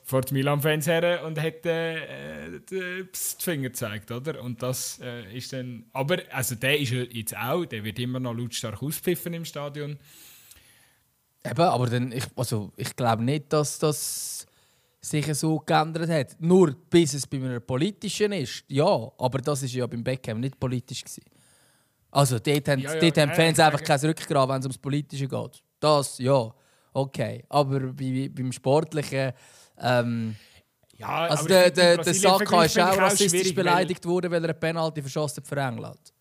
vor 0.02 0.20
die 0.22 0.34
Milan-Fans 0.34 0.86
her 0.86 1.24
und 1.24 1.40
hat 1.40 1.66
äh, 1.66 2.60
die, 2.70 3.06
Finger 3.12 3.68
gezeigt, 3.68 4.10
oder? 4.10 4.42
Und 4.42 4.62
das 4.62 5.00
äh, 5.02 5.36
ist 5.36 5.52
dann... 5.52 5.84
Aber 5.92 6.18
also 6.30 6.54
der 6.54 6.78
ist 6.78 6.90
jetzt 6.90 7.36
auch, 7.36 7.64
der 7.64 7.84
wird 7.84 7.98
immer 7.98 8.20
noch 8.20 8.34
lautstark 8.34 8.82
auspfiffen 8.82 9.34
im 9.34 9.44
Stadion. 9.44 9.98
Eben, 11.44 11.60
aber 11.60 11.86
dann, 11.86 12.12
ich, 12.12 12.24
also, 12.36 12.72
ich 12.76 12.94
glaube 12.94 13.24
nicht, 13.24 13.52
dass 13.52 13.78
das 13.78 14.46
sich 15.04 15.34
so 15.34 15.58
geändert 15.58 16.08
hat. 16.08 16.36
Nur 16.38 16.74
bis 16.88 17.14
es 17.14 17.26
bei 17.26 17.38
einem 17.38 17.60
politischen 17.64 18.32
ist, 18.32 18.64
ja. 18.68 19.10
Aber 19.18 19.38
das 19.38 19.62
war 19.62 19.68
ja 19.68 19.86
beim 19.86 20.04
Beckham 20.04 20.40
nicht 20.40 20.58
politisch. 20.58 21.02
Gewesen. 21.02 21.24
Also 22.10 22.38
dort 22.38 22.68
haben, 22.68 22.80
ja, 22.80 22.94
ja, 22.94 23.00
dort 23.00 23.18
haben 23.18 23.32
Fans 23.34 23.58
einfach 23.58 23.82
kein 23.82 24.00
Rückgrat, 24.00 24.48
wenn 24.48 24.60
es 24.60 24.66
ums 24.66 24.78
Politische 24.78 25.26
geht. 25.26 25.62
Das, 25.80 26.18
ja. 26.18 26.54
Okay. 26.92 27.44
Aber 27.48 27.80
bei, 27.80 28.30
beim 28.32 28.52
Sportlichen... 28.52 29.32
Ähm, 29.78 30.36
ja, 30.98 31.26
also 31.26 31.48
der, 31.48 31.70
der, 31.70 31.96
der 31.96 32.14
Saka 32.14 32.64
ist 32.64 32.78
auch 32.78 32.96
rassistisch 32.96 33.54
beleidigt 33.54 34.04
worden, 34.06 34.30
weil 34.30 34.44
er 34.44 34.50
eine 34.50 34.54
Penalty 34.54 35.00
verschossen 35.00 35.42
hat 35.42 35.48
für 35.48 35.56
England. 35.56 36.12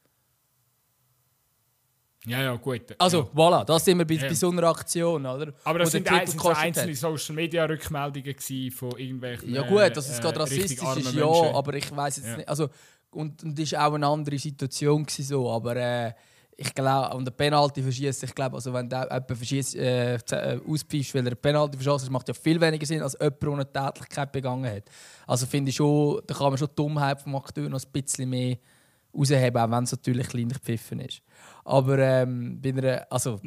Ja, 2.25 2.41
ja, 2.43 2.55
gut. 2.55 2.81
Also, 2.99 3.19
ja. 3.19 3.29
voilà, 3.34 3.65
das 3.65 3.84
sind 3.84 3.97
wir 3.97 4.05
bei, 4.05 4.13
ja. 4.13 4.27
bei 4.27 4.34
so 4.34 4.51
einer 4.51 4.63
Aktion, 4.63 5.25
oder? 5.25 5.53
Aber 5.63 5.79
das 5.79 5.91
sind, 5.91 6.12
ein, 6.12 6.27
sind 6.27 6.39
so 6.39 6.49
einzelne 6.49 6.95
Social-Media-Rückmeldungen 6.95 8.36
von 8.71 8.91
irgendwelchen 8.91 9.53
Ja 9.53 9.63
gut, 9.63 9.97
dass 9.97 10.07
es 10.07 10.19
äh, 10.19 10.21
gerade 10.21 10.39
rassistisch 10.39 10.97
ist, 10.97 11.13
ja, 11.13 11.25
Menschen. 11.25 11.55
aber 11.55 11.73
ich 11.73 11.95
weiß 11.95 12.17
jetzt 12.17 12.27
ja. 12.27 12.38
nicht, 12.38 12.49
also 12.49 12.69
und, 13.10 13.41
das 13.43 13.71
war 13.71 13.88
auch 13.88 13.93
eine 13.93 14.07
andere 14.07 14.38
Situation 14.38 15.03
gewesen, 15.03 15.23
so, 15.23 15.49
aber 15.49 15.75
äh, 15.75 16.13
ich 16.55 16.73
glaube, 16.75 17.15
und 17.15 17.25
der 17.25 17.31
Penalty 17.31 17.81
verschießt, 17.81 18.23
ich 18.23 18.36
glaube, 18.36 18.55
also 18.55 18.71
wenn 18.71 18.88
der 18.88 19.03
jemand 19.03 19.27
verschießt, 19.27 19.75
äh, 19.75 20.15
äh 20.15 20.60
auspfeift, 20.67 21.15
weil 21.15 21.21
er 21.23 21.27
eine 21.27 21.36
Penalty 21.36 21.77
verschießt, 21.77 22.12
macht 22.12 22.27
ja 22.27 22.36
viel 22.36 22.62
weniger 22.62 22.86
Sinn, 22.86 23.01
als 23.01 23.17
jemand, 23.19 23.41
der 23.41 23.51
eine 23.51 23.71
Tätlichkeit 23.71 24.31
begangen 24.31 24.71
hat. 24.71 24.84
Also 25.25 25.47
finde 25.47 25.69
ich 25.69 25.75
schon, 25.75 26.21
da 26.27 26.36
kann 26.36 26.49
man 26.49 26.57
schon 26.57 26.67
die 26.67 26.75
Dummheit 26.75 27.19
vom 27.19 27.36
Akteur 27.36 27.67
noch 27.67 27.84
ein 27.84 27.91
bisschen 27.91 28.29
mehr 28.29 28.57
rausheben, 29.13 29.62
auch 29.62 29.71
wenn 29.71 29.84
es 29.84 29.91
natürlich 29.91 30.28
klein 30.28 30.50
gepfiffen 30.50 31.00
ist. 31.00 31.21
Aber 31.63 31.97
ähm, 32.00 32.60
bei 32.62 32.69
einer, 32.69 33.06
also 33.10 33.39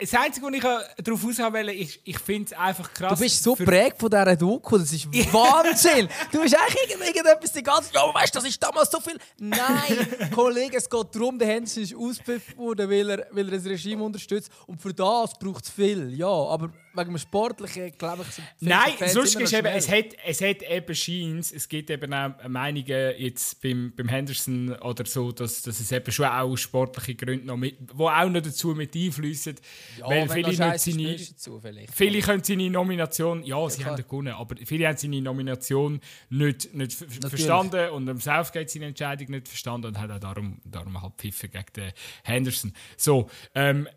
das 0.00 0.14
Einzige, 0.14 0.46
was 0.46 0.54
ich 0.54 1.04
darauf 1.04 1.24
raus 1.24 1.38
will, 1.38 1.68
ist, 1.68 1.98
ich 2.04 2.18
finde 2.18 2.46
es 2.46 2.58
einfach 2.58 2.92
krass. 2.92 3.18
Du 3.18 3.22
bist 3.22 3.42
so 3.42 3.54
prägt 3.54 3.98
von 3.98 4.08
dieser 4.08 4.36
Doku, 4.36 4.78
das 4.78 4.92
ist 4.92 5.06
Wahnsinn. 5.32 6.08
du 6.32 6.40
bist 6.40 6.56
eigentlich 6.56 7.06
irgendetwas 7.06 7.52
die 7.52 7.62
ganze 7.62 7.92
Zeit, 7.92 8.02
oh, 8.02 8.14
weißt 8.14 8.34
das 8.34 8.44
ist 8.44 8.62
damals 8.62 8.90
so 8.90 8.98
viel. 9.00 9.18
Nein, 9.38 10.30
Kollege, 10.34 10.78
es 10.78 10.88
geht 10.88 11.14
darum, 11.14 11.38
der 11.38 11.48
Henson 11.48 11.82
ist 11.82 11.94
ausgepfiffen 11.94 12.56
worden, 12.56 12.88
weil 12.88 13.10
er, 13.10 13.26
weil 13.30 13.48
er 13.52 13.58
das 13.58 13.66
Regime 13.66 14.02
unterstützt. 14.02 14.50
Und 14.66 14.80
für 14.80 14.94
das 14.94 15.38
braucht 15.38 15.64
es 15.64 15.70
viel, 15.70 16.14
ja. 16.14 16.28
Aber 16.28 16.70
wegen 16.94 17.10
dem 17.10 17.18
Sportlichen, 17.18 17.92
glaube 17.96 18.22
ich, 18.22 18.34
sind 18.34 18.46
Nein, 18.60 18.92
sonst 19.06 19.36
ist 19.36 19.52
eben, 19.52 19.66
es 19.66 19.88
hat, 19.88 20.06
es 20.24 20.40
hat 20.40 20.62
eben 20.62 20.94
Scheins, 20.94 21.52
es 21.52 21.68
gibt 21.68 21.90
eben 21.90 22.12
auch 22.12 22.30
Meinungen 22.48 23.14
jetzt 23.16 23.60
beim, 23.62 23.92
beim 23.96 24.08
Henderson 24.08 24.74
oder 24.76 25.06
so, 25.06 25.32
dass, 25.32 25.62
dass 25.62 25.80
es 25.80 25.92
eben 25.92 26.10
schon 26.10 26.26
auch 26.26 26.56
sportliche 26.56 27.14
Gründe 27.14 27.46
noch 27.46 27.56
mit, 27.56 27.76
wo 27.94 28.08
auch 28.08 28.28
noch 28.28 28.40
dazu 28.40 28.68
mit 28.68 28.94
einfließen. 28.94 29.56
Ja, 29.98 30.08
weil 30.08 30.28
viele, 30.28 30.52
seine, 30.52 31.16
dazu, 31.16 31.60
viele 31.92 32.20
können 32.20 32.44
seine 32.44 32.70
Nomination, 32.70 33.42
ja, 33.44 33.58
ja 33.58 33.70
sie 33.70 33.82
klar. 33.82 33.96
haben 33.96 34.02
gewonnen, 34.02 34.34
aber 34.34 34.56
viele 34.64 34.88
haben 34.88 34.96
seine 34.96 35.20
Nomination 35.20 36.00
nicht, 36.28 36.74
nicht 36.74 36.92
verstanden 36.94 37.90
und 37.90 38.08
am 38.08 38.20
Southgate 38.20 38.70
seine 38.70 38.86
Entscheidung 38.86 39.30
nicht 39.30 39.48
verstanden 39.48 39.88
und 39.88 39.98
haben 39.98 40.10
auch 40.12 40.18
darum, 40.18 40.60
darum 40.64 41.00
halt 41.00 41.14
pfiffen 41.16 41.50
gegen 41.50 41.72
den 41.76 41.92
Henderson. 42.24 42.72
So, 42.96 43.30
ähm, 43.54 43.88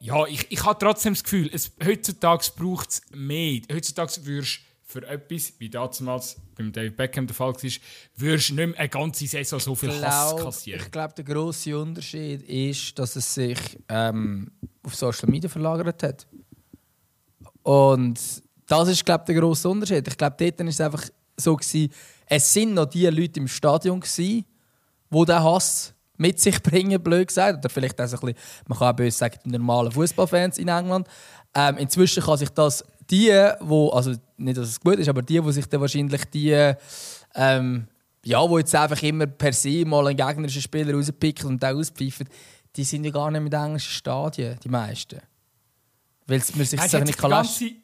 ja, 0.00 0.26
ich, 0.26 0.46
ich 0.50 0.64
habe 0.64 0.78
trotzdem 0.78 1.14
das 1.14 1.24
Gefühl, 1.24 1.50
es, 1.52 1.72
heutzutage 1.84 2.50
braucht 2.56 2.90
es 2.90 3.02
mehr. 3.12 3.60
Heutzutage 3.72 4.24
würdest 4.24 4.60
für 4.84 5.06
etwas, 5.06 5.52
wie 5.58 5.68
damals 5.68 6.36
beim 6.56 6.72
David 6.72 6.96
Beckham 6.96 7.26
der 7.26 7.34
Fall 7.34 7.52
war, 7.52 7.70
würdest 8.16 8.48
du 8.48 8.54
nicht 8.54 8.68
mehr 8.68 8.78
eine 8.78 8.88
ganze 8.88 9.26
Saison 9.26 9.60
so 9.60 9.74
viel 9.74 9.92
Hass 10.02 10.34
kassieren. 10.36 10.80
Ich 10.80 10.90
glaube, 10.90 11.12
der 11.14 11.24
grosse 11.24 11.78
Unterschied 11.78 12.42
ist, 12.42 12.98
dass 12.98 13.14
es 13.16 13.34
sich 13.34 13.58
ähm, 13.88 14.50
auf 14.82 14.94
Social 14.94 15.28
Media 15.28 15.50
verlagert 15.50 16.02
hat. 16.02 16.26
Und 17.62 18.18
das 18.66 18.88
ist, 18.88 19.04
glaube 19.04 19.24
ich, 19.24 19.26
der 19.26 19.34
grosse 19.42 19.68
Unterschied. 19.68 20.08
Ich 20.08 20.16
glaube, 20.16 20.36
dort 20.38 20.58
war 20.58 20.66
es 20.66 20.80
einfach 20.80 21.04
so, 21.36 21.54
gewesen, 21.54 21.92
es 22.26 22.52
sind 22.52 22.72
noch 22.72 22.86
die 22.86 23.06
Leute 23.06 23.40
im 23.40 23.48
Stadion, 23.48 24.00
gewesen, 24.00 24.46
die 25.10 25.24
diesen 25.24 25.42
Hass 25.42 25.94
mit 26.18 26.38
sich 26.38 26.62
bringen, 26.62 27.02
blöd 27.02 27.28
gesagt. 27.28 27.58
Oder 27.58 27.68
vielleicht 27.70 28.00
auch 28.00 28.06
so 28.06 28.16
ein 28.16 28.20
bisschen, 28.20 28.38
man 28.66 28.78
kann 28.78 28.88
auch 28.88 28.96
böse 28.96 29.16
sagen, 29.16 29.38
die 29.44 29.50
normalen 29.50 29.90
Fußballfans 29.90 30.58
in 30.58 30.68
England. 30.68 31.08
Ähm, 31.54 31.78
inzwischen 31.78 32.22
kann 32.22 32.36
sich 32.36 32.50
das 32.50 32.84
die, 33.10 33.30
wo, 33.60 33.88
also 33.88 34.14
nicht, 34.36 34.58
dass 34.58 34.68
es 34.68 34.80
gut 34.80 34.96
ist, 34.96 35.08
aber 35.08 35.22
die, 35.22 35.40
die 35.40 35.52
sich 35.52 35.66
dann 35.66 35.80
wahrscheinlich 35.80 36.24
die, 36.26 36.74
ähm, 37.34 37.88
ja, 38.24 38.48
wo 38.48 38.58
jetzt 38.58 38.74
einfach 38.74 39.02
immer 39.02 39.26
per 39.26 39.52
se 39.52 39.84
mal 39.86 40.06
einen 40.06 40.16
gegnerischen 40.16 40.60
Spieler 40.60 40.94
rauspicken 40.94 41.48
und 41.48 41.62
den 41.62 41.76
auspfeifen, 41.76 42.28
die 42.76 42.84
sind 42.84 43.04
ja 43.04 43.10
gar 43.10 43.30
nicht 43.30 43.42
mit 43.42 43.54
englischen 43.54 43.90
Stadien, 43.90 44.58
die 44.62 44.68
meisten. 44.68 45.20
Weil 46.26 46.42
man 46.54 46.66
sich 46.66 46.78
das 46.78 46.92
nicht 46.92 47.18
kann 47.18 47.30
lassen. 47.30 47.82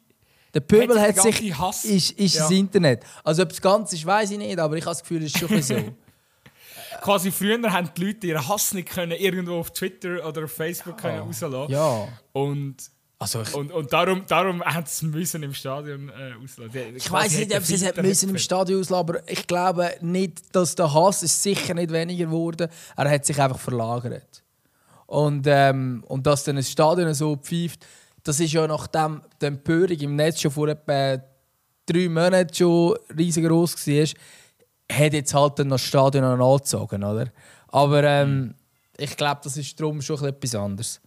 Der 0.53 0.61
Pöbel 0.61 1.01
hat 1.01 1.19
sich, 1.19 1.57
Hass. 1.57 1.83
ist, 1.83 2.11
ist 2.11 2.35
ja. 2.35 2.43
das 2.43 2.51
Internet. 2.51 3.03
Also 3.23 3.43
ob 3.43 3.51
es 3.51 3.61
ganz 3.61 3.91
ist, 3.91 4.05
weiß 4.05 4.31
ich 4.31 4.37
nicht, 4.37 4.57
aber 4.57 4.77
ich 4.77 4.85
habe 4.85 4.91
das 4.91 5.01
Gefühl, 5.01 5.23
es 5.23 5.33
ist 5.33 5.39
schon 5.39 5.61
so. 5.61 5.75
Quasi 7.05 7.31
früher 7.31 7.71
haben 7.71 7.89
die 7.95 8.05
Leute 8.05 8.27
ihren 8.27 8.47
Hass 8.47 8.73
nicht 8.73 8.89
können 8.89 9.11
irgendwo 9.11 9.59
auf 9.59 9.71
Twitter 9.71 10.27
oder 10.27 10.45
auf 10.45 10.51
Facebook 10.51 10.95
ja. 11.03 11.09
können 11.09 11.19
rauslassen. 11.19 11.71
Ja. 11.71 12.07
Und 12.33 12.77
also 13.17 13.43
und, 13.53 13.71
und 13.71 13.93
darum, 13.93 14.23
darum 14.27 14.61
hat 14.63 14.87
es 14.87 15.01
müssen 15.03 15.41
im 15.43 15.53
Stadion 15.53 16.09
äh, 16.09 16.33
auslassen. 16.43 16.95
Ich 16.95 17.09
weiß 17.09 17.37
nicht, 17.37 17.55
ob 17.55 17.63
sie 17.63 17.75
es 17.75 17.95
müssen 17.95 18.29
im 18.29 18.37
Stadion 18.37 18.81
auslassen, 18.81 18.99
aber 18.99 19.29
ich 19.29 19.45
glaube 19.45 19.91
nicht, 20.01 20.53
dass 20.53 20.75
der 20.75 20.91
Hass 20.93 21.21
ist 21.21 21.41
sicher 21.41 21.75
nicht 21.75 21.91
weniger 21.91 22.25
geworden. 22.25 22.69
Er 22.97 23.09
hat 23.09 23.25
sich 23.25 23.39
einfach 23.39 23.59
verlagert. 23.59 24.43
Und, 25.05 25.45
ähm, 25.47 26.03
und 26.07 26.25
dass 26.25 26.43
dann 26.43 26.57
ein 26.57 26.63
Stadion 26.63 27.13
so 27.13 27.35
pfeift, 27.35 27.85
das 28.23 28.39
ist 28.39 28.51
ja 28.51 28.67
nach 28.67 28.87
dem 28.87 29.21
der 29.39 29.49
Empörung 29.49 29.97
im 29.97 30.15
Netz 30.15 30.41
schon 30.41 30.51
vor 30.51 30.67
etwa 30.67 31.21
drei 31.85 32.09
Monaten 32.09 32.53
schon 32.53 32.97
riesengroß 33.15 33.87
war 33.87 34.07
hat 34.91 35.13
jetzt 35.13 35.33
halt 35.33 35.59
dann 35.59 35.69
das 35.69 35.81
Stadion 35.81 36.37
noch 36.37 36.53
angezogen, 36.53 37.03
oder? 37.03 37.27
Aber 37.67 38.03
ähm, 38.03 38.55
ich 38.97 39.17
glaube, 39.17 39.41
das 39.43 39.57
ist 39.57 39.79
darum 39.79 40.01
schon 40.01 40.23
etwas 40.25 40.55
anderes. 40.55 41.01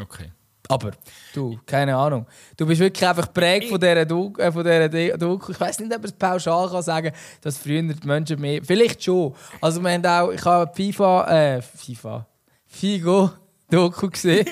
Okay. 0.00 0.32
Aber 0.68 0.92
du, 1.34 1.58
keine 1.66 1.94
Ahnung. 1.94 2.26
Du 2.56 2.66
bist 2.66 2.80
wirklich 2.80 3.06
einfach 3.06 3.32
prägt 3.32 3.68
von 3.68 3.78
dieser 3.78 4.06
Doku. 4.06 4.40
Äh, 4.40 4.50
von 4.50 4.64
dieser 4.64 5.18
Doku. 5.18 5.52
Ich 5.52 5.60
weiß 5.60 5.80
nicht, 5.80 5.94
ob 5.94 6.04
es 6.04 6.12
pauschal 6.12 6.70
kann 6.70 6.82
sagen 6.82 7.12
dass 7.42 7.58
früher 7.58 7.82
die 7.82 8.06
Menschen 8.06 8.40
mehr. 8.40 8.62
Vielleicht 8.64 9.04
schon. 9.04 9.34
Also, 9.60 9.82
wir 9.82 9.90
haben 9.90 10.06
auch. 10.06 10.30
Ich 10.30 10.44
habe 10.44 10.72
FIFA. 10.74 11.56
Äh, 11.56 11.62
FIFA. 11.62 12.26
Figo 12.66 13.30
Doku 13.70 14.08
gesehen. 14.08 14.46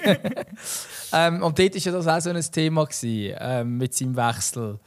ähm, 1.12 1.42
und 1.42 1.58
dort 1.58 1.74
war 1.74 1.80
ja 1.80 1.92
das 1.92 2.06
auch 2.06 2.20
so 2.20 2.30
ein 2.30 2.42
Thema. 2.42 2.84
Gewesen, 2.84 3.36
ähm, 3.40 3.78
mit 3.78 3.94
seinem 3.94 4.14
Wechsel. 4.14 4.78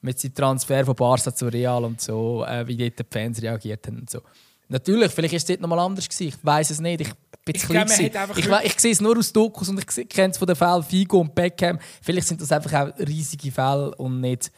Mit 0.00 0.18
seinem 0.18 0.34
Transfer 0.34 0.84
von 0.84 0.94
Barca 0.94 1.34
zu 1.34 1.46
Real 1.46 1.84
und 1.84 2.00
so. 2.00 2.44
Äh, 2.44 2.66
wie 2.66 2.76
dort 2.76 2.98
die 2.98 3.04
Fans 3.10 3.42
reagiert 3.42 3.86
haben 3.86 4.00
und 4.00 4.10
so. 4.10 4.20
Natürlich, 4.68 5.12
vielleicht 5.12 5.32
war 5.32 5.36
es 5.36 5.44
dort 5.44 5.60
nochmal 5.60 5.78
anders. 5.78 6.08
Gewesen. 6.08 6.28
Ich 6.28 6.44
weiß 6.44 6.70
es 6.70 6.80
nicht. 6.80 7.00
Ich 7.00 7.12
bin 7.44 7.54
ich, 7.54 7.62
glaub, 7.68 7.88
ich, 7.88 8.38
ich, 8.38 8.64
ich 8.64 8.80
sehe 8.80 8.92
es 8.92 9.00
nur 9.00 9.16
aus 9.16 9.32
Dokus 9.32 9.68
und 9.68 9.78
ich 9.78 10.08
kenne 10.08 10.32
es 10.32 10.38
von 10.38 10.48
den 10.48 10.56
Fällen 10.56 10.82
Figo 10.82 11.20
und 11.20 11.34
Beckham. 11.34 11.78
Vielleicht 12.02 12.26
sind 12.26 12.40
das 12.40 12.50
einfach 12.50 12.72
auch 12.72 12.98
riesige 12.98 13.52
Fälle 13.52 13.94
und 13.94 14.20
nicht 14.20 14.50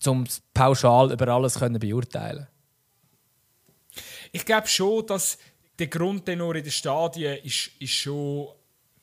zum 0.00 0.24
pauschal 0.52 1.12
über 1.12 1.28
alles 1.28 1.58
können 1.58 1.78
beurteilen 1.78 2.48
Ich 4.32 4.44
glaube 4.44 4.66
schon, 4.66 5.06
dass 5.06 5.38
der 5.78 5.86
Grundtenor 5.86 6.56
in 6.56 6.64
den 6.64 6.72
Stadien 6.72 7.38
ist, 7.44 7.70
ist 7.78 7.92
schon. 7.92 8.48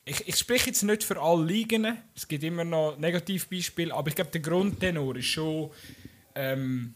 Ich, 0.08 0.28
ich 0.28 0.36
spreche 0.36 0.68
jetzt 0.68 0.84
nicht 0.84 1.02
für 1.02 1.20
alle 1.20 1.44
Ligen, 1.44 1.98
es 2.14 2.28
gibt 2.28 2.44
immer 2.44 2.64
noch 2.64 2.96
Negativbeispiele, 2.96 3.92
aber 3.92 4.08
ich 4.08 4.14
glaube, 4.14 4.30
der 4.30 4.40
Grundtenor 4.40 5.16
ist 5.16 5.26
schon. 5.26 5.70
Ähm, 6.34 6.94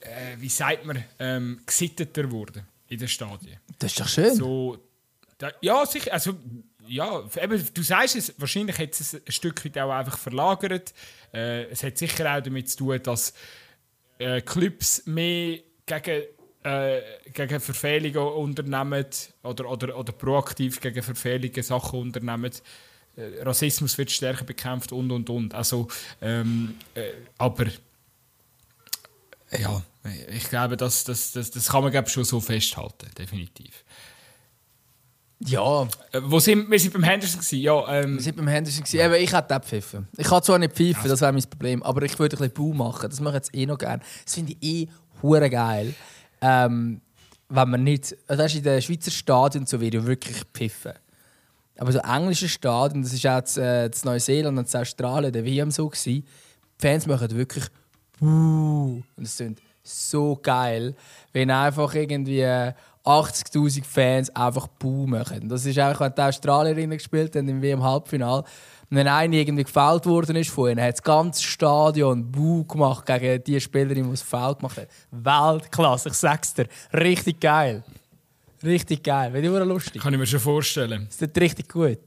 äh, 0.00 0.36
wie 0.38 0.48
sagt 0.48 0.84
man, 0.84 1.02
ähm, 1.18 1.60
gesitteter 1.64 2.24
geworden 2.24 2.66
in 2.88 2.98
den 2.98 3.08
Stadien. 3.08 3.58
Das 3.78 3.92
ist 3.92 4.00
doch 4.00 4.08
schön. 4.08 4.34
So, 4.34 4.78
da, 5.38 5.52
ja, 5.60 5.86
sicher. 5.86 6.12
Also, 6.12 6.34
ja, 6.86 7.22
eben, 7.40 7.64
du 7.72 7.82
sagst 7.82 8.16
es, 8.16 8.34
wahrscheinlich 8.38 8.78
hat 8.78 9.00
es 9.00 9.14
ein 9.14 9.32
Stück 9.32 9.64
weit 9.64 9.78
auch 9.78 9.92
einfach 9.92 10.18
verlagert. 10.18 10.92
Äh, 11.32 11.64
es 11.70 11.82
hat 11.82 11.96
sicher 11.96 12.36
auch 12.36 12.42
damit 12.42 12.68
zu 12.68 12.78
tun, 12.78 13.02
dass 13.02 13.32
äh, 14.18 14.42
Clubs 14.42 15.06
mehr 15.06 15.60
gegen, 15.86 16.24
äh, 16.64 17.00
gegen 17.32 17.60
Verfehlungen 17.60 18.34
unternehmen 18.34 19.06
oder, 19.42 19.68
oder, 19.68 19.96
oder 19.96 20.12
proaktiv 20.12 20.80
gegen 20.80 21.02
Verfehlungen 21.02 21.62
Sachen 21.62 22.00
unternehmen. 22.00 22.52
Äh, 23.16 23.42
Rassismus 23.42 23.98
wird 23.98 24.10
stärker 24.10 24.44
bekämpft 24.44 24.92
und 24.92 25.10
und 25.10 25.28
und. 25.28 25.54
Also, 25.54 25.88
ähm, 26.20 26.76
äh, 26.94 27.12
aber 27.38 27.66
ja, 29.58 29.82
ich 30.30 30.48
glaube, 30.48 30.76
das, 30.76 31.04
das, 31.04 31.32
das, 31.32 31.50
das 31.50 31.68
kann 31.68 31.82
man 31.82 31.92
glaube 31.92 32.08
schon 32.08 32.24
so 32.24 32.40
festhalten, 32.40 33.10
definitiv. 33.18 33.84
Ja. 35.40 35.82
Äh, 36.12 36.20
wo 36.22 36.38
sind, 36.38 36.70
wir 36.70 36.78
sind 36.78 36.92
beim 36.92 37.02
Henderson 37.02 37.40
gewesen. 37.40 37.60
Ja, 37.60 38.00
ähm, 38.00 38.14
wir 38.14 38.22
sind 38.22 38.36
beim 38.36 38.48
Henderson 38.48 38.84
gewesen. 38.84 39.00
Eben, 39.00 39.14
ich 39.14 39.32
hätte 39.32 39.60
pfiffen. 39.60 40.08
Ich 40.16 40.26
kann 40.26 40.42
zwar 40.42 40.58
nicht 40.58 40.74
pfeifen, 40.74 41.08
das 41.08 41.20
wäre 41.20 41.32
mein 41.32 41.42
Problem, 41.42 41.82
aber 41.82 42.02
ich 42.02 42.18
würde 42.18 42.36
ein 42.36 42.38
bisschen 42.38 42.54
Bau 42.54 42.72
machen. 42.72 43.10
Das 43.10 43.20
mache 43.20 43.36
ich 43.36 43.44
jetzt 43.44 43.54
eh 43.54 43.66
noch 43.66 43.78
gerne. 43.78 44.02
Das 44.24 44.34
finde 44.34 44.52
ich 44.52 44.62
eh 44.62 44.88
hure 45.20 45.50
geil. 45.50 45.94
Ähm, 46.42 47.00
wenn 47.48 47.70
man 47.70 47.84
nicht, 47.84 48.14
also 48.26 48.58
in 48.58 48.62
den 48.62 48.82
Schweizer 48.82 49.10
Stadien 49.10 49.66
so 49.66 49.80
wird 49.80 49.94
ja 49.94 50.04
wirklich 50.04 50.42
pfiffen. 50.52 50.92
Aber 51.78 51.92
so 51.92 51.98
englische 52.00 52.48
Stadien, 52.48 53.02
das 53.02 53.12
ist 53.12 53.26
auch 53.26 53.42
in 53.56 53.62
äh, 53.62 53.90
Neuseeland 54.04 54.58
und 54.58 54.74
in 54.74 54.80
Australien, 54.80 55.32
der 55.32 55.44
WM 55.44 55.70
so 55.70 55.88
gewesen. 55.88 56.24
Die 56.80 56.86
Fans 56.86 57.06
machen 57.06 57.30
wirklich 57.30 57.64
und 58.22 59.04
es 59.16 59.36
sind 59.36 59.60
so 59.82 60.38
geil, 60.40 60.94
wenn 61.32 61.50
einfach 61.50 61.92
irgendwie 61.94 62.44
80.000 63.04 63.84
Fans 63.84 64.30
einfach 64.30 64.68
Buh 64.68 65.08
machen. 65.08 65.48
Das 65.48 65.66
ist 65.66 65.78
einfach, 65.78 66.02
wenn 66.02 66.14
die 66.14 66.20
Australierinnen 66.20 66.98
gespielt 66.98 67.34
haben 67.34 67.48
im 67.48 67.60
WM-Halbfinale. 67.60 68.44
Und 68.92 68.98
wenn 68.98 69.08
einer 69.08 69.32
irgendwie 69.32 69.64
gefällt 69.64 70.04
worden 70.04 70.36
ist 70.36 70.50
von 70.50 70.68
ihnen, 70.68 70.84
hat 70.84 70.92
das 70.92 71.02
ganze 71.02 71.42
Stadion 71.42 72.30
Buh 72.30 72.62
gemacht 72.64 73.06
gegen 73.06 73.42
die 73.42 73.58
Spielerin, 73.58 74.04
die 74.04 74.12
es 74.12 74.20
Foul 74.20 74.54
gemacht 74.54 74.76
hat. 74.76 74.88
Weltklasse, 75.10 76.10
ich 76.10 76.14
sag's 76.14 76.52
dir. 76.52 76.66
Richtig 76.92 77.40
geil. 77.40 77.84
Richtig 78.62 79.02
geil. 79.02 79.32
Wäre 79.32 79.46
immer 79.46 79.64
lustig. 79.64 80.02
Kann 80.02 80.12
ich 80.12 80.18
mir 80.18 80.26
schon 80.26 80.40
vorstellen. 80.40 81.06
Das 81.06 81.22
ist 81.22 81.40
richtig 81.40 81.70
gut. 81.70 82.00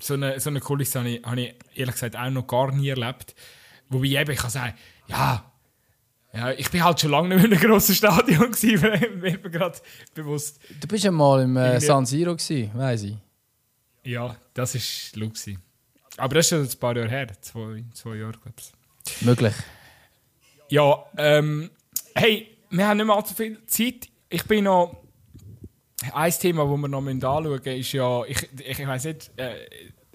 So 0.00 0.14
eine, 0.14 0.38
so 0.38 0.50
eine 0.50 0.60
Kulisse 0.60 1.00
habe 1.00 1.08
ich, 1.08 1.24
habe 1.24 1.40
ich 1.40 1.54
ehrlich 1.74 1.94
gesagt 1.96 2.14
auch 2.14 2.30
noch 2.30 2.46
gar 2.46 2.70
nie 2.70 2.90
erlebt. 2.90 3.34
Wobei 3.88 4.06
eben, 4.06 4.30
ich 4.30 4.38
kann 4.38 4.50
sagen, 4.50 4.74
ja, 5.08 5.50
ja, 6.32 6.52
ich 6.52 6.70
bin 6.70 6.84
halt 6.84 7.00
schon 7.00 7.10
lange 7.10 7.30
nicht 7.30 7.38
mehr 7.38 7.46
in 7.46 7.52
einem 7.54 7.72
grossen 7.72 7.96
Stadion 7.96 8.52
gewesen, 8.52 8.80
mir 9.20 9.36
mir 9.36 9.50
gerade 9.50 9.76
bewusst. 10.14 10.60
Du 10.80 10.86
bist 10.86 11.02
ja 11.02 11.10
mal 11.10 11.42
im 11.42 11.56
äh, 11.56 11.80
San 11.80 12.06
Siro 12.06 12.36
gewesen, 12.36 12.70
weiss 12.74 13.02
ich. 13.02 13.16
Ja, 14.04 14.36
das 14.54 14.76
ist 14.76 15.16
Luxi. 15.16 15.58
Aber 16.18 16.34
das 16.34 16.46
ist 16.46 16.50
schon 16.50 16.62
ein 16.62 16.80
paar 16.80 16.96
Jahre 16.96 17.08
her, 17.08 17.28
zwei, 17.40 17.84
zwei 17.94 18.16
Jahre, 18.16 18.32
glaube 18.32 18.54
ich. 18.58 19.22
Möglich. 19.22 19.54
Ja, 20.68 21.04
ähm, 21.16 21.70
hey, 22.14 22.48
wir 22.70 22.86
haben 22.86 22.98
nicht 22.98 23.06
mehr 23.06 23.16
allzu 23.16 23.34
viel 23.34 23.64
Zeit. 23.66 24.08
Ich 24.28 24.44
bin 24.44 24.64
noch. 24.64 24.96
Ein 26.12 26.30
Thema, 26.30 26.64
das 26.64 26.78
wir 26.78 26.88
noch 26.88 27.04
anschauen 27.04 27.44
müssen, 27.44 27.66
ist 27.66 27.92
ja, 27.92 28.24
ich, 28.24 28.48
ich, 28.60 28.78
ich 28.78 28.86
weiß 28.86 29.04
nicht, 29.06 29.32
äh, 29.36 29.66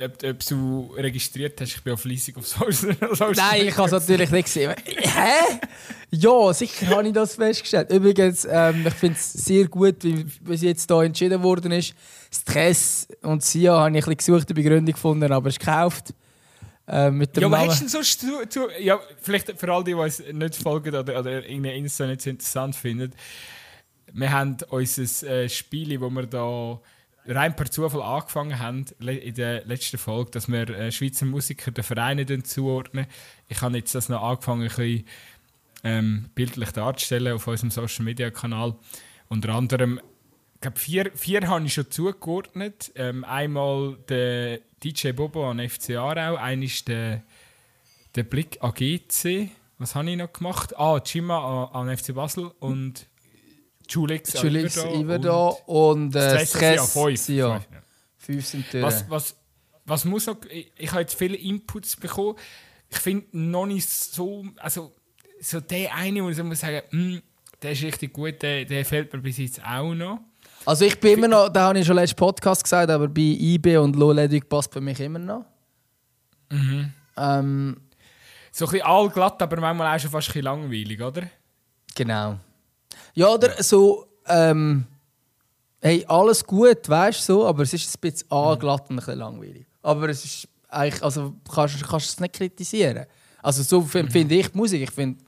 ob, 0.02 0.24
ob 0.24 0.46
du 0.46 0.94
registriert 0.98 1.60
hast, 1.62 1.76
ich 1.76 1.84
bin 1.84 1.94
auch 1.94 2.00
fleissig 2.00 2.36
auf 2.38 2.48
Social 2.48 2.96
Nein, 3.36 3.68
ich 3.68 3.78
habe 3.78 3.86
es 3.86 3.92
natürlich 3.92 4.32
nicht 4.32 4.46
gesehen. 4.46 4.74
Hä? 4.86 5.60
Ja, 6.10 6.54
sicher 6.54 6.88
habe 6.88 7.08
ich 7.08 7.14
das 7.14 7.36
festgestellt. 7.36 7.92
Übrigens, 7.92 8.48
ähm, 8.50 8.86
ich 8.88 8.94
finde 8.94 9.18
es 9.18 9.34
sehr 9.34 9.68
gut, 9.68 10.04
wie, 10.04 10.26
wie 10.42 10.56
jetzt 10.56 10.90
hier 10.90 11.02
entschieden 11.02 11.42
worden 11.44 11.72
ist. 11.72 11.94
Stress 12.32 13.08
und 13.22 13.44
SIA 13.44 13.80
habe 13.80 13.90
ich 13.90 13.96
ein 14.08 14.16
bisschen 14.16 14.38
gesucht, 14.38 14.50
eine 14.50 14.56
Begründung 14.56 14.94
gefunden, 14.94 15.32
aber 15.32 15.50
es 15.50 15.56
ist 15.56 15.60
gekauft. 15.60 16.14
Äh, 16.88 17.12
mit 17.12 17.36
dem 17.36 17.44
ja, 17.44 17.50
Namen. 17.50 17.68
was 17.68 17.82
hast 17.82 17.84
du 17.84 17.88
sonst 17.88 18.20
zu, 18.20 18.50
zu, 18.50 18.68
ja, 18.80 19.00
vielleicht 19.22 19.58
für 19.58 19.72
all 19.72 19.84
die, 19.84 19.92
die 19.92 19.98
uns 19.98 20.22
nicht 20.32 20.56
folgen 20.56 20.94
oder, 20.94 21.20
oder 21.20 21.44
irgendeine 21.44 21.78
Insta 21.78 22.06
nicht 22.08 22.22
so 22.22 22.30
interessant 22.30 22.76
finden. 22.76 23.14
Wir 24.12 24.32
haben 24.32 24.58
unser 24.70 25.28
äh, 25.28 25.48
Spiel, 25.48 26.00
wo 26.02 26.10
wir 26.10 26.26
da 26.26 26.82
rein 27.26 27.56
per 27.56 27.70
Zufall 27.70 28.02
angefangen 28.02 28.60
haben 28.60 28.86
in 29.00 29.34
der 29.36 29.66
letzten 29.66 29.98
Folge, 29.98 30.32
dass 30.32 30.48
wir 30.48 30.70
äh, 30.70 30.92
Schweizer 30.92 31.26
Musiker 31.26 31.72
den 31.72 31.84
Vereinen 31.84 32.44
zuordnen. 32.44 33.08
Ich 33.48 33.62
habe 33.62 33.78
jetzt 33.78 33.96
das 33.96 34.10
noch 34.10 34.22
angefangen, 34.22 34.64
ein 34.64 34.68
bisschen 34.68 35.06
ähm, 35.84 36.30
bildlich 36.36 36.72
darzustellen 36.72 37.34
auf 37.34 37.48
unserem 37.48 37.72
Social 37.72 38.06
Media 38.06 38.30
Kanal. 38.30 38.76
Unter 39.30 39.50
anderem, 39.50 40.00
ich 40.56 40.62
glaube, 40.62 40.80
vier, 40.80 41.12
vier 41.16 41.48
habe 41.48 41.66
ich 41.66 41.74
schon 41.74 41.90
zugeordnet. 41.92 42.92
Ähm, 42.96 43.24
einmal 43.24 43.98
der 44.10 44.60
DJ 44.84 45.12
Bobo 45.12 45.50
an 45.50 45.60
FC 45.60 45.92
Aarau, 45.92 46.36
einer 46.36 46.64
ist 46.64 46.88
der, 46.88 47.24
der 48.16 48.24
Blick 48.24 48.58
AGC. 48.62 49.50
Was 49.78 49.96
habe 49.96 50.10
ich 50.12 50.18
noch 50.18 50.32
gemacht? 50.32 50.78
Ah, 50.78 51.00
Chima 51.00 51.70
an, 51.74 51.88
an 51.88 51.98
FC 51.98 52.14
Basel 52.14 52.52
und 52.60 53.08
Julix, 53.94 54.42
Julix 54.42 54.78
Iverda 54.78 55.48
und, 55.66 56.16
und 56.16 56.16
äh, 56.16 56.46
Stress. 56.46 56.94
Fünf. 56.94 57.30
Ja. 57.30 57.62
Fünf 58.18 58.46
sind 58.46 58.72
drin. 58.72 58.82
Was, 58.82 59.10
was, 59.10 59.36
was 59.86 60.06
muss 60.06 60.28
auch, 60.28 60.38
ich, 60.50 60.72
ich 60.78 60.92
habe 60.92 61.02
jetzt 61.02 61.16
viele 61.16 61.36
Inputs 61.36 61.96
bekommen. 61.96 62.38
Ich 62.90 62.98
finde 62.98 63.26
noch 63.32 63.66
nicht 63.66 63.90
so, 63.90 64.46
also 64.58 64.94
so 65.40 65.60
der 65.60 65.94
eine, 65.96 66.24
wo 66.24 66.30
ich 66.30 66.42
muss 66.42 66.60
sagen, 66.60 66.82
mm, 66.92 67.18
der 67.62 67.72
ist 67.72 67.84
richtig 67.84 68.14
gut, 68.14 68.42
der, 68.42 68.66
der 68.66 68.86
fehlt 68.86 69.12
mir 69.14 69.20
bis 69.20 69.38
jetzt 69.38 69.64
auch 69.64 69.94
noch. 69.94 70.20
Also 70.66 70.86
ich 70.86 71.00
bin 71.00 71.18
immer 71.18 71.28
noch, 71.28 71.50
da 71.50 71.68
habe 71.68 71.80
ich 71.80 71.86
schon 71.86 71.96
letzten 71.96 72.16
Podcast 72.16 72.64
gesagt, 72.64 72.90
aber 72.90 73.08
bei 73.08 73.22
IB 73.22 73.78
und 73.78 73.96
Loledig 73.96 74.48
passt 74.48 74.72
für 74.72 74.82
mich 74.82 75.00
immer 75.00 75.20
noch. 75.20 75.46
Mhm. 76.50 76.94
Ähm, 77.18 77.82
so 78.52 78.66
ein 78.66 78.72
bisschen 78.72 78.88
allglatt, 78.88 79.42
aber 79.42 79.60
manchmal 79.60 79.96
auch 79.96 80.00
schon 80.00 80.12
fast 80.12 80.30
ein 80.30 80.34
bisschen 80.34 80.44
langweilig, 80.44 81.02
oder? 81.02 81.24
Genau. 81.96 82.40
Ja, 83.14 83.28
oder 83.28 83.62
so, 83.62 84.08
ähm, 84.28 84.86
hey, 85.82 86.04
alles 86.08 86.44
gut, 86.44 86.90
weißt 86.90 87.30
du, 87.30 87.34
so, 87.34 87.48
aber 87.48 87.64
es 87.64 87.74
ist 87.74 87.96
ein 87.96 88.02
bisschen 88.02 88.32
angelatt 88.32 88.90
und 88.90 88.96
ein 88.96 88.96
bisschen 88.98 89.20
langweilig. 89.20 89.66
Aber 89.84 90.10
es 90.10 90.26
ist 90.26 90.48
eigentlich, 90.70 91.04
also 91.04 91.36
kannst, 91.54 91.84
kannst 91.88 92.10
es 92.10 92.20
nicht 92.20 92.34
kritisieren. 92.34 93.06
Also 93.42 93.62
so 93.62 93.82
finde 93.82 94.18
ich 94.18 94.50
die 94.50 94.58
Musik, 94.58 94.82
ich 94.82 94.92
finde, 94.92 95.22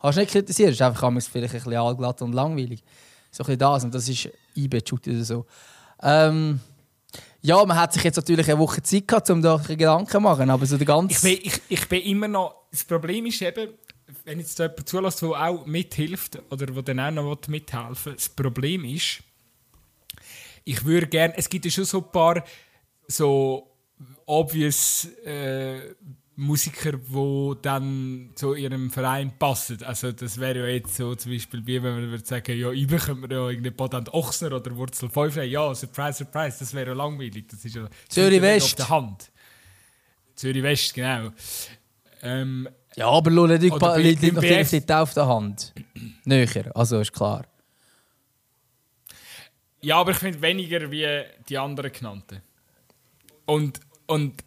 kannst 0.00 0.18
du 0.18 0.20
nicht 0.20 0.30
kritisieren, 0.30 0.70
es 0.70 0.76
ist 0.76 0.82
einfach 0.82 1.10
vielleicht 1.10 1.54
ein 1.54 1.60
bisschen 1.60 1.74
angelatt 1.74 2.22
und 2.22 2.32
langweilig. 2.32 2.84
So 3.30 3.42
ein 3.42 3.46
bisschen 3.46 3.58
das 3.58 3.84
und 3.84 3.94
das 3.94 4.08
ist 4.08 4.28
IB-Shoot 4.54 5.08
oder 5.08 5.24
so. 5.24 5.46
Ähm, 6.02 6.60
ja, 7.40 7.64
man 7.64 7.76
hat 7.76 7.92
sich 7.92 8.04
jetzt 8.04 8.16
natürlich 8.16 8.48
eine 8.48 8.58
Woche 8.58 8.82
Zeit 8.82 9.08
gehabt, 9.08 9.28
um 9.30 9.42
da 9.42 9.56
Gedanken 9.56 10.08
zu 10.08 10.20
machen, 10.20 10.48
aber 10.48 10.64
so 10.64 10.76
der 10.76 10.86
ganze... 10.86 11.14
Ich 11.16 11.42
bin, 11.42 11.50
ich, 11.50 11.80
ich 11.80 11.88
bin 11.88 12.02
immer 12.02 12.28
noch... 12.28 12.66
Das 12.70 12.84
Problem 12.84 13.26
ist 13.26 13.42
eben, 13.42 13.70
wenn 14.24 14.38
jetzt 14.38 14.58
jemand 14.58 14.88
zulässt, 14.88 15.22
der 15.22 15.28
auch 15.30 15.66
mithilft 15.66 16.40
oder 16.50 16.66
der 16.66 16.82
dann 16.82 17.18
auch 17.18 17.36
noch 17.36 17.48
mithelfen 17.48 18.06
will, 18.06 18.14
das 18.14 18.28
Problem 18.28 18.84
ist, 18.84 19.22
ich 20.64 20.84
würde 20.84 21.06
gerne, 21.06 21.34
es 21.36 21.48
gibt 21.48 21.64
ja 21.64 21.70
schon 21.70 21.84
so 21.84 21.98
ein 21.98 22.12
paar 22.12 22.44
so 23.08 23.68
obvious 24.26 25.06
äh, 25.24 25.94
Musiker, 26.36 26.92
die 26.92 27.52
dann 27.62 28.30
zu 28.34 28.54
ihrem 28.54 28.90
Verein 28.90 29.32
passen. 29.38 29.82
Also 29.82 30.12
das 30.12 30.38
wäre 30.38 30.60
ja 30.60 30.66
jetzt 30.66 30.96
so 30.96 31.14
zum 31.14 31.32
Beispiel, 31.32 31.66
wie 31.66 31.82
wenn 31.82 31.94
man 31.94 32.10
würde 32.10 32.24
sagen, 32.24 32.58
ja, 32.58 32.70
ich 32.70 32.86
bekomme 32.86 33.28
ja 33.30 33.50
irgendwie 33.50 33.70
Patent 33.70 34.12
Ochsner 34.14 34.52
oder 34.52 34.74
Wurzel 34.76 35.10
5. 35.10 35.36
Ja, 35.36 35.74
surprise, 35.74 36.18
surprise, 36.18 36.56
das 36.60 36.72
wäre 36.72 36.90
ja 36.90 36.94
langweilig. 36.94 37.48
Das 37.48 37.64
ist 37.64 37.74
ja 37.74 37.88
Zürich 38.08 38.40
West. 38.40 38.66
auf 38.66 38.74
der 38.74 38.88
Hand. 38.88 39.32
Zürich 40.34 40.62
West, 40.62 40.94
genau. 40.94 41.30
Ähm, 42.22 42.68
Ja, 42.96 43.08
aber 43.08 43.30
Lula 43.30 43.54
liegt 43.56 43.74
Oder 43.76 43.94
bei- 43.94 44.02
liegt 44.02 44.20
beim 44.20 44.34
natürlich 44.34 44.58
BF. 44.58 44.72
nicht 44.72 44.92
auf 44.92 45.14
der 45.14 45.26
Hand. 45.26 45.72
Näher, 46.24 46.70
also 46.76 47.00
ist 47.00 47.12
klar. 47.12 47.44
ja, 49.80 49.96
aber 49.96 50.12
ich 50.12 50.18
finde 50.18 50.40
weniger 50.42 50.90
wie 50.90 51.06
die 51.48 51.58
anderen 51.58 51.90
genannten. 51.92 52.40
Und, 53.46 53.80
und 54.06 54.44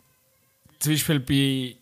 zum 0.79 0.93
Beispiel 0.93 1.19
bei, 1.19 1.75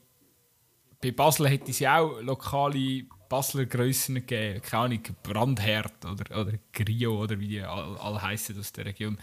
bei 1.02 1.12
Basel 1.12 1.48
hätte 1.50 1.70
es 1.72 1.80
ja 1.80 2.00
auch 2.00 2.20
lokale 2.22 3.04
Basler 3.30 3.66
Grössen 3.66 4.16
gegeben. 4.16 4.62
Keine 4.62 4.84
Ahnung, 4.86 5.04
Brandherd 5.22 6.06
oder, 6.06 6.42
oder 6.42 6.54
Grio 6.72 7.22
oder 7.24 7.40
wie 7.40 7.48
die 7.48 7.62
alle, 7.62 8.00
alle 8.00 8.22
heißen 8.22 8.58
aus 8.60 8.72
der 8.72 8.86
Region. 8.86 9.18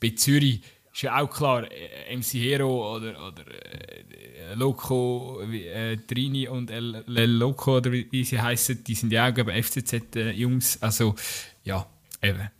Bei 0.00 0.10
Zürich 0.10 0.60
ist 0.98 1.02
ja 1.02 1.22
auch 1.22 1.30
klar, 1.30 1.64
äh, 1.70 2.16
MC 2.16 2.40
Hero 2.42 2.96
oder, 2.96 3.10
oder 3.28 3.44
äh, 3.46 4.54
Loco, 4.54 5.40
äh, 5.42 5.96
Trini 5.96 6.48
und 6.48 6.72
El, 6.72 7.04
El 7.06 7.30
Loco 7.30 7.76
oder 7.76 7.92
wie, 7.92 8.24
sie 8.24 8.40
heißen, 8.40 8.82
die 8.82 8.96
sind 8.96 9.12
ja 9.12 9.28
auch 9.28 9.36
ich, 9.36 9.66
FCZ-Jungs. 9.66 10.78
also 10.82 11.14
ja, 11.62 11.86
eben. 12.20 12.50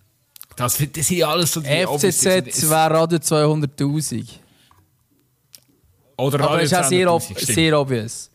Das, 0.55 0.77
das 0.77 1.09
sind 1.09 1.17
ja 1.17 1.29
alles 1.31 1.53
so 1.53 1.61
die 1.61 1.67
FCZ 1.67 2.71
wäre 2.71 2.91
Radio 2.91 3.19
200'000. 3.19 4.29
Oder 6.17 6.39
Aber 6.39 6.51
Radio 6.51 6.65
ist 6.65 6.75
auch 6.75 6.85
sehr, 6.85 7.13
ob 7.13 7.21
200'000, 7.21 7.41
stimmt. 7.41 7.55
sehr 7.57 7.81
obvious. 7.81 8.31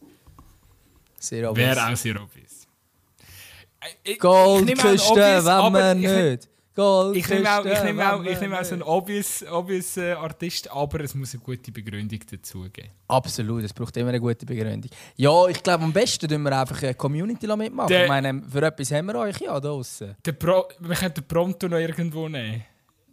Sehr 1.17 1.49
obvious. 1.49 1.77
Wäre 1.77 1.93
auch 1.93 1.95
sehr 1.95 2.21
obvious. 2.21 2.67
Äh, 4.03 4.15
Goldküste, 4.15 5.45
wenn 5.45 5.71
man 5.71 5.97
nicht. 5.97 6.49
Goldküste, 6.75 7.35
Ich 7.35 7.39
nehme 7.43 7.59
auch, 7.59 7.65
ich 7.65 7.83
nehme 7.83 8.13
auch, 8.15 8.23
ich 8.23 8.39
nehme 8.39 8.59
auch 8.59 8.63
so 8.65 8.73
einen 8.73 8.81
obvious, 8.83 9.43
obvious 9.51 9.97
äh, 9.97 10.13
Artist, 10.13 10.71
aber 10.71 11.01
es 11.01 11.13
muss 11.13 11.33
eine 11.35 11.43
gute 11.43 11.71
Begründung 11.71 12.19
dazu 12.31 12.65
geben. 12.73 12.89
Absolut, 13.07 13.63
es 13.63 13.73
braucht 13.73 13.95
immer 13.97 14.09
eine 14.09 14.19
gute 14.19 14.45
Begründung. 14.45 14.89
Ja, 15.15 15.47
ich 15.47 15.61
glaube, 15.61 15.83
am 15.83 15.93
besten 15.93 16.27
tun 16.27 16.41
wir 16.41 16.57
einfach 16.59 16.81
eine 16.81 16.95
Community 16.95 17.45
mitmachen. 17.55 17.89
Der- 17.89 18.03
ich 18.03 18.09
meine, 18.09 18.41
für 18.49 18.61
etwas 18.63 18.91
haben 18.91 19.05
wir 19.07 19.15
euch 19.15 19.37
ja 19.39 19.59
da 19.59 19.69
Pro, 20.39 20.65
wir 20.79 20.95
können 20.95 21.13
den 21.13 21.23
Pronto 21.27 21.67
noch 21.67 21.77
irgendwo 21.77 22.27
nehmen. 22.27 22.63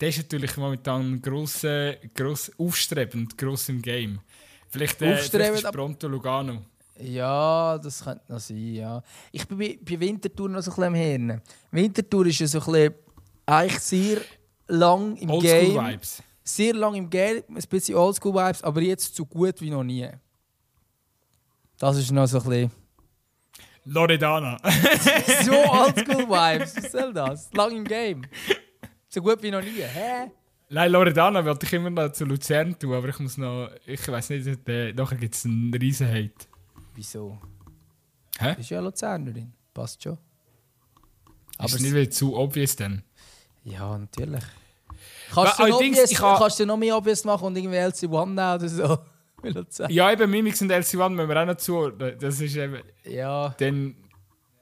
Der 0.00 0.08
ist 0.08 0.16
natürlich 0.18 0.56
momentan 0.56 1.20
gross, 1.20 1.62
äh, 1.64 1.98
gross 2.14 2.50
aufstrebend, 2.58 3.36
gross 3.36 3.68
im 3.68 3.82
Game. 3.82 4.20
Vielleicht, 4.70 5.02
äh, 5.02 5.16
vielleicht 5.18 5.54
ist 5.64 5.72
Pronto 5.72 6.08
Lugano. 6.08 6.62
Ja, 7.02 7.78
das 7.78 8.04
könnte 8.04 8.24
noch 8.32 8.38
sein, 8.40 8.74
ja. 8.74 9.02
Ich 9.32 9.46
bin 9.46 9.58
bei, 9.58 9.78
bei 9.82 9.98
Winterthur 10.00 10.48
noch 10.48 10.62
so 10.62 10.70
ein 10.70 10.74
bisschen 10.74 10.84
am 10.84 10.94
Hirn. 10.94 11.42
Winterthur 11.70 12.26
ist 12.26 12.38
ja 12.40 12.46
so 12.46 12.58
ein 12.60 12.64
bisschen, 12.64 12.94
eigentlich 13.50 13.80
sehr 13.80 14.20
lang 14.68 15.16
im 15.16 15.28
Game. 15.40 15.76
Oldschool-Vibes. 15.76 16.22
Sehr 16.42 16.74
lang 16.74 16.94
im 16.94 17.10
Game, 17.10 17.42
ein 17.48 17.54
bisschen 17.68 17.96
Oldschool-Vibes, 17.96 18.62
aber 18.62 18.80
jetzt 18.80 19.14
so 19.14 19.26
gut 19.26 19.60
wie 19.60 19.70
noch 19.70 19.84
nie. 19.84 20.08
Das 21.78 21.96
ist 21.96 22.10
noch 22.10 22.26
so 22.26 22.38
ein 22.38 22.44
bisschen... 22.44 22.70
Loredana. 23.84 24.58
So 25.44 25.52
Oldschool-Vibes, 25.52 26.76
was 26.76 26.92
soll 26.92 27.12
das? 27.12 27.52
Lang 27.52 27.76
im 27.76 27.84
Game. 27.84 28.22
So 29.08 29.20
gut 29.20 29.42
wie 29.42 29.50
noch 29.50 29.62
nie, 29.62 29.82
hä? 29.82 30.30
Nein, 30.68 30.92
Loredana 30.92 31.44
wollte 31.44 31.66
ich 31.66 31.72
immer 31.72 31.90
noch 31.90 32.12
zu 32.12 32.24
Luzern 32.24 32.78
tun, 32.78 32.92
aber 32.92 33.08
ich 33.08 33.18
muss 33.18 33.36
noch. 33.36 33.70
Ich 33.86 34.06
weiß 34.06 34.30
nicht, 34.30 34.68
äh, 34.68 34.92
nachher 34.92 35.16
gibt 35.16 35.34
es 35.34 35.44
einen 35.44 35.74
riesen 35.74 36.06
Hate. 36.06 36.46
Wieso? 36.94 37.38
Hä? 38.38 38.50
Du 38.50 38.56
bist 38.56 38.70
ja 38.70 38.80
Luzernerin, 38.80 39.52
passt 39.74 40.00
schon. 40.00 40.16
Aber 41.58 41.74
ist 41.74 41.80
nicht 41.80 42.14
zu 42.14 42.36
obvious 42.36 42.76
dann? 42.76 43.02
Ja, 43.64 43.96
natürlich. 43.96 44.42
Kannst 45.32 45.58
du, 45.58 45.66
noch 45.66 45.76
obvious, 45.76 46.14
kannst 46.14 46.60
du 46.60 46.66
noch 46.66 46.76
mehr 46.76 46.96
obvious 46.96 47.24
machen 47.24 47.46
und 47.46 47.56
irgendwie 47.56 47.78
LC1 47.78 48.26
nehmen 48.26 48.38
oder 48.38 48.68
so? 48.68 48.98
Will 49.42 49.56
ich 49.56 49.74
sagen. 49.74 49.92
Ja, 49.92 50.12
eben 50.12 50.30
Mimix 50.30 50.60
und 50.60 50.70
LC1 50.70 51.08
müssen 51.10 51.28
wir 51.28 51.42
auch 51.42 51.46
noch 51.46 51.56
zuordnen. 51.56 52.16
Das 52.20 52.40
ist 52.40 52.56
eben. 52.56 52.80
Ja. 53.04 53.54
Dann. 53.58 53.94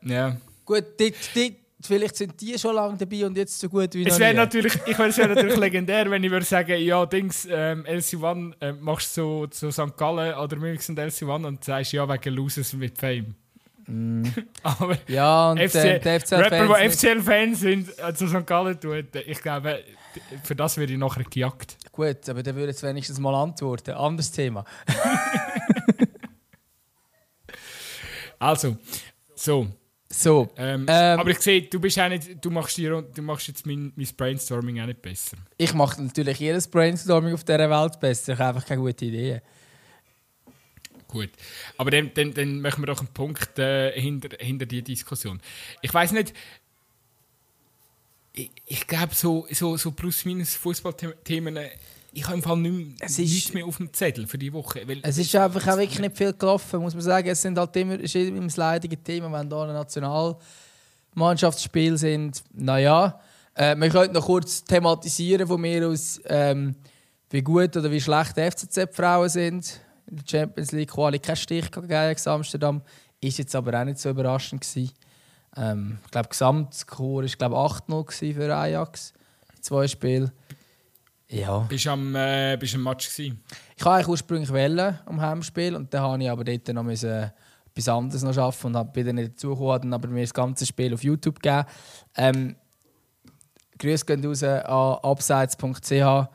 Ja. 0.02 0.36
Gut, 0.64 0.84
die, 1.00 1.12
die, 1.34 1.56
vielleicht 1.80 2.16
sind 2.16 2.40
die 2.40 2.58
schon 2.58 2.74
lange 2.74 2.96
dabei 2.96 3.26
und 3.26 3.36
jetzt 3.36 3.58
so 3.58 3.68
gut 3.68 3.94
wie 3.94 4.04
Es 4.06 4.12
noch 4.14 4.20
wäre 4.20 4.32
nie. 4.32 4.36
natürlich, 4.36 4.74
ich 4.86 4.98
wäre 4.98 5.16
wär 5.16 5.28
natürlich 5.34 5.56
legendär, 5.56 6.10
wenn 6.10 6.22
ich 6.22 6.30
würde 6.30 6.46
sagen, 6.46 6.80
ja, 6.80 7.04
Dings, 7.06 7.48
ähm, 7.50 7.84
LC1 7.84 8.52
äh, 8.60 8.72
machst 8.74 9.16
du 9.16 9.46
so, 9.50 9.70
so 9.70 9.70
St. 9.70 9.96
Gallen 9.96 10.34
oder 10.34 10.56
Mimix 10.56 10.88
und 10.88 10.98
LC1 10.98 11.46
und 11.46 11.64
sagst 11.64 11.92
ja 11.92 12.08
wegen 12.08 12.34
Losers 12.34 12.72
mit 12.74 12.98
Fame. 12.98 13.34
Aber 14.62 14.98
Ja, 15.08 15.50
und 15.52 15.58
FC, 15.60 15.74
äh, 15.76 15.98
die 15.98 16.20
FCL 16.20 16.34
Rapper, 16.36 16.78
die 16.78 16.90
FCL-Fans 16.90 17.60
sind, 17.60 17.88
äh, 17.98 18.12
zu 18.14 18.28
St. 18.28 18.46
Gallen 18.46 18.78
tun, 18.78 19.06
ich 19.26 19.40
glaube, 19.40 19.82
für 20.44 20.54
das 20.54 20.76
werde 20.76 20.92
ich 20.92 20.98
nachher 20.98 21.24
gejagt. 21.24 21.76
Gut, 21.92 22.28
aber 22.28 22.42
dann 22.42 22.54
würde 22.56 22.68
jetzt 22.68 22.82
wenigstens 22.82 23.18
mal 23.18 23.34
antworten. 23.34 23.92
Anderes 23.92 24.30
Thema. 24.30 24.64
Also, 28.40 28.76
so. 29.34 29.66
So. 30.10 30.48
Ähm, 30.56 30.86
Ähm, 30.88 31.20
aber 31.20 31.30
ich 31.30 31.40
sehe, 31.40 31.62
du 31.62 31.80
bist 31.80 31.98
auch 32.00 32.08
nicht, 32.08 32.42
du 32.42 32.50
machst, 32.50 32.78
Rund- 32.78 33.16
du 33.16 33.20
machst 33.22 33.48
jetzt 33.48 33.66
mein, 33.66 33.92
mein 33.94 34.08
Brainstorming 34.16 34.80
auch 34.80 34.86
nicht 34.86 35.02
besser. 35.02 35.36
Ich 35.58 35.74
mache 35.74 36.02
natürlich 36.02 36.38
jedes 36.38 36.66
Brainstorming 36.68 37.34
auf 37.34 37.44
dieser 37.44 37.68
Welt 37.68 38.00
besser. 38.00 38.32
Ich 38.32 38.38
habe 38.38 38.56
einfach 38.56 38.66
keine 38.68 38.80
gute 38.80 39.04
Idee. 39.04 39.42
Gut. 41.08 41.30
Aber 41.78 41.90
dann, 41.90 42.12
dann, 42.14 42.34
dann 42.34 42.60
machen 42.60 42.82
wir 42.82 42.86
doch 42.86 43.00
einen 43.00 43.08
Punkt 43.08 43.58
äh, 43.58 43.98
hinter, 43.98 44.28
hinter 44.38 44.66
die 44.66 44.82
Diskussion. 44.82 45.40
Ich 45.82 45.92
weiß 45.92 46.12
nicht, 46.12 46.34
ich, 48.34 48.50
ich 48.66 48.86
glaube, 48.86 49.14
so, 49.14 49.46
so, 49.50 49.76
so 49.76 49.90
plus-minus 49.90 50.54
Fußballthemen, 50.56 51.56
äh, 51.56 51.70
ich 52.12 52.24
habe 52.24 52.34
im 52.36 52.42
Fall 52.42 52.56
nicht, 52.58 52.72
mehr- 52.72 52.94
Es 53.00 53.18
ist- 53.18 53.32
nichts 53.32 53.54
mehr 53.54 53.64
auf 53.66 53.76
dem 53.78 53.92
Zettel 53.92 54.26
für 54.26 54.38
die 54.38 54.52
Woche. 54.52 54.86
Weil 54.86 55.00
Es 55.02 55.18
ist 55.18 55.34
einfach 55.34 55.66
auch 55.66 55.76
wirklich 55.78 55.98
nicht 55.98 56.16
viel 56.16 56.32
gelaufen, 56.32 56.80
muss 56.80 56.94
man 56.94 57.02
sagen. 57.02 57.28
Es 57.28 57.42
sind 57.42 57.58
halt 57.58 57.74
immer, 57.76 57.98
ist 57.98 58.14
immer 58.14 58.44
das 58.44 58.56
leidige 58.56 58.96
Thema, 59.02 59.32
wenn 59.32 59.48
da 59.48 59.62
ein 59.64 59.72
Nationalmannschaftsspiel 59.72 61.96
sind. 61.98 62.42
Naja, 62.52 63.20
äh, 63.54 63.74
wir 63.76 63.88
könnten 63.90 64.14
noch 64.14 64.26
kurz 64.26 64.64
thematisieren 64.64 65.46
von 65.46 65.60
mir 65.60 65.88
aus, 65.88 66.20
ähm, 66.26 66.74
wie 67.30 67.42
gut 67.42 67.76
oder 67.76 67.90
wie 67.90 68.00
schlecht 68.00 68.36
die 68.36 68.40
FCZ-Frauen 68.50 69.28
sind. 69.28 69.80
In 70.10 70.16
der 70.16 70.24
Champions 70.26 70.72
League 70.72 70.90
Quali 70.90 71.18
kein 71.18 71.36
Stich 71.36 71.70
gegen 71.70 72.16
Amsterdam. 72.26 72.82
Ist 73.20 73.38
jetzt 73.38 73.54
aber 73.54 73.80
auch 73.80 73.84
nicht 73.84 73.98
so 73.98 74.10
überraschend 74.10 74.62
gewesen. 74.62 74.92
Ähm, 75.56 75.98
ich 76.04 76.10
glaube, 76.10 76.28
Gesamtscore 76.28 77.24
war 77.24 77.36
glaube 77.38 77.56
8-0 77.56 78.04
gewesen 78.04 78.34
für 78.34 78.54
Ajax. 78.54 79.12
in 79.56 79.62
Zwei 79.62 79.88
Spiele. 79.88 80.32
Ja. 81.28 81.58
Bist 81.58 81.84
du 81.84 81.90
am, 81.90 82.14
äh, 82.14 82.56
bist 82.58 82.74
am 82.74 82.82
Match 82.84 83.10
gewesen? 83.10 83.42
Ich 83.76 83.84
wollte 83.84 83.96
eigentlich 83.96 84.08
ursprünglich 84.08 84.52
wählen 84.52 84.98
am 85.04 85.20
Heimspiel 85.20 85.74
und 85.76 85.92
dann 85.92 86.02
habe 86.02 86.22
ich 86.22 86.30
aber 86.30 86.44
dort 86.44 86.68
noch 86.68 86.82
müssen 86.82 87.30
etwas 87.66 87.88
anderes 87.88 88.22
noch 88.22 88.36
arbeiten 88.36 88.66
und 88.68 88.76
habe 88.76 88.96
wieder 88.96 89.12
nicht 89.12 89.32
dazugekommen, 89.32 89.82
dann 89.82 89.92
aber 89.92 90.08
mir 90.08 90.22
das 90.22 90.32
ganze 90.32 90.64
Spiel 90.64 90.94
auf 90.94 91.04
YouTube 91.04 91.40
gegeben. 91.42 91.66
Ähm, 92.16 92.56
Grüße 93.78 94.06
gehen 94.06 94.24
raus 94.24 94.42
an 94.42 94.98
abseits.ch 95.02 96.28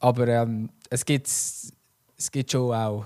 aber 0.00 0.28
ähm, 0.28 0.68
es, 0.90 1.04
gibt, 1.04 1.28
es 2.24 2.30
gibt 2.30 2.50
schon 2.50 2.74
auch 2.74 3.04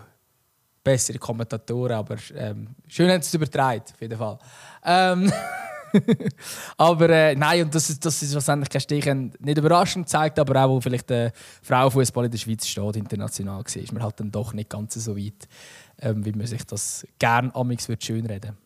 bessere 0.84 1.18
Kommentatoren, 1.18 1.92
aber 1.92 2.16
ähm, 2.36 2.68
schön 2.86 3.10
haben 3.10 3.20
sie 3.20 3.28
es 3.28 3.34
übertragen, 3.34 3.82
auf 3.92 4.00
jeden 4.00 4.16
Fall. 4.16 4.38
Ähm, 4.84 5.32
aber 6.76 7.10
äh, 7.10 7.34
nein, 7.34 7.64
und 7.64 7.74
das 7.74 7.90
ist, 7.90 8.04
das 8.04 8.22
ist 8.22 8.30
schlussendlich 8.30 8.70
kein 8.70 8.80
Stich. 8.80 9.04
Nicht 9.06 9.58
überraschend, 9.58 10.08
zeigt 10.08 10.38
aber 10.38 10.64
auch, 10.64 10.68
wo 10.68 10.80
vielleicht 10.80 11.10
der 11.10 11.32
Frauenfußball 11.62 12.26
in 12.26 12.30
der 12.30 12.38
Schweiz 12.38 12.66
steht, 12.66 12.96
international 12.96 13.64
gesehen. 13.64 13.84
Ist 13.84 13.92
man 13.92 14.04
halt 14.04 14.20
dann 14.20 14.30
doch 14.30 14.52
nicht 14.52 14.70
ganz 14.70 14.94
so 14.94 15.16
weit, 15.16 15.48
ähm, 16.00 16.24
wie 16.24 16.32
man 16.32 16.46
sich 16.46 16.64
das 16.64 17.04
gern 17.18 17.50
amix 17.54 17.88
wird 17.88 18.04
schönreden. 18.04 18.56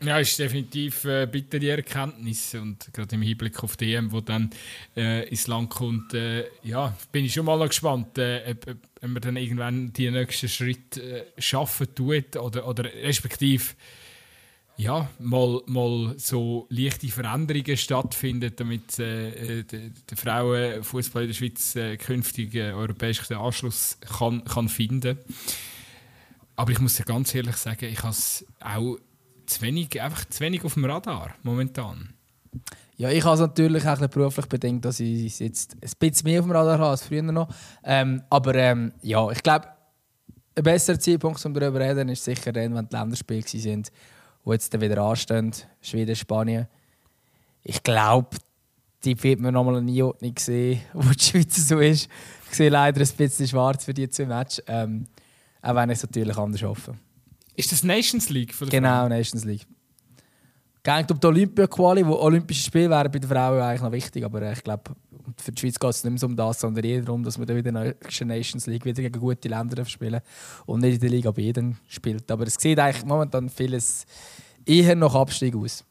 Ja, 0.00 0.18
ist 0.20 0.38
definitiv 0.38 1.04
äh, 1.06 1.26
bittere 1.26 1.70
Erkenntnis 1.70 2.54
und 2.54 2.88
gerade 2.92 3.16
im 3.16 3.22
Hinblick 3.22 3.62
auf 3.64 3.76
die 3.76 3.94
EM, 3.94 4.12
wo 4.12 4.20
dann 4.20 4.50
äh, 4.96 5.28
ins 5.28 5.48
Land 5.48 5.70
kommt, 5.70 6.14
äh, 6.14 6.44
ja, 6.62 6.96
bin 7.10 7.24
ich 7.24 7.32
schon 7.32 7.46
mal 7.46 7.66
gespannt, 7.66 8.16
äh, 8.16 8.52
ob, 8.52 8.76
ob, 9.02 9.08
man 9.08 9.20
dann 9.20 9.36
irgendwann 9.36 9.92
die 9.92 10.08
nächsten 10.10 10.48
Schritt 10.48 10.98
äh, 10.98 11.24
schaffen 11.38 11.92
tut 11.96 12.36
oder, 12.36 12.68
oder 12.68 12.84
respektive 12.84 13.74
ja, 14.76 15.10
mal, 15.18 15.60
mal 15.66 16.14
so 16.18 16.68
leichte 16.70 17.08
Veränderungen 17.08 17.76
stattfinden, 17.76 18.52
damit 18.54 19.00
äh, 19.00 19.58
äh, 19.58 19.64
der, 19.64 20.16
Frauenfußball 20.16 21.22
in 21.22 21.28
der 21.28 21.34
Schweiz 21.34 21.74
äh, 21.74 21.96
künftig 21.96 22.54
äh, 22.54 22.70
europäischen 22.70 23.34
Anschluss 23.34 23.98
kann, 24.16 24.44
kann 24.44 24.68
finden. 24.68 25.18
Aber 26.54 26.70
ich 26.70 26.78
muss 26.78 26.94
dir 26.94 27.02
ganz 27.04 27.34
ehrlich 27.34 27.56
sagen, 27.56 27.86
ich 27.86 27.98
habe 27.98 28.10
es 28.10 28.46
auch 28.60 28.98
zu 29.48 29.62
wenig, 29.62 30.00
einfach 30.00 30.24
zu 30.26 30.40
wenig 30.40 30.64
auf 30.64 30.74
dem 30.74 30.84
Radar 30.84 31.34
momentan. 31.42 32.14
Ja, 32.96 33.10
ich 33.10 33.24
habe 33.24 33.34
es 33.34 33.40
natürlich 33.40 33.86
auch 33.86 33.98
beruflich 34.08 34.46
bedingt, 34.46 34.84
dass 34.84 35.00
ich 35.00 35.26
es 35.26 35.38
jetzt 35.38 35.74
ein 35.74 35.90
bisschen 35.98 36.24
mehr 36.24 36.40
auf 36.40 36.46
dem 36.46 36.52
Radar 36.52 36.78
habe 36.78 36.90
als 36.90 37.04
früher 37.04 37.22
noch. 37.22 37.48
Ähm, 37.84 38.22
aber 38.28 38.54
ähm, 38.56 38.92
ja, 39.02 39.30
ich 39.30 39.42
glaube, 39.42 39.68
ein 40.56 40.64
besserer 40.64 40.98
Zeitpunkt, 40.98 41.44
um 41.46 41.54
darüber 41.54 41.78
zu 41.78 41.86
reden, 41.86 42.08
ist 42.08 42.24
sicher 42.24 42.52
dann, 42.52 42.74
wenn 42.74 42.88
die 42.88 42.96
Länderspiele 42.96 43.46
sind, 43.46 43.92
die 44.44 44.50
jetzt 44.50 44.74
dann 44.74 44.80
wieder 44.80 45.00
anstehen. 45.00 45.52
Schweden, 45.80 46.16
Spanien. 46.16 46.66
Ich 47.62 47.82
glaube, 47.82 48.36
die 49.04 49.22
wird 49.22 49.40
man 49.40 49.54
nochmal 49.54 49.76
eine 49.76 49.90
Einordnung 49.90 50.34
sehen, 50.36 50.80
wo 50.92 51.08
die 51.10 51.22
Schweiz 51.22 51.68
so 51.68 51.78
ist. 51.78 52.08
Ich 52.50 52.56
sehe 52.56 52.70
leider 52.70 53.00
ein 53.00 53.16
bisschen 53.16 53.46
schwarz 53.46 53.84
für 53.84 53.94
die 53.94 54.08
zwei 54.08 54.26
Matches. 54.26 54.64
Ähm, 54.66 55.06
auch 55.62 55.74
wenn 55.74 55.90
ich 55.90 55.98
es 55.98 56.02
natürlich 56.02 56.36
anders 56.36 56.62
hoffe. 56.62 56.94
Ist 57.58 57.72
das 57.72 57.82
Nations 57.82 58.28
League? 58.28 58.54
Der 58.56 58.68
genau, 58.68 59.00
Frau? 59.00 59.08
Nations 59.08 59.44
League. 59.44 59.66
Geht 60.84 61.10
um 61.10 61.18
die 61.18 61.26
Olympia-Quali, 61.26 62.06
wo 62.06 62.14
Olympische 62.14 62.62
Spiele 62.62 62.88
wären 62.88 63.10
bei 63.10 63.18
den 63.18 63.28
Frauen 63.28 63.60
eigentlich 63.60 63.82
noch 63.82 63.90
wichtig, 63.90 64.24
aber 64.24 64.52
ich 64.52 64.62
glaube, 64.62 64.92
für 65.36 65.50
die 65.50 65.60
Schweiz 65.60 65.76
geht 65.76 65.90
es 65.90 66.04
nicht 66.04 66.12
mehr 66.12 66.18
so 66.20 66.26
um 66.28 66.36
das, 66.36 66.60
sondern 66.60 66.84
eher 66.84 67.02
darum, 67.02 67.24
dass 67.24 67.36
man 67.36 67.48
dann 67.48 67.56
wieder 67.56 67.70
in 67.70 67.74
der 67.74 68.26
Nations 68.26 68.66
League 68.68 68.84
wieder 68.84 69.02
gegen 69.02 69.18
gute 69.18 69.48
Länder 69.48 69.84
spielen 69.86 70.20
und 70.66 70.82
nicht 70.82 70.94
in 70.94 71.00
der 71.00 71.10
Liga 71.10 71.32
B 71.32 71.52
dann 71.52 71.76
spielt. 71.88 72.30
Aber 72.30 72.46
es 72.46 72.54
sieht 72.54 72.78
eigentlich 72.78 73.04
momentan 73.04 73.48
vieles 73.48 74.06
eher 74.64 74.94
nach 74.94 75.16
Abstieg 75.16 75.56
aus. 75.56 75.84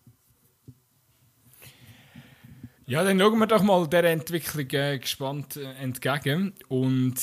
Ja, 2.85 3.03
dann 3.03 3.19
schauen 3.19 3.39
wir 3.39 3.47
doch 3.47 3.61
mal 3.61 3.85
der 3.87 4.05
Entwicklung 4.05 4.69
äh, 4.71 4.99
gespannt 4.99 5.57
äh, 5.57 5.73
entgegen. 5.83 6.53
Und 6.69 7.15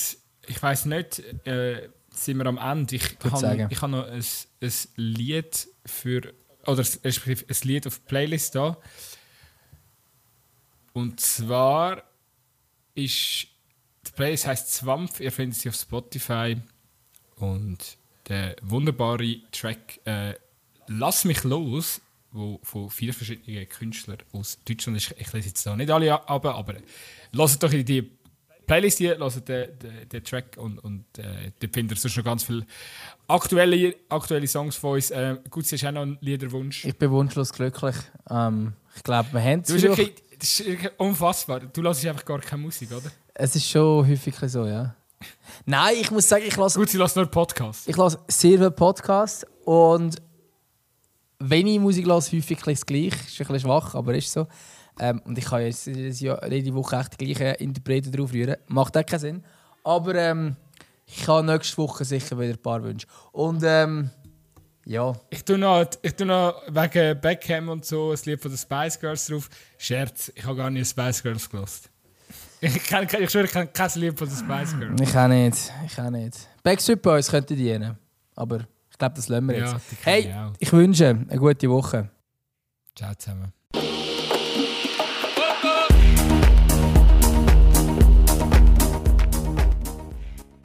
ich 0.46 0.62
weiß 0.62 0.84
nicht, 0.84 1.20
äh, 1.46 1.88
sind 2.16 2.38
wir 2.38 2.46
am 2.46 2.58
Ende. 2.58 2.96
Ich 2.96 3.16
habe 3.24 3.66
hab 3.76 3.90
noch 3.90 4.06
ein, 4.06 4.24
ein 4.60 4.72
Lied 4.96 5.68
für, 5.86 6.32
oder 6.66 6.78
respektive 6.78 7.44
ein 7.48 7.68
Lied 7.68 7.86
auf 7.86 8.04
Playlist 8.06 8.54
da. 8.54 8.76
Und 10.92 11.20
zwar 11.20 12.02
ist 12.94 13.48
die 14.06 14.12
Playlist 14.14 14.46
heißt 14.46 14.72
Zwampf, 14.72 15.20
ihr 15.20 15.32
findet 15.32 15.58
sie 15.58 15.68
auf 15.68 15.74
Spotify. 15.74 16.56
Und 17.36 17.96
der 18.28 18.56
wunderbare 18.62 19.40
Track 19.50 20.00
äh, 20.04 20.34
Lass 20.86 21.24
mich 21.24 21.44
los 21.44 22.00
wo 22.34 22.58
von 22.64 22.90
vier 22.90 23.14
verschiedenen 23.14 23.68
Künstlern 23.68 24.18
aus 24.32 24.58
Deutschland 24.64 24.98
ist. 24.98 25.14
Ich 25.16 25.32
lese 25.32 25.48
jetzt 25.48 25.64
da 25.64 25.76
nicht 25.76 25.90
alle 25.90 26.12
ab, 26.12 26.44
aber 26.44 26.74
lasst 27.30 27.62
doch 27.62 27.72
in 27.72 27.84
die 27.84 28.10
Playlist 28.66 28.98
hier, 28.98 29.16
lasst 29.18 29.48
den, 29.48 29.78
den, 29.78 30.08
den, 30.08 30.24
Track 30.24 30.56
und, 30.56 30.78
und 30.78 31.04
äh, 31.18 31.52
da 31.58 31.68
findet 31.72 31.98
ihr 31.98 32.00
sonst 32.00 32.16
noch 32.16 32.24
ganz 32.24 32.44
viele 32.44 32.66
aktuelle, 33.28 33.94
aktuelle 34.08 34.46
Songs 34.46 34.76
von 34.76 34.94
uns. 34.94 35.10
Äh, 35.10 35.36
gut, 35.50 35.64
hast 35.70 35.82
du 35.82 35.86
auch 35.86 35.92
noch 35.92 36.02
einen 36.02 36.18
Liederwunsch? 36.20 36.84
Ich 36.84 36.96
bin 36.96 37.10
wunschlos 37.10 37.52
glücklich. 37.52 37.96
Ähm, 38.30 38.72
ich 38.96 39.02
glaube, 39.02 39.28
wir 39.32 39.40
haben 39.40 39.60
es 39.60 39.68
Das 40.38 40.60
ist 40.60 40.92
unfassbar. 40.98 41.60
Du 41.60 41.82
hörst 41.82 42.04
einfach 42.06 42.24
gar 42.24 42.40
keine 42.40 42.62
Musik, 42.62 42.90
oder? 42.92 43.10
Es 43.34 43.56
ist 43.56 43.68
schon 43.68 44.06
häufig 44.06 44.34
so, 44.46 44.66
ja. 44.66 44.94
Nein, 45.64 45.96
ich 46.00 46.10
muss 46.10 46.28
sagen, 46.28 46.44
ich 46.46 46.56
lasse. 46.56 46.78
Gut, 46.78 46.88
sie 46.88 46.98
lassen 46.98 47.20
nur 47.20 47.30
Podcasts. 47.30 47.88
Ich 47.88 47.96
lasse 47.96 48.18
sehr 48.28 48.58
viele 48.58 48.70
Podcasts 48.70 49.46
und 49.64 50.20
wenn 51.38 51.66
ich 51.66 51.78
Musik 51.78 52.06
höre, 52.06 52.16
häufig 52.16 52.60
das 52.64 52.86
gleich. 52.86 53.12
Ist 53.12 53.40
ein 53.40 53.46
bisschen 53.46 53.60
schwach, 53.60 53.94
aber 53.94 54.14
ist 54.14 54.32
so. 54.32 54.46
Ähm, 54.98 55.20
und 55.24 55.36
ich 55.38 55.44
kann 55.44 55.62
jetzt 55.62 55.86
jede 55.86 56.74
Woche 56.74 56.96
echt 56.96 57.20
die 57.20 57.32
gleichen 57.32 57.56
Interpreten 57.56 58.12
drauf 58.12 58.32
rühren. 58.32 58.56
Macht 58.68 58.96
auch 58.96 59.04
keinen 59.04 59.20
Sinn. 59.20 59.44
Aber 59.82 60.14
ähm, 60.14 60.56
ich 61.06 61.26
habe 61.28 61.44
nächste 61.44 61.76
Woche 61.78 62.04
sicher 62.04 62.38
wieder 62.38 62.54
ein 62.54 62.62
paar 62.62 62.82
Wünsche. 62.82 63.06
Und 63.32 63.62
ähm, 63.64 64.10
ja. 64.86 65.12
Ich 65.30 65.44
tue, 65.44 65.58
noch, 65.58 65.86
ich 66.02 66.14
tue 66.14 66.26
noch 66.26 66.62
wegen 66.68 67.20
Beckham 67.20 67.68
und 67.68 67.84
so 67.84 68.12
ein 68.12 68.18
Lied 68.24 68.40
von 68.40 68.50
den 68.50 68.58
Spice 68.58 69.00
Girls 69.00 69.26
drauf. 69.26 69.48
Scherz, 69.78 70.32
ich 70.34 70.44
habe 70.44 70.56
gar 70.56 70.70
nicht 70.70 70.88
Spice 70.88 71.22
Girls 71.22 71.48
gelost. 71.48 71.90
Ich, 72.60 72.86
kann, 72.86 73.04
ich 73.04 73.30
schwöre, 73.30 73.44
ich 73.44 73.52
kenne 73.52 73.66
kein 73.68 73.90
Lied 73.96 74.18
von 74.18 74.28
den 74.28 74.36
Spice 74.36 74.78
Girls. 74.78 75.00
Ich 75.00 75.16
auch 75.16 75.28
nicht. 75.28 75.72
Ich 75.86 76.00
auch 76.00 76.10
nicht. 76.10 76.48
Backstreet 76.62 77.02
Boys 77.02 77.30
könnte 77.30 77.56
dienen. 77.56 77.98
Aber 78.36 78.60
ich 78.90 78.98
glaube, 78.98 79.16
das 79.16 79.28
lassen 79.28 79.48
wir 79.48 79.58
jetzt. 79.58 79.72
Ja, 79.72 79.80
hey, 80.02 80.34
ich 80.58 80.72
wünsche 80.72 81.08
eine 81.08 81.38
gute 81.38 81.68
Woche. 81.68 82.10
Ciao 82.94 83.14
zusammen. 83.14 83.52